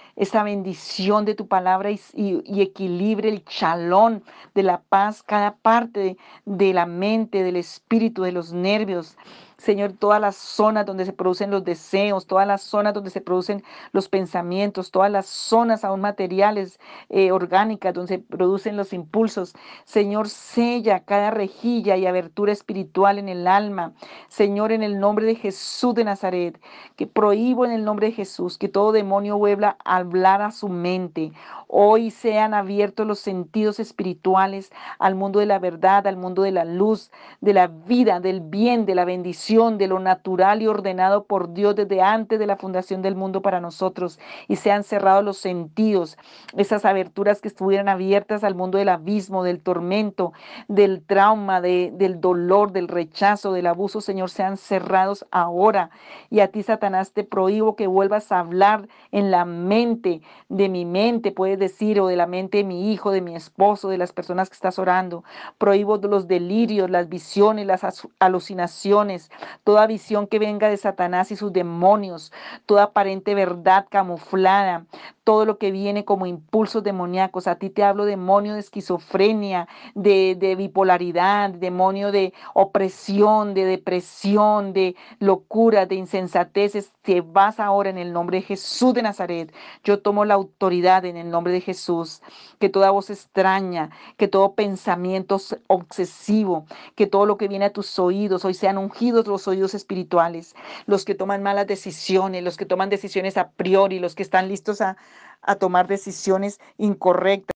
bendición 0.46 1.26
de 1.26 1.36
tu 1.36 1.48
palabra 1.48 1.92
y, 1.92 2.62
equilibre 2.62 3.28
el 3.28 3.44
chalón 3.44 4.24
de 4.54 4.64
la 4.64 4.82
paz, 4.82 5.22
cada 5.22 5.56
parte 5.58 6.18
de 6.46 6.74
la 6.74 6.86
mente, 6.86 7.44
del 7.44 7.58
espíritu, 7.58 8.24
de 8.24 8.32
los 8.32 8.54
nervios 8.54 9.18
Señor, 9.58 9.94
todas 9.94 10.20
las 10.20 10.36
zonas 10.36 10.86
donde 10.86 11.06
se 11.06 11.14
producen 11.14 11.52
los 11.52 11.64
deseos, 11.64 12.28
todas 12.28 12.48
las 12.48 12.62
zonas 12.62 12.94
donde 12.94 13.10
se 13.10 13.22
producen 13.22 13.64
los 13.92 14.10
pensamientos, 14.10 14.92
todas 14.92 15.12
las 15.12 15.26
zonas 15.26 15.84
aún 15.84 16.02
materiales, 16.02 16.80
eh, 17.10 17.32
orgánicas, 17.32 17.94
donde 17.94 18.16
se 18.16 18.20
producen 18.20 18.78
los 18.78 18.94
impulsos. 18.94 19.54
Señor, 19.86 20.30
sella 20.30 21.02
cada 21.02 21.32
rejilla 21.32 21.96
y 21.98 22.06
abertura 22.06 22.52
espiritual 22.52 23.18
en 23.18 23.30
el 23.30 23.48
alma. 23.48 23.94
Señor, 24.28 24.72
en 24.72 24.84
el 24.84 25.00
nombre 25.00 25.26
de 25.26 25.36
Jesús 25.36 25.96
de 25.96 26.04
Nazaret, 26.04 26.60
que 26.96 27.08
prohíbo 27.08 27.66
en 27.66 27.72
el 27.72 27.86
nombre 27.86 28.08
de 28.08 28.14
Jesús 28.14 28.58
que 28.58 28.70
todo 28.70 28.92
demonio 28.92 29.38
vuelva 29.38 29.78
a 29.86 29.98
hablar 29.98 30.42
a 30.42 30.52
su 30.52 30.70
mente. 30.70 31.32
Hoy 31.68 32.12
sean 32.12 32.54
abiertos 32.54 33.08
los 33.08 33.20
sentidos 33.20 33.80
espirituales 33.80 34.72
al 35.00 35.16
mundo 35.16 35.40
de 35.40 35.46
la 35.46 35.60
verdad, 35.60 36.08
al 36.08 36.18
mundo 36.18 36.44
de 36.44 36.52
la 36.52 36.66
luz, 36.66 37.12
de 37.42 37.54
la 37.54 37.68
vida, 37.68 38.20
del 38.20 38.42
bien, 38.42 38.86
de 38.86 38.96
la 38.96 39.06
bendición, 39.06 39.46
de 39.56 39.88
lo 39.88 40.00
natural 40.00 40.62
y 40.62 40.68
ordenado 40.68 41.24
por 41.24 41.54
Dios 41.54 41.76
desde 41.76 42.02
antes 42.02 42.40
de 42.40 42.46
la 42.46 42.58
fundación 42.58 43.02
del 43.02 43.16
mundo 43.16 43.42
para 43.42 43.62
nosotros. 43.62 44.20
Y 44.50 44.58
sean 44.58 44.84
cerrados 44.84 45.24
los 45.24 45.38
sentidos, 45.38 46.18
esas 46.58 46.84
aberturas 46.84 47.40
que 47.40 47.48
estuvieran 47.48 47.88
abiertas 47.88 48.44
al 48.44 48.54
mundo 48.54 48.78
del 48.78 48.90
abismo, 48.90 49.44
del 49.44 49.62
tormento, 49.62 50.34
del 50.68 51.02
trauma, 51.02 51.62
del 51.62 52.20
dolor, 52.20 52.74
del 52.74 52.90
rechazo, 52.90 53.54
del 53.54 53.68
abuso, 53.68 54.02
Señor, 54.02 54.30
sean 54.30 54.58
cerrados 54.58 55.26
ahora. 55.32 55.90
Y 56.30 56.42
a 56.42 56.50
ti, 56.50 56.62
Satanás, 56.62 57.14
te 57.14 57.24
prohíbo 57.24 57.78
que 57.78 57.88
vuelvas 57.88 58.34
a 58.34 58.40
hablar 58.40 58.90
en 59.12 59.32
la 59.32 59.46
mente 59.46 60.22
de 60.50 60.68
mi 60.68 60.84
mente, 60.84 61.32
puedes 61.32 61.58
decir, 61.58 62.02
o 62.02 62.08
de 62.08 62.18
la 62.18 62.28
mente 62.28 62.58
de 62.58 62.64
mi 62.66 62.92
hijo, 62.92 63.12
de 63.12 63.22
mi 63.22 63.36
esposo, 63.36 63.88
de 63.88 63.98
las 63.98 64.12
personas 64.12 64.50
que 64.50 64.56
estás 64.56 64.80
orando. 64.80 65.24
Prohíbo 65.58 65.96
los 65.98 66.28
delirios, 66.28 66.90
las 66.90 67.08
visiones, 67.08 67.66
las 67.66 67.86
alucinaciones, 68.20 69.32
toda 69.64 69.88
visión 69.88 70.28
que 70.28 70.40
venga 70.40 70.70
de 70.70 70.78
Satanás 70.78 71.32
y 71.32 71.36
sus 71.36 71.52
demonios, 71.54 72.32
toda 72.66 72.84
aparente 72.84 73.36
verdad 73.36 73.86
camuflada, 73.90 74.86
todo 75.26 75.44
lo 75.44 75.58
que 75.58 75.72
viene 75.72 76.06
como 76.06 76.28
impulsos 76.28 76.84
demoníacos. 76.84 77.48
A 77.48 77.56
ti 77.56 77.72
te 77.72 77.84
hablo 77.84 78.06
demonio 78.06 78.54
de 78.54 78.60
esquizofrenia, 78.60 79.68
de, 79.96 80.56
bipolaridad, 80.56 81.50
demonio 81.50 82.12
de 82.12 82.32
opresión, 82.54 83.56
de 83.56 83.66
depresión, 83.66 84.72
de 84.72 84.96
locura, 85.20 85.88
de 85.88 85.96
insensateces. 85.96 86.92
Te 87.02 87.22
vas 87.22 87.60
ahora 87.60 87.90
en 87.90 87.98
el 87.98 88.14
nombre 88.14 88.38
de 88.38 88.44
Jesús 88.44 88.94
de 88.94 89.02
Nazaret. 89.02 89.52
Yo 89.84 90.00
tomo 90.00 90.26
la 90.26 90.36
autoridad 90.36 91.06
en 91.06 91.18
el 91.18 91.32
nombre 91.32 91.52
de 91.52 91.62
Jesús. 91.62 92.22
Que 92.60 92.70
toda 92.70 92.92
voz 92.92 93.10
extraña, 93.10 93.90
que 94.18 94.28
todo 94.28 94.54
pensamiento 94.54 95.42
obsesivo, 95.68 96.68
que 96.96 97.08
todo 97.08 97.26
lo 97.26 97.38
que 97.38 97.48
viene 97.48 97.66
a 97.66 97.74
tus 97.74 97.98
oídos, 97.98 98.46
hoy 98.46 98.54
sean 98.54 98.78
ungidos 98.78 99.26
los 99.26 99.48
oídos 99.48 99.74
espirituales, 99.74 100.56
los 100.86 101.04
que 101.04 101.16
toman 101.16 101.42
malas 101.42 101.66
decisiones, 101.66 102.44
los 102.44 102.58
que 102.58 102.66
toman 102.66 102.90
decisiones 102.90 103.38
a 103.38 103.50
priori, 103.50 103.98
los 103.98 104.14
que 104.14 104.24
están 104.24 104.48
listos 104.48 104.82
a, 104.82 104.98
a 105.42 105.56
tomar 105.56 105.88
decisiones 105.88 106.60
incorrectas. 106.78 107.54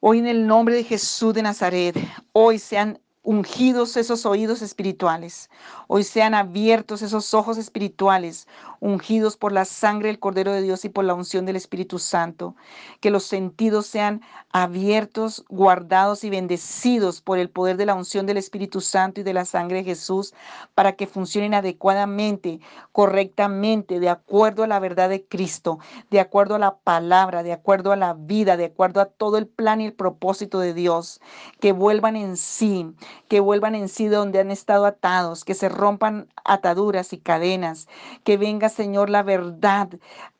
Hoy 0.00 0.18
en 0.18 0.26
el 0.26 0.46
nombre 0.46 0.74
de 0.74 0.84
Jesús 0.84 1.34
de 1.34 1.42
Nazaret, 1.42 1.96
hoy 2.32 2.58
sean 2.58 2.98
ungidos 3.22 3.98
esos 3.98 4.24
oídos 4.24 4.62
espirituales. 4.62 5.50
Hoy 5.88 6.04
sean 6.04 6.32
abiertos 6.32 7.02
esos 7.02 7.34
ojos 7.34 7.58
espirituales, 7.58 8.48
ungidos 8.80 9.36
por 9.36 9.52
la 9.52 9.66
sangre 9.66 10.08
del 10.08 10.18
Cordero 10.18 10.52
de 10.52 10.62
Dios 10.62 10.84
y 10.86 10.88
por 10.88 11.04
la 11.04 11.12
unción 11.12 11.44
del 11.44 11.56
Espíritu 11.56 11.98
Santo. 11.98 12.56
Que 13.00 13.10
los 13.10 13.24
sentidos 13.24 13.86
sean 13.86 14.22
abiertos, 14.52 15.44
guardados 15.48 16.24
y 16.24 16.30
bendecidos 16.30 17.20
por 17.20 17.38
el 17.38 17.50
poder 17.50 17.76
de 17.76 17.86
la 17.86 17.94
unción 17.94 18.24
del 18.24 18.38
Espíritu 18.38 18.80
Santo 18.80 19.20
y 19.20 19.24
de 19.24 19.34
la 19.34 19.44
sangre 19.44 19.78
de 19.78 19.84
Jesús 19.84 20.32
para 20.74 20.92
que 20.92 21.06
funcionen 21.06 21.52
adecuadamente, 21.52 22.60
correctamente, 22.92 24.00
de 24.00 24.08
acuerdo 24.08 24.62
a 24.62 24.66
la 24.66 24.78
verdad 24.78 25.10
de 25.10 25.26
Cristo, 25.26 25.78
de 26.10 26.20
acuerdo 26.20 26.54
a 26.54 26.58
la 26.58 26.78
palabra, 26.78 27.42
de 27.42 27.52
acuerdo 27.52 27.92
a 27.92 27.96
la 27.96 28.14
vida, 28.14 28.56
de 28.56 28.64
acuerdo 28.64 29.02
a 29.02 29.06
todo 29.06 29.36
el 29.36 29.46
plan 29.46 29.82
y 29.82 29.86
el 29.86 29.92
propósito 29.92 30.58
de 30.58 30.72
Dios. 30.72 31.20
Que 31.60 31.72
vuelvan 31.72 32.16
en 32.16 32.38
sí 32.38 32.86
que 33.28 33.40
vuelvan 33.40 33.74
en 33.74 33.88
sí 33.88 34.06
donde 34.06 34.40
han 34.40 34.50
estado 34.50 34.86
atados, 34.86 35.44
que 35.44 35.54
se 35.54 35.68
rompan 35.68 36.28
ataduras 36.44 37.12
y 37.12 37.18
cadenas, 37.18 37.88
que 38.24 38.36
venga, 38.36 38.68
Señor, 38.68 39.10
la 39.10 39.22
verdad 39.22 39.88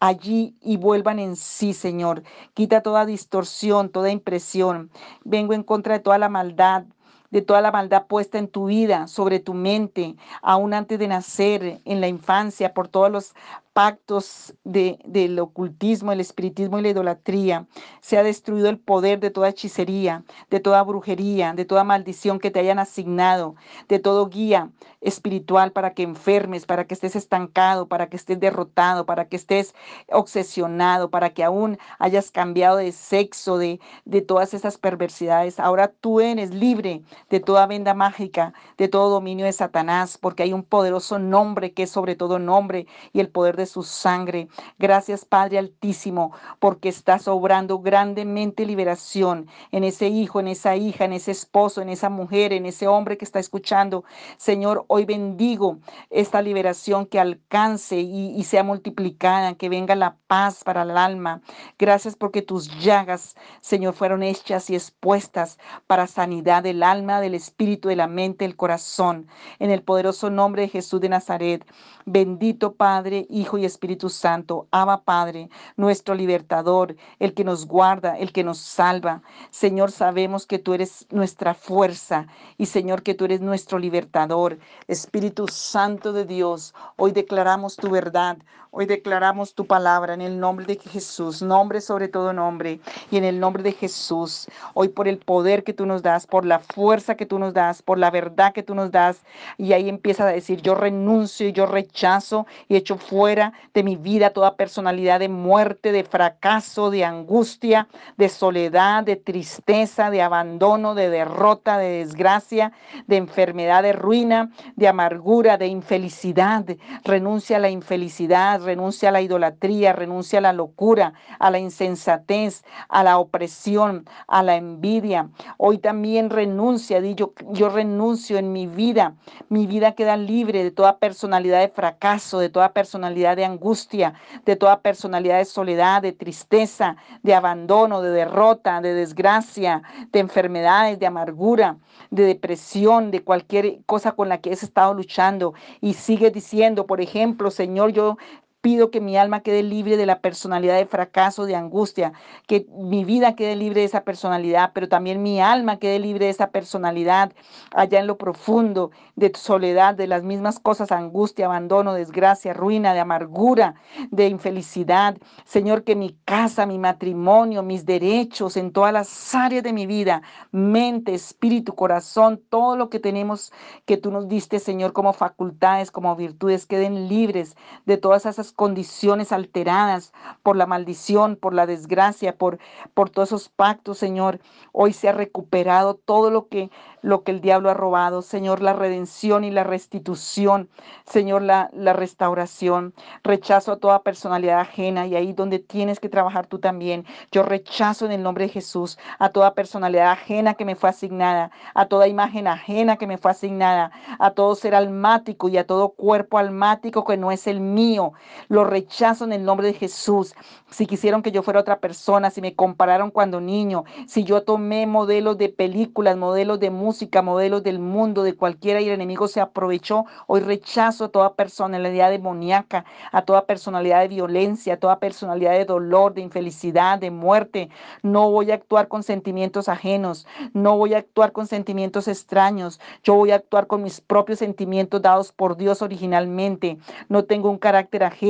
allí 0.00 0.56
y 0.60 0.76
vuelvan 0.76 1.18
en 1.18 1.36
sí, 1.36 1.72
Señor. 1.72 2.22
Quita 2.54 2.82
toda 2.82 3.06
distorsión, 3.06 3.90
toda 3.90 4.10
impresión. 4.10 4.90
Vengo 5.24 5.54
en 5.54 5.62
contra 5.62 5.94
de 5.94 6.00
toda 6.00 6.18
la 6.18 6.28
maldad, 6.28 6.84
de 7.30 7.42
toda 7.42 7.60
la 7.60 7.70
maldad 7.70 8.06
puesta 8.06 8.38
en 8.38 8.48
tu 8.48 8.66
vida, 8.66 9.06
sobre 9.06 9.38
tu 9.38 9.54
mente, 9.54 10.16
aún 10.42 10.74
antes 10.74 10.98
de 10.98 11.08
nacer, 11.08 11.80
en 11.84 12.00
la 12.00 12.08
infancia, 12.08 12.74
por 12.74 12.88
todos 12.88 13.10
los 13.10 13.34
pactos 13.72 14.54
de, 14.64 14.98
del 15.04 15.38
ocultismo, 15.38 16.12
el 16.12 16.20
espiritismo 16.20 16.78
y 16.78 16.82
la 16.82 16.88
idolatría. 16.88 17.66
Se 18.00 18.18
ha 18.18 18.22
destruido 18.22 18.68
el 18.68 18.78
poder 18.78 19.20
de 19.20 19.30
toda 19.30 19.48
hechicería, 19.48 20.24
de 20.50 20.60
toda 20.60 20.82
brujería, 20.82 21.52
de 21.54 21.64
toda 21.64 21.84
maldición 21.84 22.38
que 22.38 22.50
te 22.50 22.60
hayan 22.60 22.78
asignado, 22.78 23.54
de 23.88 23.98
todo 23.98 24.28
guía 24.28 24.70
espiritual 25.00 25.72
para 25.72 25.94
que 25.94 26.02
enfermes, 26.02 26.66
para 26.66 26.86
que 26.86 26.94
estés 26.94 27.16
estancado, 27.16 27.88
para 27.88 28.08
que 28.08 28.16
estés 28.16 28.38
derrotado, 28.40 29.06
para 29.06 29.28
que 29.28 29.36
estés 29.36 29.74
obsesionado, 30.10 31.10
para 31.10 31.30
que 31.30 31.44
aún 31.44 31.78
hayas 31.98 32.30
cambiado 32.30 32.76
de 32.78 32.92
sexo, 32.92 33.56
de, 33.58 33.80
de 34.04 34.20
todas 34.20 34.52
esas 34.52 34.78
perversidades. 34.78 35.60
Ahora 35.60 35.88
tú 35.88 36.20
eres 36.20 36.52
libre 36.52 37.02
de 37.28 37.40
toda 37.40 37.66
venda 37.66 37.94
mágica, 37.94 38.52
de 38.76 38.88
todo 38.88 39.10
dominio 39.10 39.46
de 39.46 39.52
Satanás, 39.52 40.18
porque 40.18 40.42
hay 40.42 40.52
un 40.52 40.64
poderoso 40.64 41.18
nombre 41.18 41.72
que 41.72 41.84
es 41.84 41.90
sobre 41.90 42.16
todo 42.16 42.38
nombre 42.38 42.86
y 43.12 43.20
el 43.20 43.28
poder 43.28 43.56
de 43.60 43.66
su 43.66 43.82
sangre. 43.82 44.48
Gracias, 44.78 45.24
Padre 45.24 45.58
Altísimo, 45.58 46.32
porque 46.58 46.88
estás 46.88 47.28
obrando 47.28 47.78
grandemente 47.78 48.66
liberación 48.66 49.48
en 49.70 49.84
ese 49.84 50.08
hijo, 50.08 50.40
en 50.40 50.48
esa 50.48 50.76
hija, 50.76 51.04
en 51.04 51.12
ese 51.12 51.30
esposo, 51.30 51.82
en 51.82 51.88
esa 51.88 52.08
mujer, 52.08 52.52
en 52.52 52.66
ese 52.66 52.88
hombre 52.88 53.16
que 53.16 53.24
está 53.24 53.38
escuchando. 53.38 54.04
Señor, 54.36 54.84
hoy 54.88 55.04
bendigo 55.04 55.78
esta 56.10 56.42
liberación 56.42 57.06
que 57.06 57.20
alcance 57.20 58.00
y, 58.00 58.34
y 58.36 58.44
sea 58.44 58.64
multiplicada, 58.64 59.54
que 59.54 59.68
venga 59.68 59.94
la 59.94 60.16
paz 60.26 60.64
para 60.64 60.82
el 60.82 60.96
alma. 60.96 61.42
Gracias 61.78 62.16
porque 62.16 62.42
tus 62.42 62.68
llagas, 62.80 63.36
Señor, 63.60 63.94
fueron 63.94 64.22
hechas 64.22 64.70
y 64.70 64.74
expuestas 64.74 65.58
para 65.86 66.06
sanidad 66.06 66.62
del 66.62 66.82
alma, 66.82 67.20
del 67.20 67.34
espíritu, 67.34 67.88
de 67.88 67.96
la 67.96 68.06
mente, 68.06 68.44
del 68.44 68.56
corazón. 68.56 69.26
En 69.58 69.70
el 69.70 69.82
poderoso 69.82 70.30
nombre 70.30 70.62
de 70.62 70.68
Jesús 70.68 71.00
de 71.00 71.08
Nazaret. 71.08 71.66
Bendito 72.06 72.74
Padre, 72.74 73.26
Hijo 73.28 73.49
y 73.58 73.64
Espíritu 73.64 74.08
Santo, 74.08 74.66
Abba 74.70 75.02
Padre, 75.02 75.48
nuestro 75.76 76.14
libertador, 76.14 76.96
el 77.18 77.34
que 77.34 77.44
nos 77.44 77.66
guarda, 77.66 78.18
el 78.18 78.32
que 78.32 78.44
nos 78.44 78.58
salva. 78.58 79.22
Señor, 79.50 79.90
sabemos 79.90 80.46
que 80.46 80.58
tú 80.58 80.74
eres 80.74 81.06
nuestra 81.10 81.54
fuerza 81.54 82.26
y 82.58 82.66
Señor, 82.66 83.02
que 83.02 83.14
tú 83.14 83.24
eres 83.24 83.40
nuestro 83.40 83.78
libertador. 83.78 84.58
Espíritu 84.88 85.46
Santo 85.48 86.12
de 86.12 86.24
Dios, 86.24 86.74
hoy 86.96 87.12
declaramos 87.12 87.76
tu 87.76 87.90
verdad, 87.90 88.36
hoy 88.70 88.86
declaramos 88.86 89.54
tu 89.54 89.66
palabra 89.66 90.14
en 90.14 90.20
el 90.20 90.38
nombre 90.38 90.64
de 90.66 90.76
Jesús, 90.76 91.42
nombre 91.42 91.80
sobre 91.80 92.08
todo 92.08 92.32
nombre, 92.32 92.80
y 93.10 93.16
en 93.16 93.24
el 93.24 93.40
nombre 93.40 93.62
de 93.62 93.72
Jesús, 93.72 94.46
hoy 94.74 94.88
por 94.88 95.08
el 95.08 95.18
poder 95.18 95.64
que 95.64 95.72
tú 95.72 95.86
nos 95.86 96.02
das, 96.02 96.26
por 96.26 96.44
la 96.44 96.60
fuerza 96.60 97.16
que 97.16 97.26
tú 97.26 97.38
nos 97.38 97.54
das, 97.54 97.82
por 97.82 97.98
la 97.98 98.10
verdad 98.10 98.52
que 98.52 98.62
tú 98.62 98.74
nos 98.74 98.90
das, 98.90 99.22
y 99.58 99.72
ahí 99.72 99.88
empieza 99.88 100.24
a 100.24 100.32
decir, 100.32 100.60
yo 100.62 100.74
renuncio 100.74 101.48
y 101.48 101.52
yo 101.52 101.66
rechazo 101.66 102.46
y 102.68 102.76
echo 102.76 102.96
fuera 102.96 103.39
de 103.74 103.82
mi 103.82 103.96
vida 103.96 104.30
toda 104.30 104.56
personalidad 104.56 105.20
de 105.20 105.28
muerte, 105.28 105.92
de 105.92 106.04
fracaso, 106.04 106.90
de 106.90 107.04
angustia, 107.04 107.88
de 108.16 108.28
soledad, 108.28 109.04
de 109.04 109.16
tristeza, 109.16 110.10
de 110.10 110.22
abandono, 110.22 110.94
de 110.94 111.10
derrota, 111.10 111.78
de 111.78 112.04
desgracia, 112.04 112.72
de 113.06 113.16
enfermedad, 113.16 113.82
de 113.82 113.92
ruina, 113.92 114.50
de 114.76 114.88
amargura, 114.88 115.56
de 115.56 115.66
infelicidad. 115.66 116.64
Renuncia 117.04 117.56
a 117.56 117.60
la 117.60 117.70
infelicidad, 117.70 118.62
renuncia 118.62 119.08
a 119.08 119.12
la 119.12 119.20
idolatría, 119.20 119.92
renuncia 119.92 120.38
a 120.38 120.42
la 120.42 120.52
locura, 120.52 121.12
a 121.38 121.50
la 121.50 121.58
insensatez, 121.58 122.64
a 122.88 123.02
la 123.02 123.18
opresión, 123.18 124.04
a 124.26 124.42
la 124.42 124.56
envidia. 124.56 125.28
Hoy 125.58 125.78
también 125.78 126.30
renuncia, 126.30 127.00
yo, 127.00 127.32
yo 127.52 127.68
renuncio 127.68 128.38
en 128.38 128.52
mi 128.52 128.66
vida. 128.66 129.14
Mi 129.48 129.66
vida 129.66 129.92
queda 129.92 130.16
libre 130.16 130.62
de 130.64 130.70
toda 130.70 130.98
personalidad 130.98 131.60
de 131.60 131.68
fracaso, 131.68 132.38
de 132.38 132.48
toda 132.48 132.72
personalidad 132.72 133.29
de 133.36 133.44
angustia, 133.44 134.14
de 134.44 134.56
toda 134.56 134.80
personalidad 134.80 135.38
de 135.38 135.44
soledad, 135.44 136.02
de 136.02 136.12
tristeza, 136.12 136.96
de 137.22 137.34
abandono, 137.34 138.02
de 138.02 138.10
derrota, 138.10 138.80
de 138.80 138.94
desgracia, 138.94 139.82
de 140.12 140.20
enfermedades, 140.20 140.98
de 140.98 141.06
amargura, 141.06 141.76
de 142.10 142.24
depresión, 142.24 143.10
de 143.10 143.22
cualquier 143.22 143.80
cosa 143.86 144.12
con 144.12 144.28
la 144.28 144.38
que 144.38 144.52
has 144.52 144.62
estado 144.62 144.94
luchando. 144.94 145.54
Y 145.80 145.94
sigue 145.94 146.30
diciendo, 146.30 146.86
por 146.86 147.00
ejemplo, 147.00 147.50
Señor, 147.50 147.92
yo 147.92 148.16
Pido 148.60 148.90
que 148.90 149.00
mi 149.00 149.16
alma 149.16 149.40
quede 149.40 149.62
libre 149.62 149.96
de 149.96 150.04
la 150.04 150.20
personalidad 150.20 150.76
de 150.76 150.84
fracaso, 150.84 151.46
de 151.46 151.56
angustia, 151.56 152.12
que 152.46 152.66
mi 152.70 153.04
vida 153.04 153.34
quede 153.34 153.56
libre 153.56 153.80
de 153.80 153.86
esa 153.86 154.04
personalidad, 154.04 154.72
pero 154.74 154.86
también 154.86 155.22
mi 155.22 155.40
alma 155.40 155.78
quede 155.78 155.98
libre 155.98 156.26
de 156.26 156.32
esa 156.32 156.50
personalidad 156.50 157.32
allá 157.72 158.00
en 158.00 158.06
lo 158.06 158.18
profundo, 158.18 158.90
de 159.16 159.32
soledad, 159.34 159.94
de 159.94 160.06
las 160.06 160.24
mismas 160.24 160.58
cosas, 160.58 160.92
angustia, 160.92 161.46
abandono, 161.46 161.94
desgracia, 161.94 162.52
ruina, 162.52 162.92
de 162.92 163.00
amargura, 163.00 163.76
de 164.10 164.28
infelicidad. 164.28 165.16
Señor, 165.44 165.82
que 165.82 165.96
mi 165.96 166.18
casa, 166.26 166.66
mi 166.66 166.78
matrimonio, 166.78 167.62
mis 167.62 167.86
derechos 167.86 168.58
en 168.58 168.72
todas 168.72 168.92
las 168.92 169.34
áreas 169.34 169.62
de 169.62 169.72
mi 169.72 169.86
vida, 169.86 170.20
mente, 170.52 171.14
espíritu, 171.14 171.74
corazón, 171.74 172.42
todo 172.50 172.76
lo 172.76 172.90
que 172.90 172.98
tenemos 172.98 173.52
que 173.86 173.96
tú 173.96 174.10
nos 174.10 174.28
diste, 174.28 174.58
Señor, 174.58 174.92
como 174.92 175.14
facultades, 175.14 175.90
como 175.90 176.14
virtudes, 176.14 176.66
queden 176.66 177.08
libres 177.08 177.56
de 177.86 177.96
todas 177.96 178.26
esas 178.26 178.49
condiciones 178.52 179.32
alteradas 179.32 180.12
por 180.42 180.56
la 180.56 180.66
maldición, 180.66 181.36
por 181.36 181.54
la 181.54 181.66
desgracia, 181.66 182.36
por, 182.36 182.58
por 182.94 183.10
todos 183.10 183.28
esos 183.28 183.48
pactos, 183.48 183.98
Señor. 183.98 184.40
Hoy 184.72 184.92
se 184.92 185.08
ha 185.08 185.12
recuperado 185.12 185.94
todo 185.94 186.30
lo 186.30 186.48
que, 186.48 186.70
lo 187.02 187.22
que 187.22 187.32
el 187.32 187.40
diablo 187.40 187.70
ha 187.70 187.74
robado, 187.74 188.22
Señor, 188.22 188.62
la 188.62 188.72
redención 188.72 189.44
y 189.44 189.50
la 189.50 189.64
restitución, 189.64 190.68
Señor, 191.06 191.42
la, 191.42 191.70
la 191.72 191.92
restauración. 191.92 192.94
Rechazo 193.22 193.72
a 193.72 193.78
toda 193.78 194.02
personalidad 194.02 194.60
ajena 194.60 195.06
y 195.06 195.16
ahí 195.16 195.32
donde 195.32 195.58
tienes 195.58 196.00
que 196.00 196.08
trabajar 196.08 196.46
tú 196.46 196.58
también. 196.58 197.04
Yo 197.32 197.42
rechazo 197.42 198.06
en 198.06 198.12
el 198.12 198.22
nombre 198.22 198.46
de 198.46 198.52
Jesús 198.52 198.98
a 199.18 199.30
toda 199.30 199.54
personalidad 199.54 200.12
ajena 200.12 200.54
que 200.54 200.64
me 200.64 200.76
fue 200.76 200.90
asignada, 200.90 201.50
a 201.74 201.86
toda 201.86 202.08
imagen 202.08 202.46
ajena 202.46 202.96
que 202.96 203.06
me 203.06 203.18
fue 203.18 203.30
asignada, 203.30 203.90
a 204.18 204.32
todo 204.32 204.54
ser 204.54 204.74
almático 204.74 205.48
y 205.48 205.56
a 205.56 205.66
todo 205.66 205.90
cuerpo 205.90 206.38
almático 206.38 207.04
que 207.04 207.16
no 207.16 207.30
es 207.30 207.46
el 207.46 207.60
mío. 207.60 208.12
Lo 208.48 208.64
rechazo 208.64 209.24
en 209.24 209.32
el 209.32 209.44
nombre 209.44 209.66
de 209.68 209.74
Jesús. 209.74 210.34
Si 210.70 210.86
quisieron 210.86 211.22
que 211.22 211.32
yo 211.32 211.42
fuera 211.42 211.60
otra 211.60 211.80
persona, 211.80 212.30
si 212.30 212.40
me 212.40 212.54
compararon 212.54 213.10
cuando 213.10 213.40
niño, 213.40 213.84
si 214.06 214.24
yo 214.24 214.42
tomé 214.42 214.86
modelos 214.86 215.36
de 215.38 215.48
películas, 215.48 216.16
modelos 216.16 216.60
de 216.60 216.70
música, 216.70 217.22
modelos 217.22 217.62
del 217.62 217.78
mundo, 217.78 218.22
de 218.22 218.34
cualquiera 218.34 218.80
y 218.80 218.86
el 218.86 218.94
enemigo 218.94 219.28
se 219.28 219.40
aprovechó, 219.40 220.06
hoy 220.26 220.40
rechazo 220.40 221.06
a 221.06 221.08
toda 221.08 221.34
personalidad 221.34 222.10
demoníaca, 222.10 222.84
a 223.12 223.22
toda 223.22 223.46
personalidad 223.46 224.00
de 224.00 224.08
violencia, 224.08 224.74
a 224.74 224.76
toda 224.76 225.00
personalidad 225.00 225.52
de 225.52 225.64
dolor, 225.64 226.14
de 226.14 226.22
infelicidad, 226.22 226.98
de 226.98 227.10
muerte. 227.10 227.68
No 228.02 228.30
voy 228.30 228.50
a 228.50 228.54
actuar 228.54 228.88
con 228.88 229.02
sentimientos 229.02 229.68
ajenos, 229.68 230.26
no 230.52 230.76
voy 230.76 230.94
a 230.94 230.98
actuar 230.98 231.32
con 231.32 231.46
sentimientos 231.46 232.08
extraños, 232.08 232.80
yo 233.02 233.14
voy 233.14 233.32
a 233.32 233.36
actuar 233.36 233.66
con 233.66 233.82
mis 233.82 234.00
propios 234.00 234.38
sentimientos 234.38 235.02
dados 235.02 235.32
por 235.32 235.56
Dios 235.56 235.82
originalmente. 235.82 236.78
No 237.08 237.24
tengo 237.24 237.50
un 237.50 237.58
carácter 237.58 238.04
ajeno 238.04 238.29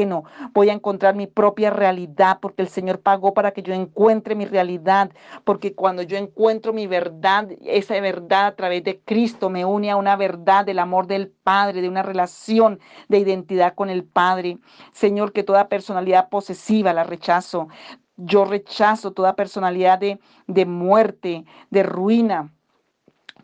voy 0.53 0.71
a 0.71 0.73
encontrar 0.73 1.15
mi 1.15 1.27
propia 1.27 1.71
realidad, 1.71 2.39
porque 2.41 2.63
el 2.63 2.69
Señor 2.69 3.01
pagó 3.01 3.35
para 3.35 3.53
que 3.53 3.63
yo 3.63 3.75
encuentre 3.75 4.35
mi 4.35 4.45
realidad, 4.47 5.11
porque 5.45 5.75
cuando 5.75 6.03
yo 6.03 6.17
encuentro 6.17 6.73
mi 6.73 6.87
verdad, 6.87 7.49
esa 7.65 8.01
verdad 8.01 8.47
a 8.47 8.57
través 8.57 8.85
de 8.85 9.01
Cristo 9.01 9.51
me 9.51 9.65
une 9.65 9.91
a 9.91 9.97
una 9.97 10.17
verdad 10.17 10.65
del 10.65 10.79
amor 10.79 11.07
del 11.07 11.29
Padre, 11.29 11.83
de 11.83 11.89
una 11.89 12.03
relación 12.03 12.81
de 13.09 13.19
identidad 13.19 13.75
con 13.75 13.91
el 13.91 14.05
Padre. 14.05 14.59
Señor, 14.93 15.33
que 15.33 15.43
toda 15.43 15.69
personalidad 15.69 16.29
posesiva 16.29 16.93
la 16.93 17.05
rechazo. 17.05 17.69
Yo 18.17 18.45
rechazo 18.45 19.13
toda 19.13 19.35
personalidad 19.35 19.99
de, 19.99 20.21
de 20.47 20.67
muerte, 20.67 21.45
de 21.71 21.83
ruina 21.83 22.53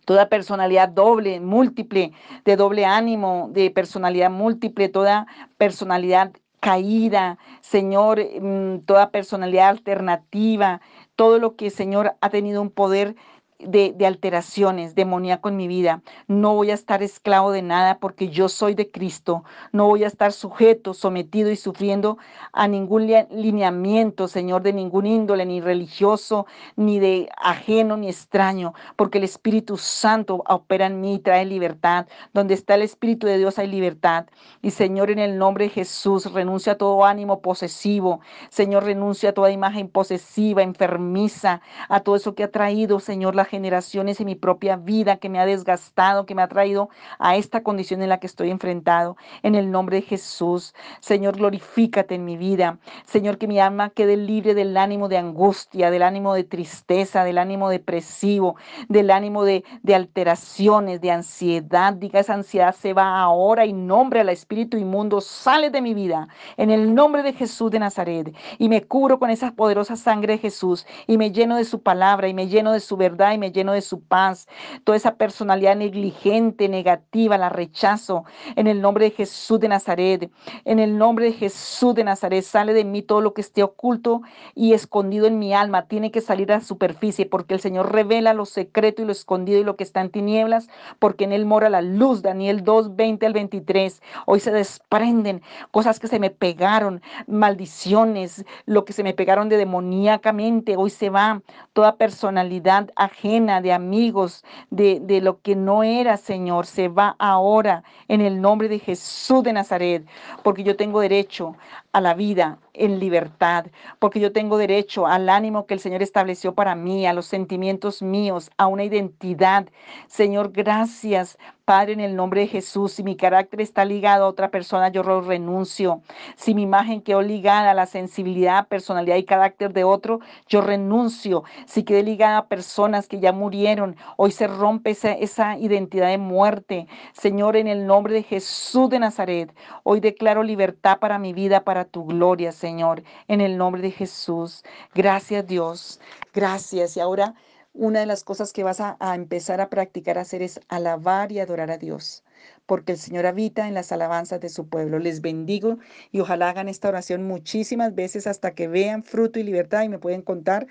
toda 0.06 0.28
personalidad 0.28 0.88
doble, 0.88 1.40
múltiple, 1.40 2.12
de 2.44 2.56
doble 2.56 2.86
ánimo, 2.86 3.50
de 3.52 3.70
personalidad 3.70 4.30
múltiple, 4.30 4.88
toda 4.88 5.26
personalidad 5.58 6.32
caída, 6.66 7.38
Señor, 7.60 8.18
mm, 8.18 8.80
toda 8.86 9.12
personalidad 9.12 9.68
alternativa, 9.68 10.80
todo 11.14 11.38
lo 11.38 11.54
que, 11.54 11.70
Señor, 11.70 12.16
ha 12.20 12.28
tenido 12.28 12.60
un 12.60 12.70
poder 12.70 13.14
de, 13.58 13.94
alteraciones, 14.06 14.94
demoníaco 14.94 15.48
en 15.48 15.56
mi 15.56 15.68
vida. 15.68 16.02
No 16.28 16.54
voy 16.54 16.70
a 16.70 16.74
estar 16.74 17.02
esclavo 17.02 17.52
de 17.52 17.62
nada 17.62 17.98
porque 17.98 18.28
yo 18.28 18.48
soy 18.48 18.74
de 18.74 18.90
Cristo. 18.90 19.44
No 19.72 19.86
voy 19.86 20.04
a 20.04 20.06
estar 20.06 20.32
sujeto, 20.32 20.94
sometido 20.94 21.50
y 21.50 21.56
sufriendo 21.56 22.18
a 22.52 22.68
ningún 22.68 23.06
lineamiento, 23.30 24.28
Señor, 24.28 24.62
de 24.62 24.72
ningún 24.72 25.06
índole, 25.06 25.46
ni 25.46 25.60
religioso, 25.60 26.46
ni 26.76 26.98
de 26.98 27.28
ajeno, 27.36 27.96
ni 27.96 28.08
extraño, 28.08 28.74
porque 28.96 29.18
el 29.18 29.24
Espíritu 29.24 29.76
Santo 29.76 30.42
opera 30.46 30.86
en 30.86 31.00
mí 31.00 31.14
y 31.14 31.18
trae 31.18 31.44
libertad. 31.44 32.06
Donde 32.32 32.54
está 32.54 32.74
el 32.74 32.82
Espíritu 32.82 33.26
de 33.26 33.38
Dios 33.38 33.58
hay 33.58 33.68
libertad. 33.68 34.26
Y 34.62 34.70
Señor, 34.70 35.10
en 35.10 35.18
el 35.18 35.38
nombre 35.38 35.64
de 35.64 35.70
Jesús, 35.70 36.32
renuncia 36.32 36.74
a 36.74 36.78
todo 36.78 37.04
ánimo 37.04 37.40
posesivo. 37.40 38.20
Señor, 38.50 38.84
renuncia 38.84 39.30
a 39.30 39.32
toda 39.32 39.50
imagen 39.50 39.88
posesiva, 39.88 40.62
enfermiza, 40.62 41.62
a 41.88 42.00
todo 42.00 42.16
eso 42.16 42.34
que 42.34 42.44
ha 42.44 42.50
traído, 42.50 43.00
Señor, 43.00 43.34
la 43.34 43.45
generaciones 43.46 44.20
en 44.20 44.26
mi 44.26 44.34
propia 44.34 44.76
vida 44.76 45.16
que 45.16 45.28
me 45.28 45.38
ha 45.38 45.46
desgastado, 45.46 46.26
que 46.26 46.34
me 46.34 46.42
ha 46.42 46.48
traído 46.48 46.90
a 47.18 47.36
esta 47.36 47.62
condición 47.62 48.02
en 48.02 48.08
la 48.08 48.18
que 48.18 48.26
estoy 48.26 48.50
enfrentado. 48.50 49.16
En 49.42 49.54
el 49.54 49.70
nombre 49.70 49.96
de 49.96 50.02
Jesús, 50.02 50.74
Señor, 51.00 51.36
glorifícate 51.36 52.14
en 52.14 52.24
mi 52.24 52.36
vida. 52.36 52.78
Señor, 53.04 53.38
que 53.38 53.46
mi 53.46 53.58
alma 53.60 53.90
quede 53.90 54.16
libre 54.16 54.54
del 54.54 54.76
ánimo 54.76 55.08
de 55.08 55.18
angustia, 55.18 55.90
del 55.90 56.02
ánimo 56.02 56.34
de 56.34 56.44
tristeza, 56.44 57.24
del 57.24 57.38
ánimo 57.38 57.70
depresivo, 57.70 58.56
del 58.88 59.10
ánimo 59.10 59.44
de, 59.44 59.64
de 59.82 59.94
alteraciones, 59.94 61.00
de 61.00 61.10
ansiedad. 61.10 61.94
Diga, 61.94 62.20
esa 62.20 62.34
ansiedad 62.34 62.74
se 62.74 62.92
va 62.92 63.20
ahora 63.20 63.66
y 63.66 63.72
nombre 63.72 64.20
al 64.20 64.28
espíritu 64.28 64.76
inmundo, 64.76 65.20
sale 65.20 65.70
de 65.70 65.80
mi 65.80 65.94
vida. 65.94 66.28
En 66.56 66.70
el 66.70 66.94
nombre 66.94 67.22
de 67.22 67.32
Jesús 67.32 67.70
de 67.70 67.78
Nazaret. 67.78 68.34
Y 68.58 68.68
me 68.68 68.82
cubro 68.82 69.18
con 69.18 69.30
esa 69.30 69.52
poderosa 69.52 69.96
sangre 69.96 70.34
de 70.34 70.38
Jesús 70.38 70.86
y 71.06 71.18
me 71.18 71.32
lleno 71.32 71.56
de 71.56 71.64
su 71.64 71.82
palabra 71.82 72.28
y 72.28 72.34
me 72.34 72.48
lleno 72.48 72.72
de 72.72 72.80
su 72.80 72.96
verdad 72.96 73.32
me 73.38 73.52
lleno 73.52 73.72
de 73.72 73.80
su 73.80 74.00
paz. 74.00 74.46
Toda 74.84 74.96
esa 74.96 75.16
personalidad 75.16 75.76
negligente, 75.76 76.68
negativa, 76.68 77.38
la 77.38 77.48
rechazo. 77.48 78.24
En 78.56 78.66
el 78.66 78.80
nombre 78.80 79.06
de 79.06 79.10
Jesús 79.10 79.60
de 79.60 79.68
Nazaret. 79.68 80.30
En 80.64 80.78
el 80.78 80.98
nombre 80.98 81.26
de 81.26 81.32
Jesús 81.32 81.94
de 81.94 82.04
Nazaret 82.04 82.44
sale 82.44 82.72
de 82.72 82.84
mí 82.84 83.02
todo 83.02 83.20
lo 83.20 83.34
que 83.34 83.40
esté 83.40 83.62
oculto 83.62 84.22
y 84.54 84.72
escondido 84.72 85.26
en 85.26 85.38
mi 85.38 85.54
alma. 85.54 85.86
Tiene 85.86 86.10
que 86.10 86.20
salir 86.20 86.52
a 86.52 86.56
la 86.56 86.64
superficie 86.64 87.26
porque 87.26 87.54
el 87.54 87.60
Señor 87.60 87.92
revela 87.92 88.32
lo 88.32 88.46
secreto 88.46 89.02
y 89.02 89.04
lo 89.04 89.12
escondido 89.12 89.60
y 89.60 89.64
lo 89.64 89.76
que 89.76 89.84
está 89.84 90.00
en 90.00 90.10
tinieblas 90.10 90.68
porque 90.98 91.24
en 91.24 91.32
Él 91.32 91.44
mora 91.46 91.70
la 91.70 91.82
luz. 91.82 92.22
Daniel 92.22 92.64
2, 92.64 92.96
20 92.96 93.26
al 93.26 93.32
23. 93.32 94.02
Hoy 94.26 94.40
se 94.40 94.50
desprenden 94.50 95.42
cosas 95.70 96.00
que 96.00 96.08
se 96.08 96.18
me 96.18 96.30
pegaron, 96.30 97.02
maldiciones, 97.26 98.44
lo 98.64 98.84
que 98.84 98.92
se 98.92 99.02
me 99.02 99.14
pegaron 99.14 99.48
de 99.48 99.56
demoníacamente. 99.56 100.76
Hoy 100.76 100.90
se 100.90 101.10
va 101.10 101.42
toda 101.72 101.96
personalidad 101.96 102.90
ajena 102.96 103.25
de 103.26 103.72
amigos, 103.72 104.44
de, 104.70 105.00
de 105.00 105.20
lo 105.20 105.40
que 105.40 105.56
no 105.56 105.82
era, 105.82 106.16
Señor, 106.16 106.64
se 106.66 106.88
va 106.88 107.16
ahora 107.18 107.82
en 108.08 108.20
el 108.20 108.40
nombre 108.40 108.68
de 108.68 108.78
Jesús 108.78 109.42
de 109.42 109.52
Nazaret, 109.52 110.06
porque 110.42 110.62
yo 110.62 110.76
tengo 110.76 111.00
derecho 111.00 111.56
a 111.96 112.02
la 112.02 112.12
vida 112.12 112.58
en 112.74 113.00
libertad, 113.00 113.68
porque 113.98 114.20
yo 114.20 114.30
tengo 114.30 114.58
derecho 114.58 115.06
al 115.06 115.30
ánimo 115.30 115.64
que 115.64 115.72
el 115.72 115.80
Señor 115.80 116.02
estableció 116.02 116.54
para 116.54 116.74
mí, 116.74 117.06
a 117.06 117.14
los 117.14 117.24
sentimientos 117.24 118.02
míos, 118.02 118.50
a 118.58 118.66
una 118.66 118.84
identidad. 118.84 119.66
Señor, 120.06 120.52
gracias, 120.52 121.38
Padre, 121.64 121.94
en 121.94 122.00
el 122.00 122.14
nombre 122.14 122.42
de 122.42 122.46
Jesús. 122.48 122.92
Si 122.92 123.02
mi 123.02 123.16
carácter 123.16 123.60
está 123.62 123.84
ligado 123.84 124.24
a 124.24 124.28
otra 124.28 124.50
persona, 124.50 124.88
yo 124.90 125.02
renuncio. 125.02 126.02
Si 126.36 126.54
mi 126.54 126.62
imagen 126.62 127.00
quedó 127.00 127.22
ligada 127.22 127.70
a 127.70 127.74
la 127.74 127.86
sensibilidad, 127.86 128.68
personalidad 128.68 129.16
y 129.16 129.24
carácter 129.24 129.72
de 129.72 129.82
otro, 129.82 130.20
yo 130.46 130.60
renuncio. 130.60 131.44
Si 131.64 131.82
quedé 131.82 132.02
ligada 132.02 132.38
a 132.38 132.46
personas 132.46 133.08
que 133.08 133.20
ya 133.20 133.32
murieron, 133.32 133.96
hoy 134.16 134.32
se 134.32 134.46
rompe 134.46 134.90
esa, 134.90 135.12
esa 135.12 135.58
identidad 135.58 136.08
de 136.08 136.18
muerte. 136.18 136.86
Señor, 137.14 137.56
en 137.56 137.66
el 137.66 137.86
nombre 137.86 138.14
de 138.14 138.22
Jesús 138.22 138.90
de 138.90 139.00
Nazaret, 139.00 139.52
hoy 139.82 140.00
declaro 140.00 140.42
libertad 140.42 140.98
para 140.98 141.18
mi 141.18 141.32
vida, 141.32 141.64
para 141.64 141.85
tu 141.86 142.04
gloria, 142.04 142.52
Señor, 142.52 143.02
en 143.28 143.40
el 143.40 143.56
nombre 143.56 143.82
de 143.82 143.90
Jesús. 143.90 144.62
Gracias, 144.94 145.46
Dios. 145.46 146.00
Gracias. 146.32 146.96
Y 146.96 147.00
ahora 147.00 147.34
una 147.78 148.00
de 148.00 148.06
las 148.06 148.24
cosas 148.24 148.54
que 148.54 148.64
vas 148.64 148.80
a, 148.80 148.96
empezar 149.14 149.60
a 149.60 149.68
practicar 149.68 150.16
a 150.16 150.22
hacer 150.22 150.40
es 150.40 150.60
alabar 150.68 151.30
y 151.30 151.40
adorar 151.40 151.70
a 151.70 151.76
Dios, 151.76 152.24
porque 152.64 152.92
el 152.92 152.98
Señor 152.98 153.26
habita 153.26 153.68
en 153.68 153.74
las 153.74 153.92
alabanzas 153.92 154.40
de 154.40 154.48
su 154.48 154.66
pueblo. 154.68 154.98
Les 154.98 155.20
bendigo 155.20 155.78
y 156.10 156.20
ojalá 156.20 156.48
hagan 156.48 156.68
esta 156.68 156.88
oración 156.88 157.24
muchísimas 157.24 157.94
veces 157.94 158.26
hasta 158.26 158.54
que 158.54 158.66
vean 158.66 159.02
fruto 159.04 159.38
y 159.38 159.42
libertad 159.42 159.82
y 159.82 159.90
me 159.90 159.98
pueden 159.98 160.22
contar 160.22 160.66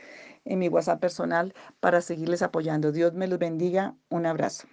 en 0.46 0.58
mi 0.60 0.68
WhatsApp 0.68 1.00
personal 1.00 1.54
para 1.80 2.02
seguirles 2.02 2.42
apoyando. 2.42 2.92
Dios 2.92 3.14
me 3.14 3.28
los 3.28 3.38
bendiga. 3.38 3.96
Un 4.10 4.26
abrazo. 4.26 4.68